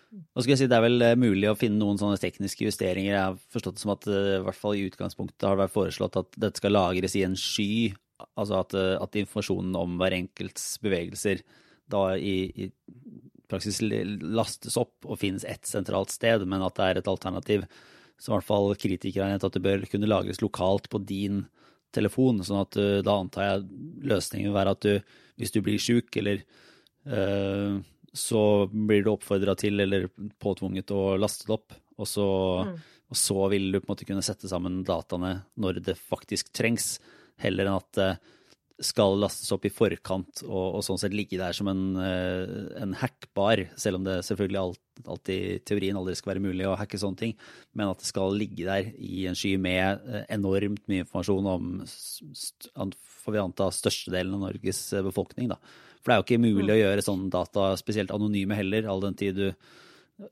Nå 0.08 0.44
skal 0.44 0.54
jeg 0.54 0.62
si 0.62 0.70
Det 0.72 0.78
er 0.78 0.86
vel 0.86 1.04
eh, 1.04 1.20
mulig 1.20 1.50
å 1.52 1.58
finne 1.60 1.82
noen 1.82 2.00
sånne 2.00 2.20
tekniske 2.22 2.68
justeringer. 2.68 3.12
Jeg 3.12 3.24
har 3.26 3.40
forstått 3.54 3.78
det 3.78 3.84
som 3.84 3.94
at 3.94 4.08
eh, 4.12 4.38
i 4.38 4.44
hvert 4.46 4.60
fall 4.60 4.78
i 4.78 4.86
utgangspunktet 4.88 5.48
har 5.48 5.58
det 5.58 5.66
vært 5.66 5.76
foreslått 5.76 6.20
at 6.22 6.38
dette 6.40 6.62
skal 6.62 6.76
lagres 6.78 7.18
i 7.20 7.26
en 7.28 7.36
sky. 7.40 7.72
Altså 8.40 8.62
at, 8.62 8.78
eh, 8.78 8.96
at 9.02 9.20
informasjonen 9.20 9.76
om 9.80 9.98
hver 10.00 10.16
enkelts 10.16 10.70
bevegelser 10.84 11.44
da 11.92 12.10
i, 12.20 12.38
i 12.52 12.72
praksis 13.52 13.82
lastes 13.84 14.76
opp 14.80 15.08
og 15.08 15.20
finnes 15.22 15.46
ett 15.48 15.68
sentralt 15.68 16.12
sted, 16.12 16.44
men 16.48 16.64
at 16.66 16.76
det 16.80 16.88
er 16.88 17.02
et 17.02 17.12
alternativ 17.12 17.68
som 18.18 18.34
i 18.34 18.38
hvert 18.38 18.48
fall 18.48 18.74
kritikere 18.80 19.30
har 19.30 19.44
at 19.44 19.54
det 19.56 19.64
bør 19.64 19.86
kunne 19.92 20.10
lagres 20.10 20.42
lokalt 20.42 20.90
på 20.92 21.00
din 21.06 21.46
telefon. 21.96 22.44
sånn 22.44 22.64
at 22.64 22.78
uh, 22.80 23.00
da 23.06 23.20
antar 23.20 23.48
jeg 23.48 23.68
løsningen 24.14 24.50
vil 24.50 24.58
være 24.58 24.76
at 24.76 24.88
du, 24.88 25.14
hvis 25.38 25.54
du 25.54 25.62
blir 25.66 25.82
sjuk 25.82 26.18
eller 26.20 26.44
uh, 27.08 27.78
så 28.18 28.42
blir 28.72 29.04
du 29.06 29.12
oppfordra 29.14 29.56
til 29.60 29.80
eller 29.84 30.08
påtvunget 30.42 30.94
å 30.96 31.18
laste 31.20 31.48
det 31.48 31.58
opp. 31.58 31.76
Og 31.98 32.08
så, 32.10 32.28
Mm. 32.66 32.78
og 33.10 33.18
så 33.18 33.50
vil 33.50 33.72
du 33.72 33.80
på 33.80 33.88
en 33.88 33.94
måte 33.96 34.06
kunne 34.06 34.26
sette 34.26 34.50
sammen 34.50 34.84
dataene 34.86 35.44
når 35.58 35.82
det 35.86 35.98
faktisk 35.98 36.52
trengs, 36.54 37.00
heller 37.38 37.70
enn 37.70 37.78
at 37.78 37.92
det 37.94 38.12
skal 38.82 39.18
lastes 39.18 39.52
opp 39.54 39.66
i 39.66 39.74
forkant 39.74 40.44
og, 40.46 40.78
og 40.78 40.84
sånn 40.86 41.00
sett 41.02 41.14
ligge 41.14 41.38
der 41.40 41.54
som 41.54 41.70
en, 41.72 41.98
eh, 41.98 42.82
en 42.82 42.94
hackbar, 42.98 43.64
selv 43.78 44.00
om 44.00 44.06
det 44.06 44.20
selvfølgelig 44.26 44.60
alt, 44.62 44.82
alltid 45.06 45.64
teorien 45.68 45.98
aldri 46.00 46.16
skal 46.18 46.34
være 46.34 46.46
mulig 46.48 46.68
å 46.68 46.76
hacke 46.80 47.00
sånne 47.02 47.22
ting, 47.22 47.34
men 47.78 47.92
at 47.92 48.02
det 48.02 48.10
skal 48.10 48.36
ligge 48.38 48.68
der 48.68 48.92
i 48.98 49.26
en 49.30 49.38
sky 49.38 49.56
med 49.62 50.06
eh, 50.08 50.24
enormt 50.38 50.86
mye 50.90 51.06
informasjon 51.06 51.52
om, 51.54 51.74
får 53.24 53.36
vi 53.36 53.44
anta, 53.44 53.70
størstedelen 53.74 54.38
av 54.38 54.48
Norges 54.48 54.82
eh, 54.94 55.06
befolkning. 55.06 55.52
Da. 55.54 55.60
For 56.02 56.10
det 56.10 56.16
er 56.16 56.22
jo 56.22 56.28
ikke 56.28 56.46
mulig 56.46 56.76
å 56.76 56.80
gjøre 56.82 57.06
sånne 57.06 57.34
data 57.34 57.74
spesielt 57.80 58.14
anonyme 58.16 58.58
heller, 58.58 58.90
all 58.90 59.04
den 59.04 59.20
tid 59.20 59.38
du 59.38 59.52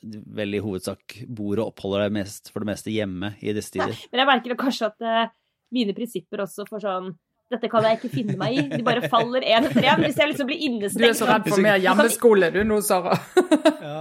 du 0.01 0.17
vel 0.33 0.57
i 0.57 0.61
hovedsak 0.63 1.19
bor 1.29 1.59
og 1.59 1.67
oppholder 1.69 2.07
deg 2.07 2.15
mest, 2.17 2.49
for 2.49 2.63
det 2.63 2.71
meste 2.71 2.93
hjemme 2.93 3.35
i 3.37 3.53
disse 3.53 3.75
tider. 3.75 3.93
Men 4.09 4.23
jeg 4.23 4.29
merker 4.31 4.57
kanskje 4.57 4.89
at 4.89 5.05
eh, 5.05 5.33
mine 5.75 5.93
prinsipper 5.97 6.41
også 6.45 6.65
for 6.69 6.81
sånn 6.81 7.11
Dette 7.53 7.69
kan 7.69 7.85
jeg 7.85 7.99
ikke 7.99 8.09
finne 8.09 8.35
meg 8.41 8.55
i. 8.57 8.61
De 8.71 8.81
bare 8.85 9.05
faller 9.05 9.43
én 9.45 9.67
etter 9.67 9.85
én. 9.85 10.01
Hvis 10.01 10.17
jeg 10.17 10.31
liksom 10.31 10.47
blir 10.49 10.63
innestengt 10.65 11.03
Du 11.03 11.09
er 11.11 11.17
så 11.17 11.27
redd 11.29 11.45
for 11.45 11.61
mer 11.61 11.77
hjemmeskole 11.83 12.49
du 12.55 12.63
nå, 12.65 12.79
Sara. 12.85 13.13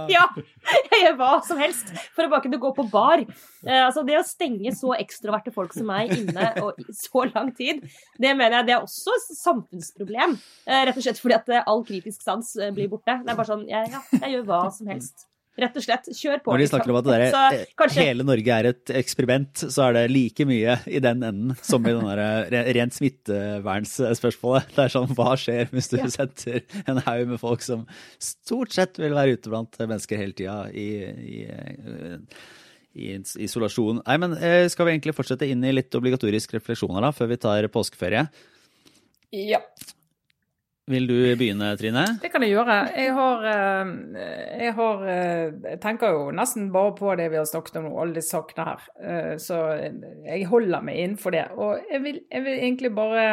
Ja, 0.09 0.23
jeg 0.91 1.01
gjør 1.03 1.15
hva 1.19 1.29
som 1.45 1.61
helst 1.61 1.91
for 2.15 2.25
å 2.25 2.31
bare 2.31 2.45
kunne 2.47 2.59
gå 2.61 2.71
på 2.77 2.87
bar. 2.89 3.21
Eh, 3.21 3.81
altså 3.83 4.01
Det 4.05 4.17
å 4.17 4.23
stenge 4.25 4.73
så 4.77 4.95
ekstroverte 4.97 5.53
folk 5.53 5.73
som 5.77 5.89
meg 5.89 6.13
inne 6.17 6.51
og 6.63 6.81
i 6.81 6.87
så 6.93 7.27
lang 7.29 7.51
tid, 7.57 7.85
det 8.21 8.33
mener 8.33 8.59
jeg 8.59 8.69
det 8.71 8.75
er 8.79 8.85
også 8.85 9.13
et 9.17 9.29
samfunnsproblem. 9.37 10.35
Eh, 10.65 10.81
rett 10.89 10.97
og 10.97 11.05
slett 11.05 11.21
fordi 11.21 11.37
at 11.37 11.53
all 11.65 11.85
kritisk 11.85 12.25
sans 12.25 12.49
eh, 12.57 12.73
blir 12.73 12.89
borte. 12.91 13.19
Det 13.21 13.33
er 13.33 13.37
bare 13.37 13.49
sånn 13.53 13.65
jeg, 13.69 13.93
Ja, 13.93 14.01
jeg 14.21 14.37
gjør 14.39 14.49
hva 14.49 14.61
som 14.73 14.89
helst. 14.93 15.27
Rett 15.55 15.77
og 15.79 15.83
slett. 15.85 16.07
Kjør 16.11 16.41
på. 16.43 16.51
Når 16.51 16.59
de 16.59 16.63
liksom. 16.65 16.73
snakker 16.75 16.91
om 16.91 16.97
at 16.99 17.05
det 17.07 17.13
der, 17.15 17.29
Så 17.31 17.75
kanskje 17.79 18.03
hele 18.09 18.25
Norge 18.27 18.55
er 18.57 18.67
et 18.73 18.91
eksperiment, 18.99 19.61
så 19.71 19.85
er 19.85 19.93
det 19.95 20.01
like 20.11 20.45
mye 20.49 20.73
i 20.91 20.99
den 21.03 21.23
enden 21.23 21.53
som 21.63 21.85
i 21.87 21.93
den 21.95 22.03
der 22.09 22.21
eh, 22.51 22.71
rent 22.75 22.97
smittevernsspørsmålet. 22.97 24.73
Det 24.75 24.83
er 24.83 24.91
sånn, 24.91 25.13
hva 25.15 25.35
skjer 25.39 25.71
hvis 25.71 25.87
du 25.93 25.97
Ja. 26.01 26.09
setter 26.11 26.65
en 26.85 26.99
haug 27.05 27.31
med 27.31 27.39
folk 27.39 27.63
som 27.63 27.85
stort 28.19 28.75
sett 28.75 28.99
vil 28.99 29.15
være 29.15 29.37
ute 29.39 29.53
blant 29.53 29.79
mennesker 29.79 30.19
hele 30.19 30.35
tida 30.35 30.57
i, 30.75 30.89
i, 31.07 31.37
eh, 31.47 32.17
i 32.95 33.13
isolasjon. 33.47 34.01
Nei, 34.03 34.17
men 34.17 34.35
eh, 34.35 34.67
skal 34.71 34.89
vi 34.89 34.97
egentlig 34.97 35.15
fortsette 35.15 35.47
inn 35.47 35.63
i 35.63 35.71
litt 35.75 35.95
obligatorisk 35.95 36.57
refleksjoner 36.57 37.01
da, 37.07 37.13
før 37.15 37.31
vi 37.31 37.39
tar 37.47 37.67
påskeferie? 37.71 38.27
Ja, 39.35 39.59
Vil 40.87 41.07
du 41.09 41.15
begynne, 41.33 41.71
Trine? 41.79 42.03
det 42.21 42.29
kan 42.29 42.43
jeg 42.45 42.51
gjøre. 42.53 42.75
Jeg 42.93 43.13
har, 43.17 43.45
eh, 43.49 43.93
jeg 44.61 44.73
har 44.77 45.05
eh, 45.09 45.45
Jeg 45.71 45.79
tenker 45.81 46.11
jo 46.13 46.27
nesten 46.31 46.67
bare 46.71 46.91
på 46.93 47.15
det 47.17 47.31
vi 47.33 47.39
har 47.41 47.47
snakket 47.49 47.79
om 47.81 47.87
nå, 47.89 47.93
alle 48.03 48.13
disse 48.19 48.35
sakene 48.35 48.67
her. 48.67 48.83
Eh, 49.01 49.31
Så 49.41 49.57
jeg 50.27 50.45
holder 50.51 50.81
meg 50.85 50.99
innenfor 51.01 51.33
det. 51.33 51.47
Og 51.57 51.79
jeg 51.91 52.03
vil, 52.03 52.19
jeg 52.31 52.43
vil 52.45 52.59
egentlig 52.59 52.93
bare 52.95 53.25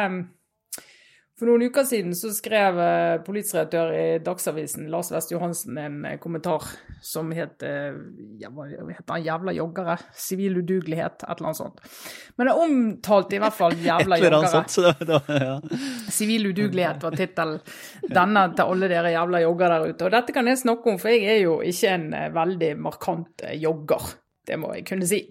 For 1.33 1.49
noen 1.49 1.65
uker 1.65 1.85
siden 1.89 2.13
så 2.13 2.29
skrev 2.29 2.77
eh, 2.77 3.15
politisk 3.25 3.55
redaktør 3.57 3.89
i 3.97 4.19
Dagsavisen, 4.21 4.85
Lars 4.93 5.07
West 5.15 5.31
Johansen, 5.33 5.79
en 5.81 5.95
eh, 6.05 6.19
kommentar 6.21 6.67
som 7.01 7.31
het 7.33 7.63
eh, 7.65 7.95
ja, 8.37 8.51
Hva 8.53 8.67
heter 8.69 9.15
han? 9.15 9.23
Jævla 9.25 9.55
joggere? 9.57 9.95
Sivil 10.13 10.59
udugelighet? 10.61 11.23
Et 11.25 11.31
eller 11.33 11.49
annet 11.49 11.57
sånt. 11.57 11.81
Men 12.37 12.51
det 12.51 12.53
omtalte 12.67 13.39
i 13.39 13.41
hvert 13.41 13.57
fall 13.57 13.73
jævla 13.89 14.19
joggere. 14.21 15.55
Sivil 16.13 16.51
udugelighet 16.51 17.01
var 17.01 17.17
tittelen. 17.17 17.63
Denne 18.05 18.43
til 18.53 18.69
alle 18.75 18.91
dere 18.93 19.15
jævla 19.15 19.41
jogger 19.41 19.73
der 19.73 19.87
ute. 19.89 20.05
Og 20.05 20.13
dette 20.13 20.35
kan 20.35 20.51
jeg 20.51 20.61
snakke 20.61 20.93
om, 20.93 20.99
for 21.01 21.15
jeg 21.15 21.25
er 21.33 21.41
jo 21.47 21.55
ikke 21.65 21.95
en 21.97 22.11
veldig 22.35 22.75
markant 22.77 23.47
jogger. 23.57 24.11
Det 24.45 24.59
må 24.61 24.75
jeg 24.77 24.85
kunne 24.85 25.09
si. 25.09 25.23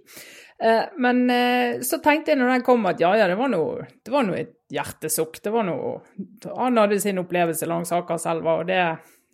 Men 1.03 1.25
så 1.83 1.99
tenkte 2.03 2.33
jeg 2.33 2.39
når 2.39 2.53
den 2.53 2.65
kom 2.67 2.85
at 2.87 3.01
ja, 3.03 3.11
ja, 3.19 3.27
det 3.27 3.35
var 3.39 3.51
noe, 3.51 3.87
det 4.03 4.13
var 4.15 4.27
noe 4.27 4.39
et 4.39 4.53
hjertesukk. 4.73 5.39
Det 5.45 5.53
var 5.53 5.67
noe 5.69 6.01
Han 6.57 6.81
hadde 6.81 7.01
sin 7.03 7.21
opplevelse 7.23 7.69
langs 7.69 7.93
Akerselva, 7.95 8.61
og 8.63 8.69
det, 8.71 8.83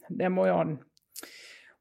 det 0.09 0.31
må 0.33 0.49
jo 0.49 0.59
han 0.61 0.77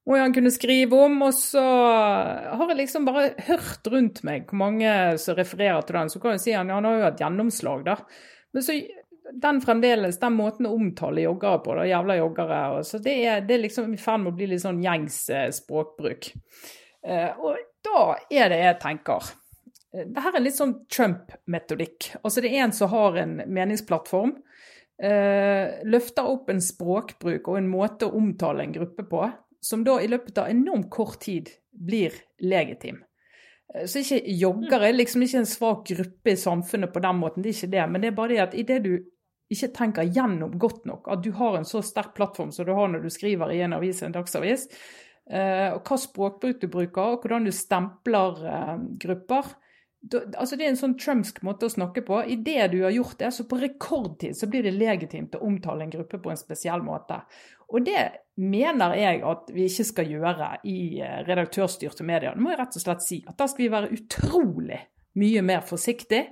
må 0.07 0.15
jo 0.15 0.23
han 0.23 0.35
kunne 0.35 0.53
skrive 0.55 1.01
om. 1.07 1.17
Og 1.27 1.33
så 1.35 1.63
har 1.63 2.69
jeg 2.69 2.79
liksom 2.79 3.07
bare 3.07 3.33
hørt 3.49 3.89
rundt 3.91 4.23
meg 4.27 4.47
hvor 4.47 4.61
mange 4.63 4.93
som 5.21 5.35
refererer 5.37 5.83
til 5.83 5.99
den. 5.99 6.13
Så 6.13 6.23
kan 6.23 6.37
jeg 6.37 6.45
si 6.45 6.55
han, 6.55 6.71
han 6.71 6.87
har 6.87 6.95
jo 6.95 7.07
hatt 7.09 7.25
gjennomslag, 7.25 7.83
da. 7.89 7.97
Men 8.55 8.63
så 8.63 8.77
den 9.33 9.59
fremdeles, 9.61 10.19
den 10.21 10.37
måten 10.37 10.69
å 10.69 10.75
omtale 10.77 11.25
joggere 11.25 11.59
på, 11.65 11.73
da, 11.75 11.87
jævla 11.89 12.15
joggere, 12.15 12.59
og 12.77 12.85
så 12.87 12.99
det 13.03 13.15
er, 13.27 13.41
det 13.43 13.57
er 13.57 13.65
liksom 13.65 13.91
i 13.91 13.99
ferd 13.99 14.23
med 14.23 14.31
å 14.31 14.37
bli 14.37 14.47
litt 14.53 14.63
sånn 14.63 14.79
gjengs 14.79 15.17
eh, 15.35 15.49
språkbruk. 15.51 16.29
Eh, 17.03 17.41
og 17.43 17.59
da 17.83 18.05
er 18.31 18.53
det 18.53 18.61
jeg 18.61 18.79
tenker 18.83 19.27
Det 19.93 20.21
her 20.21 20.36
er 20.36 20.43
litt 20.43 20.58
sånn 20.58 20.73
Trump-metodikk. 20.91 22.12
Altså 22.21 22.43
det 22.43 22.52
er 22.52 22.65
en 22.65 22.76
som 22.76 22.91
har 22.91 23.17
en 23.21 23.38
meningsplattform, 23.47 24.34
eh, 25.02 25.80
løfter 25.88 26.28
opp 26.28 26.50
en 26.52 26.62
språkbruk 26.62 27.47
og 27.47 27.60
en 27.60 27.69
måte 27.71 28.08
å 28.08 28.15
omtale 28.19 28.65
en 28.65 28.76
gruppe 28.76 29.06
på, 29.08 29.26
som 29.63 29.86
da 29.88 29.97
i 30.02 30.10
løpet 30.12 30.38
av 30.38 30.52
enormt 30.52 30.89
kort 30.93 31.21
tid 31.23 31.50
blir 31.71 32.13
legitim. 32.43 33.00
Eh, 33.73 33.86
Så 33.86 34.04
ikke 34.04 34.21
joggere 34.38 34.89
er 34.89 34.97
liksom 34.97 35.23
ikke 35.23 35.43
en 35.43 35.50
svak 35.50 35.86
gruppe 35.88 36.34
i 36.34 36.36
samfunnet 36.36 36.93
på 36.93 37.02
den 37.02 37.21
måten, 37.21 37.43
det 37.43 37.54
er 37.54 37.60
ikke 37.60 37.71
det. 37.71 37.89
Men 37.89 38.02
det 38.02 38.08
er 38.12 38.19
bare 38.19 38.34
det 38.34 38.43
at 38.43 38.56
idet 38.56 38.84
du 38.84 38.97
ikke 39.50 39.73
tenker 39.73 40.04
gjennom 40.12 40.58
godt 40.60 40.86
nok, 40.86 41.08
at 41.08 41.21
du 41.23 41.32
har 41.32 41.56
en 41.56 41.65
så 41.65 41.82
sterk 41.82 42.13
plattform 42.15 42.52
som 42.52 42.65
du 42.65 42.73
har 42.73 42.89
når 42.91 43.06
du 43.06 43.10
skriver 43.10 43.54
i 43.56 43.62
en 43.63 43.73
avis, 43.73 44.02
en 44.04 44.12
dagsavis, 44.12 44.67
eh, 45.32 45.71
og 45.71 45.88
hva 45.88 45.97
språkbruk 45.97 46.60
du 46.60 46.67
bruker, 46.67 47.13
og 47.15 47.21
hvordan 47.23 47.47
du 47.47 47.52
stempler 47.56 48.43
eh, 48.43 48.76
grupper 49.00 49.56
da, 50.11 50.21
altså 50.37 50.57
Det 50.57 50.65
er 50.65 50.71
en 50.71 50.79
sånn 50.79 50.95
trumpsk 50.99 51.41
måte 51.45 51.67
å 51.67 51.73
snakke 51.73 52.03
på. 52.05 52.19
Idet 52.33 52.71
du 52.73 52.81
har 52.83 52.95
gjort 52.95 53.17
det, 53.19 53.31
så 53.35 53.45
på 53.49 53.59
rekordtid 53.61 54.37
så 54.37 54.49
blir 54.51 54.65
det 54.65 54.75
legitimt 54.75 55.35
å 55.37 55.43
omtale 55.47 55.85
en 55.85 55.93
gruppe 55.93 56.19
på 56.23 56.31
en 56.31 56.39
spesiell 56.39 56.83
måte. 56.85 57.19
Og 57.75 57.83
det 57.83 58.03
mener 58.39 58.95
jeg 58.95 59.23
at 59.27 59.49
vi 59.51 59.65
ikke 59.67 59.87
skal 59.89 60.11
gjøre 60.13 60.51
i 60.69 60.77
eh, 61.03 61.17
redaktørstyrte 61.27 62.05
medier. 62.07 62.35
Det 62.35 62.43
må 62.43 62.53
jeg 62.53 62.61
rett 62.61 62.77
og 62.79 62.85
slett 62.85 63.03
si. 63.03 63.19
At 63.27 63.39
da 63.39 63.49
skal 63.49 63.65
vi 63.65 63.73
være 63.73 63.91
utrolig 63.97 64.79
mye 65.17 65.43
mer 65.45 65.65
forsiktig 65.65 66.23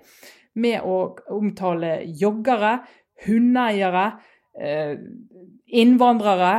med 0.61 0.85
å 0.87 0.99
omtale 1.35 1.97
joggere, 2.15 2.77
hundeeiere, 3.25 4.05
eh, 4.55 4.95
innvandrere, 5.75 6.53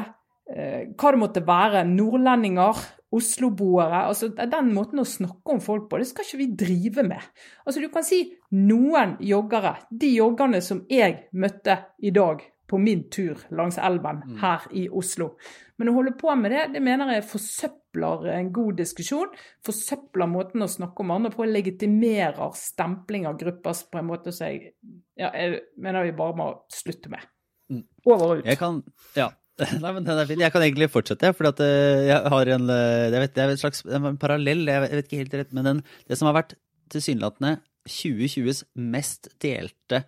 eh, 0.50 0.92
hva 0.92 1.14
det 1.14 1.22
måtte 1.22 1.46
være, 1.46 1.86
nordlendinger, 1.88 2.82
osloboere. 3.14 4.06
altså 4.06 4.28
Den 4.28 4.72
måten 4.74 5.00
å 5.02 5.06
snakke 5.06 5.54
om 5.54 5.60
folk 5.62 5.88
på, 5.90 6.00
det 6.00 6.08
skal 6.10 6.26
ikke 6.26 6.42
vi 6.42 6.50
drive 6.64 7.06
med. 7.06 7.22
Altså 7.66 7.80
Du 7.80 7.88
kan 7.92 8.04
si 8.06 8.24
noen 8.50 9.16
joggere. 9.20 9.76
De 9.90 10.12
joggerne 10.16 10.60
som 10.64 10.84
jeg 10.90 11.28
møtte 11.32 11.78
i 12.02 12.10
dag 12.10 12.42
på 12.66 12.78
min 12.82 13.04
tur 13.10 13.38
langs 13.54 13.78
elven 13.78 14.22
her 14.40 14.66
i 14.74 14.88
Oslo. 14.88 15.36
Men 15.78 15.90
å 15.90 15.96
holde 15.98 16.16
på 16.18 16.34
med 16.38 16.50
det, 16.50 16.64
det 16.74 16.82
mener 16.82 17.12
jeg 17.14 17.28
forsøpler 17.30 18.26
en 18.32 18.50
god 18.54 18.80
diskusjon. 18.80 19.32
Forsøpler 19.66 20.30
måten 20.30 20.64
å 20.64 20.70
snakke 20.70 21.04
om 21.04 21.14
andre 21.14 21.30
på, 21.34 21.46
legitimerer 21.46 22.56
stempling 22.58 23.28
av 23.30 23.38
grupper 23.38 23.84
på 23.92 24.00
en 24.00 24.08
måte 24.08 24.34
som 24.34 24.50
jeg, 24.50 24.74
ja, 25.14 25.30
jeg 25.30 25.62
mener 25.78 26.08
vi 26.08 26.16
bare 26.18 26.38
må 26.38 26.48
slutte 26.72 27.12
med. 27.12 27.22
Mm. 27.70 27.84
Over 28.06 28.26
og 28.26 28.40
ut. 28.40 28.46
Jeg 28.46 28.58
kan 28.58 28.82
Ja. 29.16 29.30
Nei, 29.82 29.92
men 29.96 30.04
den 30.04 30.20
er 30.20 30.28
fin. 30.28 30.42
Jeg 30.42 30.52
kan 30.52 30.64
egentlig 30.64 30.90
fortsette, 30.92 31.30
for 31.36 31.48
eh, 31.64 32.02
jeg 32.10 32.32
har 32.34 32.50
en 32.56 32.68
eh, 32.72 33.06
jeg 33.08 33.22
vet, 33.22 33.34
Det 33.36 33.42
er 33.44 33.54
en 33.54 33.62
slags 33.62 33.82
en 33.88 34.20
parallell, 34.20 34.66
jeg 34.68 34.84
vet, 34.84 35.06
ikke 35.06 35.22
helt 35.22 35.36
rett, 35.40 35.56
men 35.56 35.68
den, 35.70 35.82
det 36.10 36.18
som 36.20 36.28
har 36.28 36.36
vært 36.36 36.56
tilsynelatende 36.92 37.56
2020s 37.88 38.64
mest 38.76 39.30
delte 39.42 40.02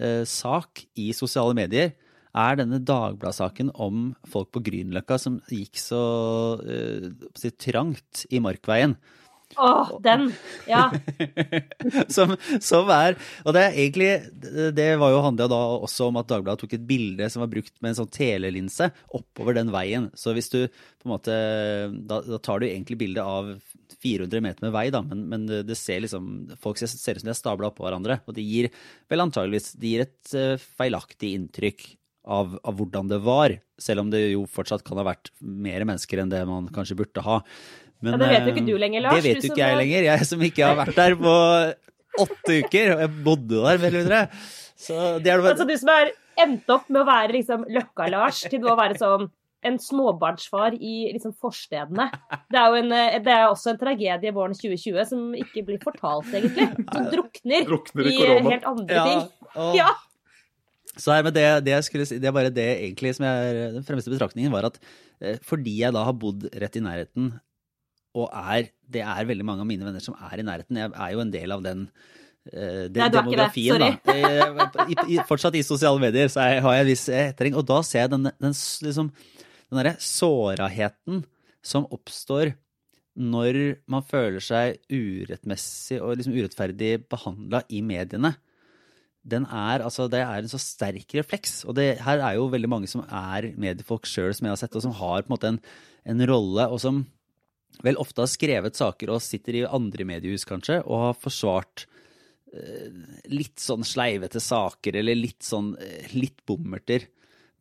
eh, 0.00 0.24
sak 0.24 0.86
i 0.96 1.10
sosiale 1.16 1.56
medier, 1.58 1.92
er 2.36 2.58
denne 2.60 2.80
Dagbladet-saken 2.84 3.70
om 3.80 4.10
folk 4.28 4.50
på 4.52 4.62
Grünerløkka 4.64 5.16
som 5.20 5.38
gikk 5.52 5.80
så 5.80 6.00
eh, 6.64 7.52
trangt 7.60 8.26
i 8.28 8.40
Markveien. 8.44 8.96
Åh, 9.56 9.90
den. 10.04 10.28
Ja. 10.68 10.90
som, 12.14 12.34
som 12.60 12.90
er 12.92 13.16
Og 13.46 13.54
det 13.56 13.62
er 13.62 13.78
egentlig 13.78 14.10
Det 14.76 14.88
var 15.00 15.14
jo 15.14 15.22
handla 15.24 15.46
da 15.50 15.60
også 15.86 16.10
om 16.10 16.18
at 16.20 16.28
Dagbladet 16.28 16.60
tok 16.64 16.76
et 16.76 16.86
bilde 16.88 17.28
som 17.32 17.44
var 17.44 17.50
brukt 17.52 17.72
med 17.80 17.92
en 17.92 17.98
sånn 18.02 18.12
telelinse 18.12 18.90
oppover 19.16 19.56
den 19.56 19.72
veien. 19.72 20.10
Så 20.18 20.34
hvis 20.36 20.50
du 20.52 20.60
på 20.66 21.08
en 21.08 21.14
måte 21.14 21.36
Da, 22.10 22.20
da 22.26 22.40
tar 22.42 22.60
du 22.60 22.68
egentlig 22.68 23.00
bilde 23.00 23.24
av 23.24 23.54
400 24.02 24.42
meter 24.44 24.66
med 24.66 24.74
vei, 24.74 24.88
da, 24.92 25.00
men, 25.06 25.24
men 25.30 25.46
det, 25.48 25.62
det 25.70 25.78
ser 25.78 26.02
liksom 26.04 26.50
Folk 26.62 26.80
ser, 26.80 26.90
ser 26.92 27.16
ut 27.16 27.24
som 27.24 27.30
de 27.30 27.34
er 27.34 27.38
stabla 27.38 27.70
oppå 27.70 27.86
hverandre. 27.86 28.20
Og 28.26 28.36
det 28.36 28.44
gir 28.44 28.70
vel 29.10 29.24
antageligvis 29.24 29.72
Det 29.80 29.92
gir 29.92 30.04
et 30.06 30.36
eh, 30.36 30.66
feilaktig 30.78 31.32
inntrykk 31.38 31.88
av, 32.26 32.56
av 32.66 32.76
hvordan 32.76 33.10
det 33.10 33.20
var. 33.24 33.54
Selv 33.80 34.02
om 34.02 34.12
det 34.12 34.24
jo 34.32 34.44
fortsatt 34.50 34.84
kan 34.86 34.98
ha 35.00 35.06
vært 35.06 35.30
mer 35.40 35.86
mennesker 35.86 36.22
enn 36.22 36.32
det 36.32 36.42
man 36.48 36.68
kanskje 36.74 36.98
burde 36.98 37.22
ha. 37.24 37.40
Men, 38.02 38.12
Ja, 38.12 38.18
det 38.20 38.28
vet 38.28 38.42
jo 38.44 38.50
eh, 38.50 38.54
ikke 38.56 38.66
du 38.66 38.76
lenger, 38.78 39.00
Lars, 39.06 39.14
Det 39.16 39.24
vet 39.24 39.42
jo 39.44 39.50
ikke 39.52 39.62
jeg 39.62 39.72
er- 39.72 39.80
lenger. 39.80 40.02
Jeg 40.10 40.26
som 40.26 40.40
ikke 40.40 40.66
har 40.68 40.76
vært 40.76 40.94
der 40.98 41.16
på 41.16 41.34
åtte 42.26 42.58
uker. 42.64 42.92
Og 42.96 43.00
jeg 43.04 43.10
bodde 43.24 43.62
der, 43.64 43.78
vel 43.82 43.96
videre. 44.00 44.20
Så 44.76 44.94
det 45.24 45.32
er 45.32 45.40
det 45.40 45.50
Altså 45.54 45.66
du 45.68 45.76
som 45.80 45.88
har 45.88 46.10
endt 46.44 46.68
opp 46.68 46.88
med 46.92 47.00
å 47.02 47.06
være 47.08 47.32
liksom 47.38 47.64
Løkka-Lars 47.72 48.42
til 48.52 48.60
å 48.68 48.76
være 48.76 48.98
sånn 49.00 49.30
en 49.66 49.78
småbarnsfar 49.82 50.76
i 50.78 51.10
liksom 51.14 51.32
forstedene. 51.42 52.10
Det 52.52 52.58
er 52.60 52.66
jo 52.70 52.74
en, 52.84 52.92
eh, 52.92 53.16
det 53.24 53.32
er 53.32 53.46
også 53.48 53.72
en 53.72 53.78
tragedie 53.80 54.30
våren 54.36 54.54
2020 54.54 55.08
som 55.08 55.32
ikke 55.34 55.64
blir 55.66 55.80
fortalt, 55.82 56.28
egentlig. 56.36 56.68
Som 56.92 57.08
drukner, 57.10 57.64
Drukner 57.66 58.10
i 58.12 58.14
i 58.20 58.42
helt 58.46 58.68
andre 58.68 58.94
ja, 58.94 59.04
ting. 59.08 59.24
og, 59.56 59.74
Ja. 59.80 59.88
Så 60.96 61.12
her, 61.12 61.22
med 61.26 61.34
det, 61.34 61.64
det 61.64 61.72
jeg 61.74 61.84
skulle 61.84 62.06
si, 62.08 62.18
det 62.18 62.28
er 62.28 62.32
bare 62.32 62.48
det 62.54 62.68
egentlig 62.78 63.14
som 63.16 63.26
er 63.28 63.72
den 63.74 63.82
fremste 63.84 64.08
betraktningen, 64.12 64.52
var 64.52 64.64
at 64.70 64.78
eh, 65.20 65.36
fordi 65.44 65.74
jeg 65.82 65.92
da 65.92 66.04
har 66.04 66.14
bodd 66.16 66.46
rett 66.54 66.76
i 66.76 66.80
nærheten, 66.80 67.32
og 68.16 68.30
er 68.32 68.70
Det 68.86 69.02
er 69.02 69.28
veldig 69.28 69.44
mange 69.46 69.64
av 69.64 69.68
mine 69.68 69.86
venner 69.86 70.02
som 70.02 70.14
er 70.14 70.40
i 70.40 70.46
nærheten. 70.46 70.78
Jeg 70.78 70.92
er 70.94 71.12
jo 71.12 71.22
en 71.24 71.32
del 71.32 71.54
av 71.56 71.64
den 71.64 71.86
eh, 72.52 72.86
den 72.86 73.00
Nei, 73.02 73.08
demografien, 73.12 73.82
da. 73.82 73.88
Eh, 74.12 74.92
I, 74.92 74.98
i, 75.16 75.18
fortsatt 75.26 75.56
i 75.58 75.64
sosiale 75.66 76.00
medier 76.02 76.30
så 76.30 76.44
er, 76.44 76.60
har 76.64 76.76
jeg 76.76 76.84
en 76.84 76.92
viss 76.92 77.08
etterring. 77.10 77.56
Og 77.58 77.66
da 77.66 77.80
ser 77.86 78.04
jeg 78.04 78.12
den, 78.14 78.30
den, 78.30 78.54
liksom, 78.86 79.10
den 79.66 79.80
derre 79.80 79.96
såraheten 79.98 81.24
som 81.66 81.88
oppstår 81.90 82.54
når 83.16 83.58
man 83.90 84.04
føler 84.04 84.44
seg 84.44 84.76
urettmessig 84.92 85.98
og 86.04 86.18
liksom 86.20 86.36
urettferdig 86.36 86.92
behandla 87.10 87.62
i 87.72 87.80
mediene. 87.84 88.34
Den 89.26 89.46
er, 89.48 89.82
altså, 89.82 90.06
det 90.06 90.20
er 90.22 90.44
en 90.44 90.50
så 90.52 90.60
sterk 90.62 91.16
refleks. 91.18 91.64
Og 91.66 91.74
det, 91.78 91.96
her 92.04 92.22
er 92.22 92.36
jo 92.36 92.50
veldig 92.52 92.70
mange 92.70 92.90
som 92.90 93.02
er 93.08 93.50
mediefolk 93.58 94.06
sjøl, 94.06 94.30
som 94.36 94.46
jeg 94.46 94.54
har 94.54 94.60
sett, 94.60 94.76
og 94.78 94.84
som 94.84 94.94
har 95.00 95.24
på 95.24 95.32
en 95.32 95.34
måte 95.34 95.50
en, 95.50 95.58
en 96.12 96.26
rolle, 96.30 96.68
og 96.70 96.78
som 96.82 97.02
vel 97.84 97.98
ofte 98.00 98.22
har 98.22 98.30
skrevet 98.30 98.78
saker 98.78 99.12
og 99.12 99.22
sitter 99.24 99.60
i 99.60 99.66
andre 99.68 100.06
mediehus, 100.08 100.46
kanskje, 100.48 100.80
og 100.84 101.02
har 101.02 101.20
forsvart 101.20 101.86
eh, 102.54 102.90
litt 103.32 103.60
sånn 103.62 103.86
sleivete 103.86 104.42
saker, 104.42 105.00
eller 105.02 105.18
litt 105.18 105.46
sånn 105.46 105.74
eh, 105.80 106.12
litt 106.16 106.44
bommerter 106.48 107.08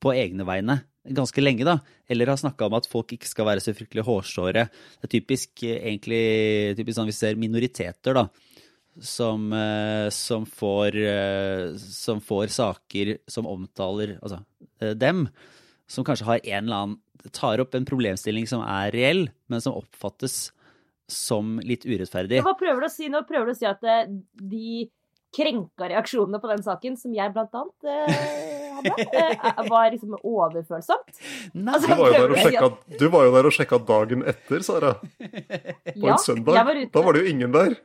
på 0.01 0.13
egne 0.15 0.47
vegne 0.47 0.81
ganske 1.05 1.41
lenge, 1.41 1.65
da. 1.67 1.77
Eller 2.09 2.31
har 2.31 2.39
snakka 2.41 2.65
om 2.65 2.75
at 2.79 2.87
folk 2.89 3.11
ikke 3.13 3.29
skal 3.29 3.45
være 3.45 3.61
så 3.61 3.75
fryktelig 3.77 4.07
hårsåre. 4.07 4.65
Det 4.97 5.05
er 5.05 5.13
typisk 5.13 5.65
eh, 5.67 5.77
egentlig 5.91 6.77
typisk 6.79 6.97
sånn 6.97 7.11
vi 7.11 7.17
ser 7.17 7.39
minoriteter, 7.41 8.17
da. 8.17 8.27
Som, 8.95 9.49
eh, 9.53 10.07
som, 10.15 10.45
får, 10.47 10.95
som 11.83 12.21
får 12.23 12.53
saker 12.55 13.17
som 13.27 13.49
omtaler 13.51 14.13
altså, 14.21 14.39
dem, 14.95 15.25
som 15.87 16.05
kanskje 16.07 16.27
har 16.27 16.43
en 16.43 16.65
eller 16.65 16.83
annen 16.83 17.31
tar 17.33 17.61
opp 17.63 17.73
en 17.75 17.85
problemstilling 17.87 18.45
som 18.49 18.61
er 18.61 18.91
reell, 18.93 19.23
men 19.49 19.61
som 19.63 19.77
oppfattes 19.79 20.51
som 21.09 21.57
litt 21.65 21.85
urettferdig. 21.85 22.41
Hva 22.45 22.55
prøver 22.57 22.85
du 22.85 22.87
å 22.87 22.93
si 22.93 23.09
nå? 23.13 23.21
Prøver 23.29 23.49
du 23.49 23.53
å 23.53 23.57
si 23.57 23.67
at 23.69 23.81
eh, 23.85 24.07
de 24.41 24.85
krenka 25.35 25.89
reaksjonene 25.91 26.39
på 26.41 26.49
den 26.49 26.63
saken, 26.65 26.95
som 26.97 27.13
jeg 27.13 27.33
blant 27.35 27.57
annet 27.59 27.89
eh, 27.91 28.71
hadde, 28.77 29.05
eh, 29.21 29.59
var 29.69 29.91
liksom 29.93 30.15
overfølsomt? 30.21 31.21
Nei, 31.57 31.75
Altså, 31.75 31.91
Du 31.91 31.99
var, 31.99 32.07
jo 32.07 32.23
der 32.23 32.33
og 32.33 32.41
sjekka, 32.41 32.71
du 33.01 33.05
var 33.13 33.27
jo 33.27 33.35
der 33.35 33.49
og 33.49 33.57
sjekka 33.57 33.81
dagen 33.91 34.25
etter, 34.33 34.65
Sara. 34.65 34.95
På 35.01 36.09
en 36.13 36.23
søndag. 36.23 36.57
var. 36.57 36.81
Da 36.93 37.05
var 37.05 37.17
det 37.17 37.25
jo 37.25 37.35
ingen 37.35 37.53
der. 37.55 37.77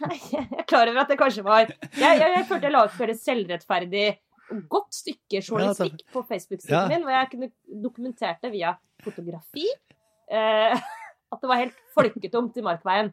Jeg 0.00 0.46
er 0.56 0.64
klar 0.64 0.88
over 0.88 1.02
at 1.02 1.10
det 1.12 1.18
kanskje 1.20 1.42
var 1.44 1.66
Jeg, 1.66 1.74
jeg, 2.00 2.20
jeg 2.32 2.44
følte 2.48 2.70
jeg 2.70 2.72
la 2.72 2.84
ut 2.86 2.94
for 2.96 3.12
et 3.12 3.18
selvrettferdig 3.20 4.04
godt 4.70 4.94
stykke 4.94 5.42
journalistikk 5.42 6.04
på 6.12 6.24
Facebook-siden 6.28 6.90
min, 6.92 7.06
hvor 7.06 7.14
jeg 7.14 7.30
kunne 7.32 7.50
dokumenterte 7.84 8.50
via 8.52 8.74
fotografi 9.04 9.66
eh, 10.30 10.76
at 11.32 11.40
det 11.42 11.50
var 11.50 11.62
helt 11.62 11.80
folketomt 11.94 12.58
i 12.58 12.66
Markveien. 12.66 13.12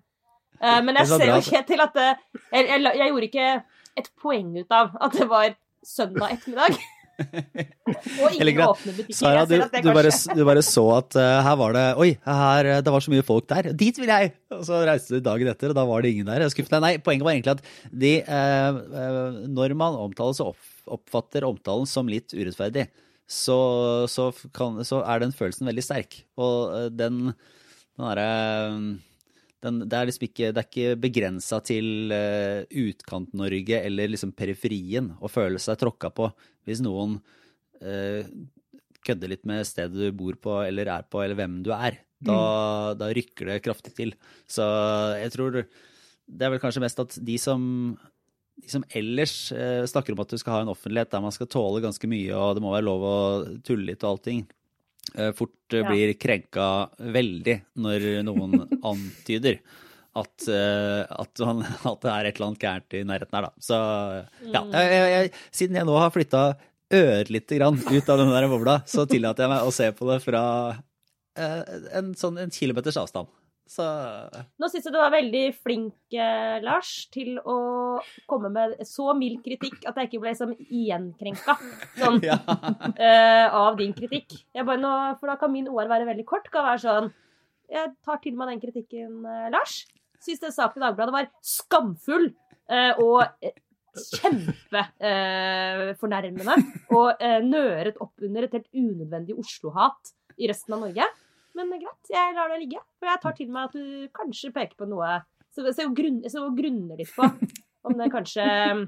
Eh, 0.58 0.82
men 0.84 1.00
jeg 1.02 1.14
ser 1.14 1.30
jo 1.30 1.40
ikke 1.44 1.64
til 1.70 1.86
at 1.86 1.96
det, 1.98 2.12
jeg, 2.52 2.68
jeg, 2.68 2.84
jeg 2.90 3.10
gjorde 3.14 3.32
ikke 3.32 3.50
et 3.98 4.14
poeng 4.22 4.54
ut 4.58 4.78
av 4.78 4.94
at 5.02 5.18
det 5.18 5.28
var 5.30 5.58
søndag 5.86 6.38
ettermiddag. 6.38 6.78
Og 8.22 8.36
ingen 8.36 8.62
åpne 8.62 8.94
butikker. 8.94 9.16
Sara, 9.18 9.44
du, 9.50 9.56
det 9.58 9.82
du, 9.82 9.90
bare, 9.96 10.12
du 10.38 10.44
bare 10.46 10.64
så 10.66 10.84
at 11.00 11.18
uh, 11.18 11.40
her 11.48 11.58
var 11.60 11.74
det 11.74 11.86
Oi, 12.04 12.10
her, 12.28 12.70
eh, 12.70 12.82
det 12.86 12.94
var 12.94 13.04
så 13.04 13.14
mye 13.14 13.26
folk 13.26 13.48
der. 13.50 13.72
Dit 13.78 13.98
vil 14.02 14.12
jeg! 14.12 14.34
Og 14.54 14.64
så 14.68 14.84
reiste 14.88 15.18
du 15.18 15.26
dagen 15.26 15.50
etter, 15.50 15.74
og 15.74 15.80
da 15.80 15.86
var 15.90 16.06
det 16.06 16.14
ingen 16.14 16.30
der. 16.30 16.46
Skuffet 16.54 16.76
deg. 16.76 16.84
Nei, 16.86 16.94
poenget 17.02 17.26
var 17.26 17.34
egentlig 17.34 17.56
at 17.58 17.64
de 18.06 18.14
uh, 18.22 18.82
uh, 18.94 19.40
Når 19.50 19.74
man 19.80 19.98
omtaler, 20.08 20.38
så 20.38 20.52
opp, 20.54 20.62
oppfatter 20.94 21.46
omtalen 21.48 21.90
som 21.90 22.10
litt 22.12 22.36
urettferdig, 22.36 22.88
så, 23.28 23.60
så, 24.08 24.30
kan, 24.56 24.80
så 24.88 25.02
er 25.04 25.22
den 25.24 25.36
følelsen 25.36 25.68
veldig 25.68 25.84
sterk. 25.84 26.22
Og 26.40 26.74
eh, 26.78 26.90
den, 26.96 27.22
den 27.98 28.08
derre 28.08 28.32
den, 29.66 29.80
det 29.90 29.98
er 29.98 30.08
liksom 30.08 30.28
ikke, 30.28 30.52
det 30.54 30.62
er 30.62 30.68
ikke 30.68 31.00
begrensa 31.02 31.60
til 31.66 32.14
eh, 32.14 32.68
Utkant-Norge 32.70 33.80
eller 33.82 34.12
liksom 34.14 34.36
periferien 34.38 35.12
å 35.18 35.32
føle 35.32 35.60
seg 35.62 35.80
tråkka 35.82 36.12
på 36.14 36.30
hvis 36.68 36.84
noen 36.86 37.18
eh, 37.82 38.28
kødder 39.08 39.34
litt 39.34 39.48
med 39.50 39.66
stedet 39.68 39.98
du 39.98 40.14
bor 40.16 40.38
på 40.42 40.60
eller 40.62 40.92
er 40.94 41.08
på, 41.10 41.24
eller 41.24 41.40
hvem 41.40 41.62
du 41.66 41.72
er. 41.76 41.98
Da, 42.18 42.38
da 42.98 43.12
rykker 43.14 43.52
det 43.52 43.64
kraftig 43.66 43.94
til. 43.98 44.14
Så 44.50 44.66
jeg 45.22 45.34
tror 45.36 45.58
det 45.58 46.44
er 46.44 46.54
vel 46.54 46.62
kanskje 46.62 46.84
mest 46.84 47.00
at 47.02 47.18
de 47.24 47.38
som, 47.40 47.62
de 48.58 48.72
som 48.72 48.86
ellers 48.98 49.52
eh, 49.54 49.86
snakker 49.88 50.16
om 50.16 50.22
at 50.24 50.34
du 50.34 50.38
skal 50.42 50.56
ha 50.56 50.62
en 50.66 50.74
offentlighet 50.74 51.12
der 51.14 51.24
man 51.24 51.36
skal 51.36 51.50
tåle 51.52 51.82
ganske 51.84 52.10
mye, 52.10 52.32
og 52.36 52.58
det 52.58 52.64
må 52.64 52.74
være 52.74 52.88
lov 52.88 53.04
å 53.06 53.18
tulle 53.66 53.92
litt 53.92 54.06
og 54.06 54.16
allting, 54.16 54.46
eh, 55.16 55.34
fort 55.38 55.76
eh, 55.78 55.86
blir 55.88 56.16
krenka 56.20 56.70
veldig 56.98 57.60
når 57.84 58.08
noen 58.28 58.64
antyder 58.94 59.62
at, 60.18 60.48
eh, 60.50 61.04
at, 61.06 61.44
man, 61.46 61.62
at 61.66 62.02
det 62.04 62.14
er 62.14 62.30
et 62.30 62.40
eller 62.40 62.50
annet 62.50 62.64
gærent 62.64 62.98
i 62.98 63.04
nærheten 63.08 63.38
her, 63.38 63.48
da. 63.50 63.64
Så 63.64 63.78
ja, 64.50 64.64
jeg, 64.64 64.90
jeg, 64.92 65.14
jeg, 65.14 65.32
siden 65.62 65.80
jeg 65.80 65.90
nå 65.90 65.98
har 66.02 66.14
flytta 66.14 66.44
ørlite 66.98 67.58
grann 67.60 67.80
ut 67.84 68.10
av 68.10 68.22
den 68.22 68.32
der 68.32 68.48
bobla, 68.52 68.80
så 68.88 69.06
tillater 69.10 69.46
jeg 69.46 69.54
meg 69.54 69.68
å 69.68 69.74
se 69.76 69.90
på 69.96 70.08
det 70.10 70.22
fra 70.24 70.44
eh, 71.38 71.76
en 72.00 72.14
sånn 72.18 72.40
en 72.42 72.54
kilometers 72.54 73.00
avstand. 73.02 73.30
Så 73.68 73.84
Nå 74.60 74.68
syns 74.72 74.86
jeg 74.88 74.94
du 74.96 75.00
var 75.00 75.12
veldig 75.12 75.42
flink, 75.60 75.96
eh, 76.16 76.60
Lars, 76.64 76.92
til 77.12 77.40
å 77.44 77.56
komme 78.30 78.50
med 78.54 78.78
så 78.88 79.14
mild 79.18 79.44
kritikk 79.46 79.86
at 79.90 79.96
jeg 80.00 80.08
ikke 80.08 80.22
ble 80.24 80.32
liksom 80.32 80.54
igjenkrenka 80.64 81.54
sånn, 82.00 82.22
ja. 82.30 82.38
eh, 82.96 83.48
av 83.52 83.78
din 83.80 83.94
kritikk. 83.98 84.30
Nå, 84.56 84.92
for 85.20 85.28
da 85.32 85.36
kan 85.42 85.52
min 85.54 85.70
OR 85.72 85.88
være 85.92 86.06
veldig 86.08 86.26
kort. 86.28 86.48
Kan 86.54 86.64
være 86.70 86.86
sånn 86.86 87.08
Jeg 87.68 87.88
tar 88.08 88.18
til 88.24 88.36
meg 88.40 88.48
den 88.54 88.64
kritikken, 88.64 89.12
eh, 89.28 89.50
Lars. 89.52 89.74
Syns 90.24 90.42
den 90.46 90.56
saken 90.56 90.82
i 90.82 90.84
Dagbladet 90.88 91.18
var 91.18 91.28
skamfull 91.44 92.28
eh, 92.72 92.94
og 93.04 93.20
kjempefornærmende. 93.98 96.56
og 96.96 97.08
nøret 97.44 97.98
opp 98.00 98.16
under 98.24 98.42
et 98.46 98.54
helt 98.56 98.72
unødvendig 98.72 99.36
Oslo-hat 99.42 100.02
i 100.38 100.46
resten 100.50 100.74
av 100.78 100.82
Norge. 100.86 101.06
Men 101.58 101.74
greit, 101.82 102.12
jeg 102.14 102.36
lar 102.38 102.52
det 102.54 102.60
ligge. 102.64 102.84
For 103.00 103.10
jeg 103.10 103.22
tar 103.24 103.36
til 103.38 103.50
meg 103.54 103.70
at 103.70 103.78
du 103.78 104.08
kanskje 104.16 104.54
peker 104.56 104.78
på 104.80 104.88
noe 104.90 105.18
Så 105.56 105.66
så 105.74 105.88
grunn, 105.96 106.22
så 106.30 106.46
grunner 106.54 107.00
litt 107.00 107.10
på 107.16 107.26
om 107.88 107.96
det 107.98 108.10
kanskje 108.14 108.44
mm, 108.46 108.82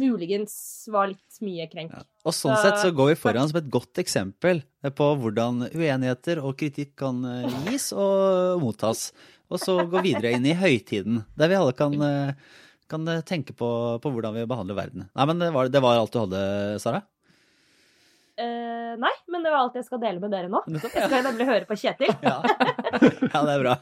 muligens 0.00 0.54
var 0.90 1.10
litt 1.12 1.40
mye 1.44 1.66
krenk. 1.70 1.92
Og 2.24 2.34
sånn 2.34 2.56
Så- 2.56 2.62
sett 2.64 2.78
så 2.82 2.92
går 2.96 3.12
vi 3.12 3.18
foran 3.20 3.48
som 3.48 3.58
et 3.60 3.70
godt 3.70 4.00
eksempel 4.02 4.62
på 4.82 5.08
hvordan 5.20 5.68
uenigheter 5.70 6.40
og 6.42 6.56
kritikk 6.58 6.96
kan 6.96 7.22
eh, 7.24 7.58
gis 7.68 7.92
og 7.92 8.60
mottas. 8.62 9.12
Og 9.50 9.60
så 9.62 9.78
gå 9.88 10.02
videre 10.04 10.32
inn 10.36 10.44
i 10.46 10.56
høytiden, 10.56 11.22
der 11.36 11.48
vi 11.48 11.54
alle 11.60 11.72
kan, 11.72 11.94
eh, 12.02 12.34
kan 12.88 13.06
eh, 13.08 13.22
tenke 13.22 13.54
på, 13.56 13.68
på 14.02 14.10
hvordan 14.12 14.34
vi 14.34 14.44
behandler 14.48 14.76
verden. 14.76 15.08
Nei, 15.14 15.26
men 15.30 15.38
det 15.38 15.52
var, 15.54 15.68
det 15.68 15.80
var 15.84 16.00
alt 16.00 16.12
du 16.12 16.18
hadde, 16.24 16.42
Sara? 16.82 17.02
Eh, 18.38 18.92
nei, 19.02 19.14
men 19.32 19.42
det 19.42 19.50
var 19.50 19.64
alt 19.64 19.78
jeg 19.78 19.86
skal 19.88 20.00
dele 20.02 20.22
med 20.22 20.30
dere 20.30 20.50
nå. 20.52 20.60
Jeg 20.78 21.08
skal 21.10 21.24
nemlig 21.26 21.46
høre 21.48 21.66
på 21.66 21.78
Kjetil. 21.78 22.12
Ja. 22.22 22.36
ja, 23.34 23.40
det 23.42 23.56
er 23.56 23.64
bra. 23.64 23.74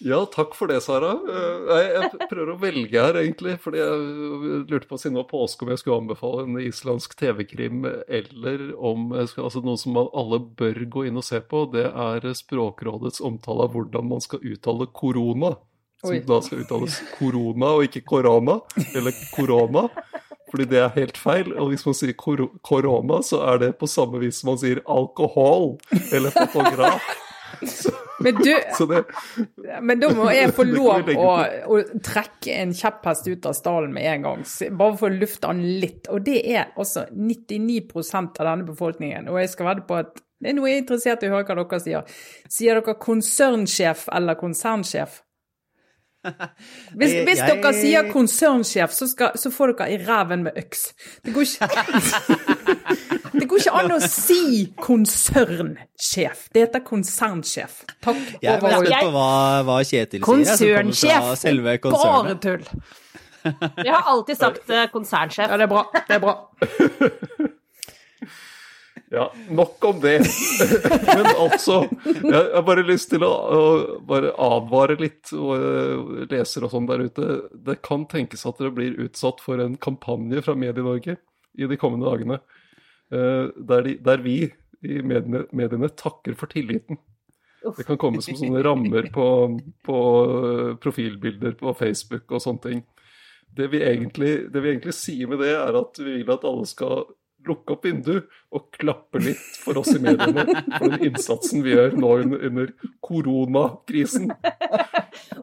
Ja, 0.00 0.18
takk 0.32 0.54
for 0.56 0.70
det, 0.70 0.78
Sara. 0.84 1.10
Eh, 1.28 1.88
Jeg 1.92 2.28
prøver 2.30 2.54
å 2.54 2.58
velge 2.60 3.00
her, 3.04 3.18
egentlig. 3.20 3.58
Fordi 3.60 3.80
jeg 3.82 4.68
lurte 4.70 4.88
på 4.88 4.96
siden 5.00 5.16
det 5.18 5.22
var 5.26 5.30
påske 5.32 5.64
om 5.66 5.72
jeg 5.72 5.80
skulle 5.82 5.98
anbefale 6.00 6.44
en 6.46 6.60
islandsk 6.62 7.16
TV-krim, 7.20 7.82
eller 8.08 8.70
om 8.76 9.10
jeg 9.18 9.32
skal, 9.32 9.48
altså 9.50 9.64
noe 9.64 9.80
som 9.80 9.98
alle 10.00 10.40
bør 10.60 10.80
gå 10.96 11.04
inn 11.10 11.20
og 11.20 11.26
se 11.26 11.40
på. 11.44 11.66
Det 11.74 11.84
er 11.90 12.28
Språkrådets 12.36 13.20
omtale 13.28 13.68
av 13.68 13.76
hvordan 13.76 14.08
man 14.08 14.24
skal 14.24 14.40
uttale 14.52 14.88
korona. 14.96 15.56
Som 16.00 16.14
Oi. 16.14 16.22
da 16.24 16.38
skal 16.40 16.62
uttales 16.64 16.94
korona 17.18 17.74
og 17.76 17.84
ikke 17.84 18.00
korona, 18.08 18.54
eller 18.96 19.12
korona. 19.34 19.82
Fordi 20.50 20.66
det 20.70 20.82
er 20.82 20.94
helt 20.96 21.18
feil. 21.20 21.52
Og 21.54 21.72
hvis 21.72 21.86
man 21.86 21.96
sier 21.96 22.16
kor 22.18 22.42
korona, 22.66 23.20
så 23.26 23.42
er 23.52 23.64
det 23.64 23.72
på 23.80 23.88
samme 23.90 24.22
vis 24.22 24.42
som 24.42 24.52
man 24.52 24.60
sier 24.60 24.82
alkohol 24.90 25.76
eller 26.10 26.34
fotograf. 26.34 27.10
Men 28.20 28.34
du, 28.34 28.58
Så 28.78 28.86
det, 28.86 29.04
Men 29.82 30.00
da 30.00 30.10
må 30.14 30.28
jeg 30.34 30.52
få 30.54 30.66
lov 30.68 31.08
å, 31.14 31.28
å 31.72 31.78
trekke 32.04 32.56
en 32.62 32.74
kjepphest 32.76 33.30
ut 33.30 33.48
av 33.48 33.56
stallen 33.56 33.94
med 33.94 34.08
en 34.10 34.26
gang. 34.28 34.42
Bare 34.76 34.98
for 35.00 35.08
å 35.08 35.20
lufte 35.22 35.48
den 35.48 35.80
litt. 35.82 36.10
Og 36.12 36.24
det 36.26 36.42
er 36.44 36.74
altså 36.74 37.06
99% 37.10 38.42
av 38.42 38.50
denne 38.52 38.68
befolkningen. 38.68 39.30
Og 39.32 39.40
jeg 39.40 39.54
skal 39.54 39.70
vedde 39.70 39.86
på 39.88 40.02
at 40.02 40.20
det 40.40 40.52
er 40.52 40.56
noe 40.56 40.70
jeg 40.70 40.78
er 40.78 40.84
interessert 40.84 41.24
i 41.24 41.28
å 41.28 41.34
høre 41.34 41.48
hva 41.48 41.56
dere 41.58 41.82
sier. 41.84 42.20
Sier 42.48 42.78
dere 42.78 42.96
konsernsjef 43.00 44.06
eller 44.16 44.38
konsernsjef? 44.40 45.20
Hvis, 46.98 47.12
Jeg- 47.14 47.24
hvis 47.24 47.38
jeg- 47.40 47.60
dere 47.62 47.72
sier 47.72 48.08
konsernsjef, 48.12 48.92
så, 48.92 49.06
skal, 49.08 49.30
så 49.40 49.50
får 49.54 49.72
dere 49.78 49.86
i 49.94 49.98
ræven 50.04 50.42
med 50.44 50.52
øks. 50.60 50.82
Det 51.24 51.32
går 51.34 51.46
ikke 51.46 51.68
Det 53.40 53.46
går 53.48 53.56
ikke 53.62 53.72
an 53.80 53.92
å 53.94 53.98
si 54.04 54.66
konsernsjef. 54.76 56.42
Det 56.52 56.64
heter 56.66 56.82
konsernsjef. 56.84 57.78
Takk. 58.04 58.18
Jeg 58.42 58.52
er 58.52 58.60
spent 58.60 58.96
på 59.06 59.12
hva, 59.14 59.28
hva 59.64 59.78
Kjetil 59.86 60.20
sier. 60.20 60.20
jeg, 60.20 60.24
kommer 60.26 60.44
fra 60.44 60.82
Konsernsjef! 60.82 61.30
Selve 61.40 61.78
Bare 61.86 62.34
tull. 62.42 62.66
Jeg 63.80 63.94
har 63.94 64.10
alltid 64.12 64.36
sagt 64.36 64.68
eh, 64.68 64.84
konsernsjef. 64.92 65.48
Ja, 65.48 65.56
det 65.56 65.64
er 65.64 65.72
bra. 65.72 65.86
Det 65.96 66.18
er 66.18 66.20
bra. 66.20 66.36
Ja, 69.12 69.32
nok 69.50 69.84
om 69.84 70.00
det. 70.00 70.18
Men 71.16 71.26
altså, 71.26 71.80
jeg 72.04 72.44
har 72.54 72.62
bare 72.62 72.84
lyst 72.86 73.10
til 73.10 73.24
å, 73.26 73.30
å 73.30 73.62
bare 74.06 74.30
advare 74.38 74.94
litt, 75.00 75.32
og 75.34 76.28
leser 76.30 76.66
og 76.66 76.70
sånn 76.70 76.86
der 76.86 77.02
ute. 77.08 77.40
Det 77.58 77.80
kan 77.82 78.06
tenkes 78.10 78.46
at 78.46 78.62
dere 78.62 78.70
blir 78.76 79.00
utsatt 79.02 79.42
for 79.42 79.58
en 79.62 79.74
kampanje 79.82 80.44
fra 80.46 80.54
Medie-Norge 80.54 81.18
i 81.58 81.66
de 81.66 81.80
kommende 81.80 82.06
dagene, 82.06 82.38
eh, 83.10 83.50
der, 83.50 83.82
de, 83.88 83.98
der 84.06 84.22
vi 84.22 84.38
i 84.46 85.02
mediene, 85.02 85.42
mediene 85.50 85.90
takker 85.90 86.38
for 86.38 86.52
tilliten. 86.52 87.02
Det 87.60 87.84
kan 87.84 87.98
komme 88.00 88.22
som 88.24 88.38
sånne 88.38 88.62
rammer 88.64 89.10
på, 89.12 89.26
på 89.84 90.00
eh, 90.38 90.74
profilbilder 90.80 91.58
på 91.58 91.74
Facebook 91.82 92.30
og 92.30 92.46
sånne 92.46 92.68
ting. 92.68 92.86
Det 93.58 93.66
vi, 93.72 93.82
egentlig, 93.82 94.36
det 94.54 94.62
vi 94.62 94.70
egentlig 94.70 94.94
sier 94.94 95.26
med 95.26 95.42
det, 95.42 95.50
er 95.58 95.76
at 95.82 95.98
vi 95.98 96.20
vil 96.22 96.30
at 96.30 96.46
alle 96.46 96.68
skal 96.70 97.10
lukke 97.48 97.72
opp 97.76 97.84
vinduet 97.88 98.26
og 98.52 98.66
klappe 98.76 99.20
litt 99.22 99.56
for 99.62 99.78
oss 99.80 99.88
i 99.94 99.98
mediene 100.02 100.44
for 100.76 100.86
den 100.92 101.06
innsatsen 101.10 101.62
vi 101.64 101.72
gjør 101.76 101.96
nå 102.00 102.10
under, 102.24 102.44
under 102.50 102.72
koronakrisen. 103.06 104.30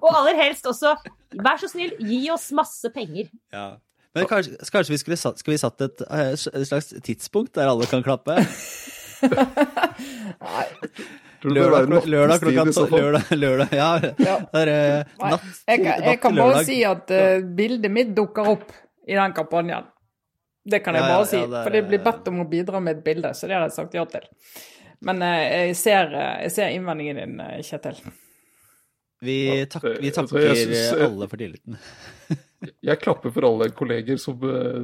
Og 0.01 0.09
aller 0.11 0.37
helst 0.43 0.67
også, 0.69 0.93
vær 1.41 1.57
så 1.61 1.69
snill, 1.71 1.95
gi 1.99 2.21
oss 2.33 2.49
masse 2.55 2.91
penger. 2.95 3.29
Ja. 3.53 3.67
Men 4.17 4.25
kanskje, 4.29 4.55
kanskje 4.73 4.93
vi 4.95 5.01
skulle 5.01 5.17
satt, 5.19 5.41
vi 5.45 5.57
satt 5.61 5.81
et, 5.85 6.01
eh, 6.09 6.33
et 6.33 6.67
slags 6.69 6.93
tidspunkt 7.05 7.53
der 7.57 7.69
alle 7.69 7.85
kan 7.89 8.05
klappe? 8.05 8.37
Være 10.37 11.53
Lørdag, 11.53 12.07
lørdag 12.09 12.39
klokka 12.41 12.63
lørdag, 12.97 13.27
lørdag, 13.37 13.73
ja. 13.77 13.89
Ja. 14.17 14.37
Det 14.51 14.61
er 14.63 14.69
eh, 14.73 15.11
natt, 15.21 15.43
jeg, 15.69 15.83
kan- 15.83 16.01
jeg 16.07 16.19
kan 16.23 16.35
bare 16.39 16.63
si 16.65 16.77
at 16.87 17.13
uh, 17.13 17.45
bildet 17.59 17.93
mitt 17.93 18.15
dukker 18.17 18.49
opp 18.55 18.71
i 19.07 19.13
den 19.15 19.35
kampanjen. 19.37 19.85
Det 20.67 20.81
kan 20.83 20.97
jeg 20.97 21.03
Ja, 21.05 21.07
ja, 21.09 21.17
bare 21.17 21.27
si. 21.29 21.37
ja, 21.39 21.47
det 21.47 21.57
er- 21.61 21.63
For 21.63 21.75
det 21.77 21.83
blir 21.87 22.01
bedt 22.03 22.27
om 22.27 22.41
å 22.43 22.49
bidra 22.49 22.81
med 22.83 22.97
et 22.97 23.03
bilde, 23.05 23.29
så 23.33 23.47
det 23.47 23.55
har 23.55 23.67
jeg 23.69 23.75
sagt 23.77 23.93
ja 23.95 24.03
til. 24.05 24.25
Men 25.07 25.21
eh, 25.21 25.67
jeg, 25.67 25.75
ser, 25.79 26.11
eh, 26.13 26.41
jeg 26.43 26.51
ser 26.51 26.73
innvendingen 26.75 27.15
din, 27.21 27.39
eh, 27.39 27.61
Kjetil. 27.63 28.01
Vi, 29.21 29.65
tak, 29.65 29.83
vi 29.83 30.09
Altså, 30.11 30.27
takker 30.27 30.43
jeg 30.51 30.67
synes, 30.67 31.01
alle 31.07 31.27
for 31.31 31.37
tilliten. 31.37 31.77
Jeg 32.81 32.97
klapper 32.99 33.29
for 33.31 33.45
alle 33.45 33.67
kolleger 33.69 34.17
som, 34.17 34.39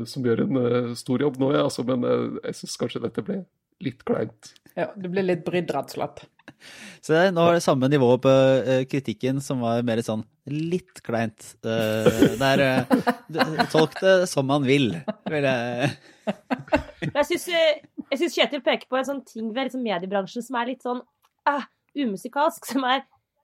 som 0.05 0.23
gjør 0.25 0.41
en 0.43 0.95
stor 0.95 1.23
jobb 1.25 1.39
nå, 1.41 1.47
ja, 1.55 1.63
altså, 1.65 1.81
men 1.83 2.03
jeg 2.43 2.53
syns 2.59 2.75
kanskje 2.77 3.01
dette 3.01 3.23
ble 3.25 3.39
litt 3.81 4.03
kleint. 4.05 4.51
Ja, 4.77 4.91
du 4.93 5.07
blir 5.09 5.25
litt 5.25 5.41
brydd, 5.43 5.71
rett 5.73 5.89
og 5.89 5.95
slett. 5.95 6.21
Så 7.05 7.17
nå 7.35 7.45
er 7.47 7.57
det 7.57 7.65
samme 7.65 7.89
nivå 7.91 8.09
på 8.23 8.31
eh, 8.63 8.83
kritikken, 8.89 9.41
som 9.43 9.63
var 9.63 9.83
mer 9.85 10.01
sånn 10.05 10.23
litt 10.47 11.01
kleint. 11.05 11.53
Uh, 11.65 12.33
der 12.39 12.63
eh, 12.63 13.67
Tolk 13.71 13.95
det 14.01 14.15
som 14.31 14.47
man 14.47 14.65
vil, 14.67 14.91
vil 15.31 15.47
jeg 15.47 15.93
jeg 17.17 17.25
syns, 17.27 17.47
eh, 17.51 18.27
Kjetil 18.31 18.63
peker 18.63 18.87
på 18.87 18.99
en 18.99 19.07
sånn 19.07 19.23
ting 19.27 19.49
ved 19.51 19.67
liksom 19.67 19.83
mediebransjen 19.83 20.45
som 20.45 20.59
er 20.59 20.71
litt 20.71 20.85
sånn 20.85 21.01
uh, 21.49 21.65
umusikalsk. 21.97 22.67
Som 22.69 22.87
er 22.87 23.03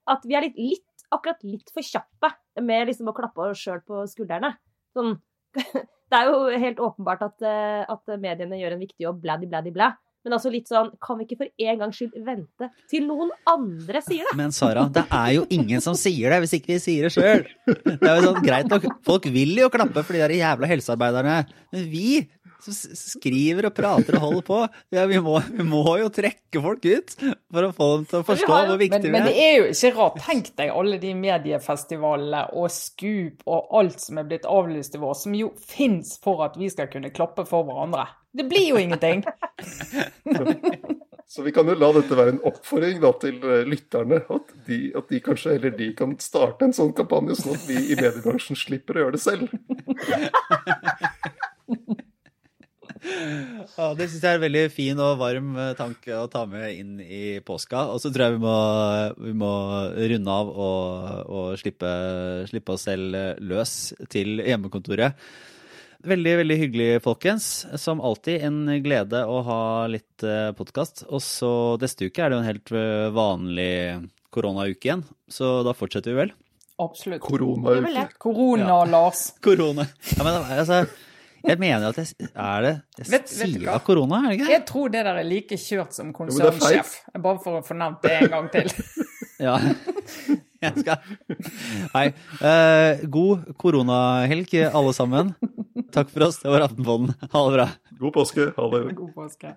at 0.09 0.25
vi 0.25 0.37
er 0.37 0.47
litt, 0.47 0.59
litt 0.59 1.07
akkurat 1.13 1.41
litt 1.45 1.71
for 1.73 1.85
kjappe 1.85 2.31
med 2.63 2.89
liksom 2.89 3.09
å 3.09 3.15
klappe 3.17 3.49
oss 3.49 3.61
sjøl 3.61 3.81
på 3.85 4.03
skuldrene. 4.09 4.53
Sånn, 4.95 5.17
det 6.09 6.19
er 6.19 6.29
jo 6.29 6.61
helt 6.63 6.81
åpenbart 6.83 7.25
at, 7.25 7.45
eh, 7.45 7.81
at 7.85 8.13
mediene 8.21 8.59
gjør 8.59 8.75
en 8.75 8.83
viktig 8.83 9.07
jobb, 9.07 9.21
bladdi, 9.25 9.49
bladdi, 9.49 9.73
blæ. 9.75 9.91
Men 10.25 10.35
altså 10.35 10.51
litt 10.51 10.67
sånn, 10.67 10.89
kan 10.99 11.19
vi 11.19 11.25
ikke 11.25 11.37
for 11.39 11.63
en 11.63 11.77
gangs 11.79 11.95
skyld 11.99 12.17
vente 12.25 12.67
til 12.91 13.05
noen 13.07 13.29
andre 13.47 14.01
sier 14.03 14.27
det? 14.27 14.35
Men 14.39 14.51
Sara, 14.55 14.83
det 14.91 15.05
er 15.07 15.29
jo 15.37 15.45
ingen 15.55 15.83
som 15.83 15.95
sier 15.97 16.33
det 16.33 16.41
hvis 16.43 16.57
ikke 16.59 16.73
vi 16.73 16.79
sier 16.83 17.07
det 17.07 17.13
sjøl. 17.15 17.45
Det 17.87 17.95
er 18.03 18.19
jo 18.19 18.25
sånn 18.27 18.43
greit 18.43 18.67
nok. 18.71 18.89
Folk 19.07 19.29
vil 19.31 19.55
jo 19.61 19.69
klappe 19.71 20.03
for 20.03 20.17
de 20.17 20.23
der 20.25 20.35
jævla 20.35 20.69
helsearbeiderne. 20.73 21.37
Men 21.71 21.87
vi 21.93 22.09
som 22.63 22.75
skriver 22.75 23.69
og 23.69 23.75
prater 23.77 24.17
og 24.17 24.25
holder 24.25 24.45
på, 24.49 24.59
ja, 24.95 25.05
vi, 25.09 25.19
må, 25.23 25.37
vi 25.47 25.65
må 25.67 25.83
jo 26.01 26.09
trekke 26.13 26.63
folk 26.63 26.85
ut 26.85 27.15
for 27.19 27.67
å 27.67 27.71
få 27.75 27.89
dem 27.95 28.05
til 28.11 28.19
å 28.21 28.27
forstå 28.27 28.59
hvor 28.69 28.79
viktig 28.81 29.01
Men, 29.05 29.17
men 29.17 29.27
det 29.29 29.35
er. 29.35 29.41
er 29.45 29.57
jo 29.57 29.65
ikke 29.73 29.93
rart. 29.97 30.21
Tenk 30.25 30.51
deg 30.59 30.73
alle 30.75 30.99
de 31.01 31.13
mediefestivalene 31.17 32.45
og 32.59 32.69
Scoop 32.73 33.45
og 33.49 33.75
alt 33.81 33.99
som 34.03 34.21
er 34.21 34.29
blitt 34.29 34.47
avlyst 34.49 34.97
i 34.97 35.03
vår, 35.03 35.17
som 35.23 35.35
jo 35.37 35.51
fins 35.59 36.17
for 36.23 36.45
at 36.47 36.57
vi 36.59 36.71
skal 36.71 36.91
kunne 36.91 37.13
klappe 37.15 37.47
for 37.49 37.67
hverandre. 37.67 38.07
Det 38.35 38.45
blir 38.49 38.73
jo 38.73 38.81
ingenting. 38.81 39.23
Så 41.29 41.43
vi 41.45 41.51
kan 41.53 41.67
jo 41.69 41.75
la 41.77 41.91
dette 41.93 42.15
være 42.17 42.31
en 42.33 42.39
oppfordring 42.49 42.95
da, 43.03 43.11
til 43.21 43.35
eh, 43.45 43.67
lytterne. 43.69 44.17
At 44.33 44.49
de, 44.65 44.79
at 44.97 45.11
de 45.13 45.19
kanskje 45.21 45.51
eller 45.59 45.75
de 45.77 45.91
kan 45.97 46.15
starte 46.17 46.65
en 46.65 46.73
sånn 46.73 46.89
kampanje, 46.97 47.35
sånn 47.37 47.53
at 47.53 47.67
vi 47.69 47.77
i 47.93 47.97
mediebransjen 47.99 48.57
slipper 48.57 48.97
å 48.97 49.03
gjøre 49.03 49.13
det 49.13 49.21
selv. 49.21 49.53
Ja, 53.03 53.91
det 53.95 54.09
syns 54.09 54.23
jeg 54.23 54.29
er 54.29 54.39
en 54.39 54.43
veldig 54.43 54.63
fin 54.73 54.99
og 55.03 55.19
varm 55.21 55.53
eh, 55.59 55.75
tanke 55.77 56.17
å 56.17 56.27
ta 56.31 56.45
med 56.49 56.73
inn 56.75 56.97
i 57.03 57.39
påska. 57.45 57.85
Og 57.93 58.01
så 58.03 58.11
tror 58.11 58.25
jeg 58.25 58.37
vi 58.37 58.41
må, 58.43 58.55
vi 59.29 59.35
må 59.43 59.53
runde 60.13 60.39
av 60.41 60.51
og, 60.51 61.29
og 61.29 61.61
slippe, 61.61 61.93
slippe 62.51 62.75
oss 62.75 62.87
selv 62.89 63.15
eh, 63.15 63.31
løs 63.39 63.77
til 64.11 64.43
hjemmekontoret. 64.43 65.15
Veldig, 66.09 66.35
veldig 66.43 66.59
hyggelig, 66.61 66.91
folkens. 67.03 67.49
Som 67.79 68.03
alltid 68.03 68.45
en 68.47 68.61
glede 68.83 69.25
å 69.27 69.41
ha 69.47 69.61
litt 69.91 70.23
podkast. 70.55 71.03
Og 71.11 71.19
så 71.23 71.51
neste 71.81 72.07
uke 72.07 72.23
er 72.23 72.31
det 72.31 72.37
jo 72.37 72.43
en 72.43 72.51
helt 72.51 72.75
eh, 72.75 73.09
vanlig 73.15 73.73
koronauke 74.29 74.85
igjen, 74.85 75.03
så 75.31 75.59
da 75.65 75.73
fortsetter 75.73 76.13
vi 76.13 76.23
vel? 76.23 76.31
Absolutt. 76.79 77.21
Koronauke. 77.21 78.05
Korona, 78.21 78.85
Lars. 78.85 79.33
Korona. 79.43 79.87
Ja, 80.15 80.23
men 80.23 80.37
altså, 80.37 80.83
jeg 81.47 81.59
mener 81.61 81.89
at 81.89 81.97
jeg 82.01 82.29
Er 82.35 82.61
det 82.65 82.73
Jeg 82.99 83.07
Vet- 83.13 83.29
sier 83.31 83.69
av 83.73 83.83
korona, 83.87 84.23
er 84.25 84.29
det 84.33 84.39
ikke? 84.39 84.49
Jeg 84.51 84.65
tror 84.69 84.89
det 84.93 85.03
der 85.07 85.19
er 85.21 85.27
like 85.27 85.55
kjørt 85.59 85.93
som 85.95 86.09
er 86.09 86.13
konsernsjef. 86.17 86.95
Bare 87.19 87.39
for 87.43 87.59
å 87.59 87.63
få 87.65 87.77
nevnt 87.79 88.01
det 88.03 88.15
en 88.23 88.29
gang 88.35 88.49
til. 88.51 88.71
Ja. 89.39 89.53
Jeg 90.59 90.73
skal 90.81 90.97
Hei. 91.93 92.09
Uh, 92.43 93.05
god 93.07 93.45
koronahelg, 93.55 94.51
alle 94.67 94.91
sammen. 94.97 95.29
Takk 95.95 96.09
for 96.11 96.25
oss. 96.27 96.41
Det 96.43 96.51
var 96.51 96.65
Aftenpodden. 96.65 97.13
Ha 97.31 97.43
det 97.47 97.53
bra. 97.55 97.67
God 98.01 98.13
påske. 98.17 98.49
Ha 98.57 98.65
det. 98.73 98.81
God 98.97 99.13
påske. 99.15 99.53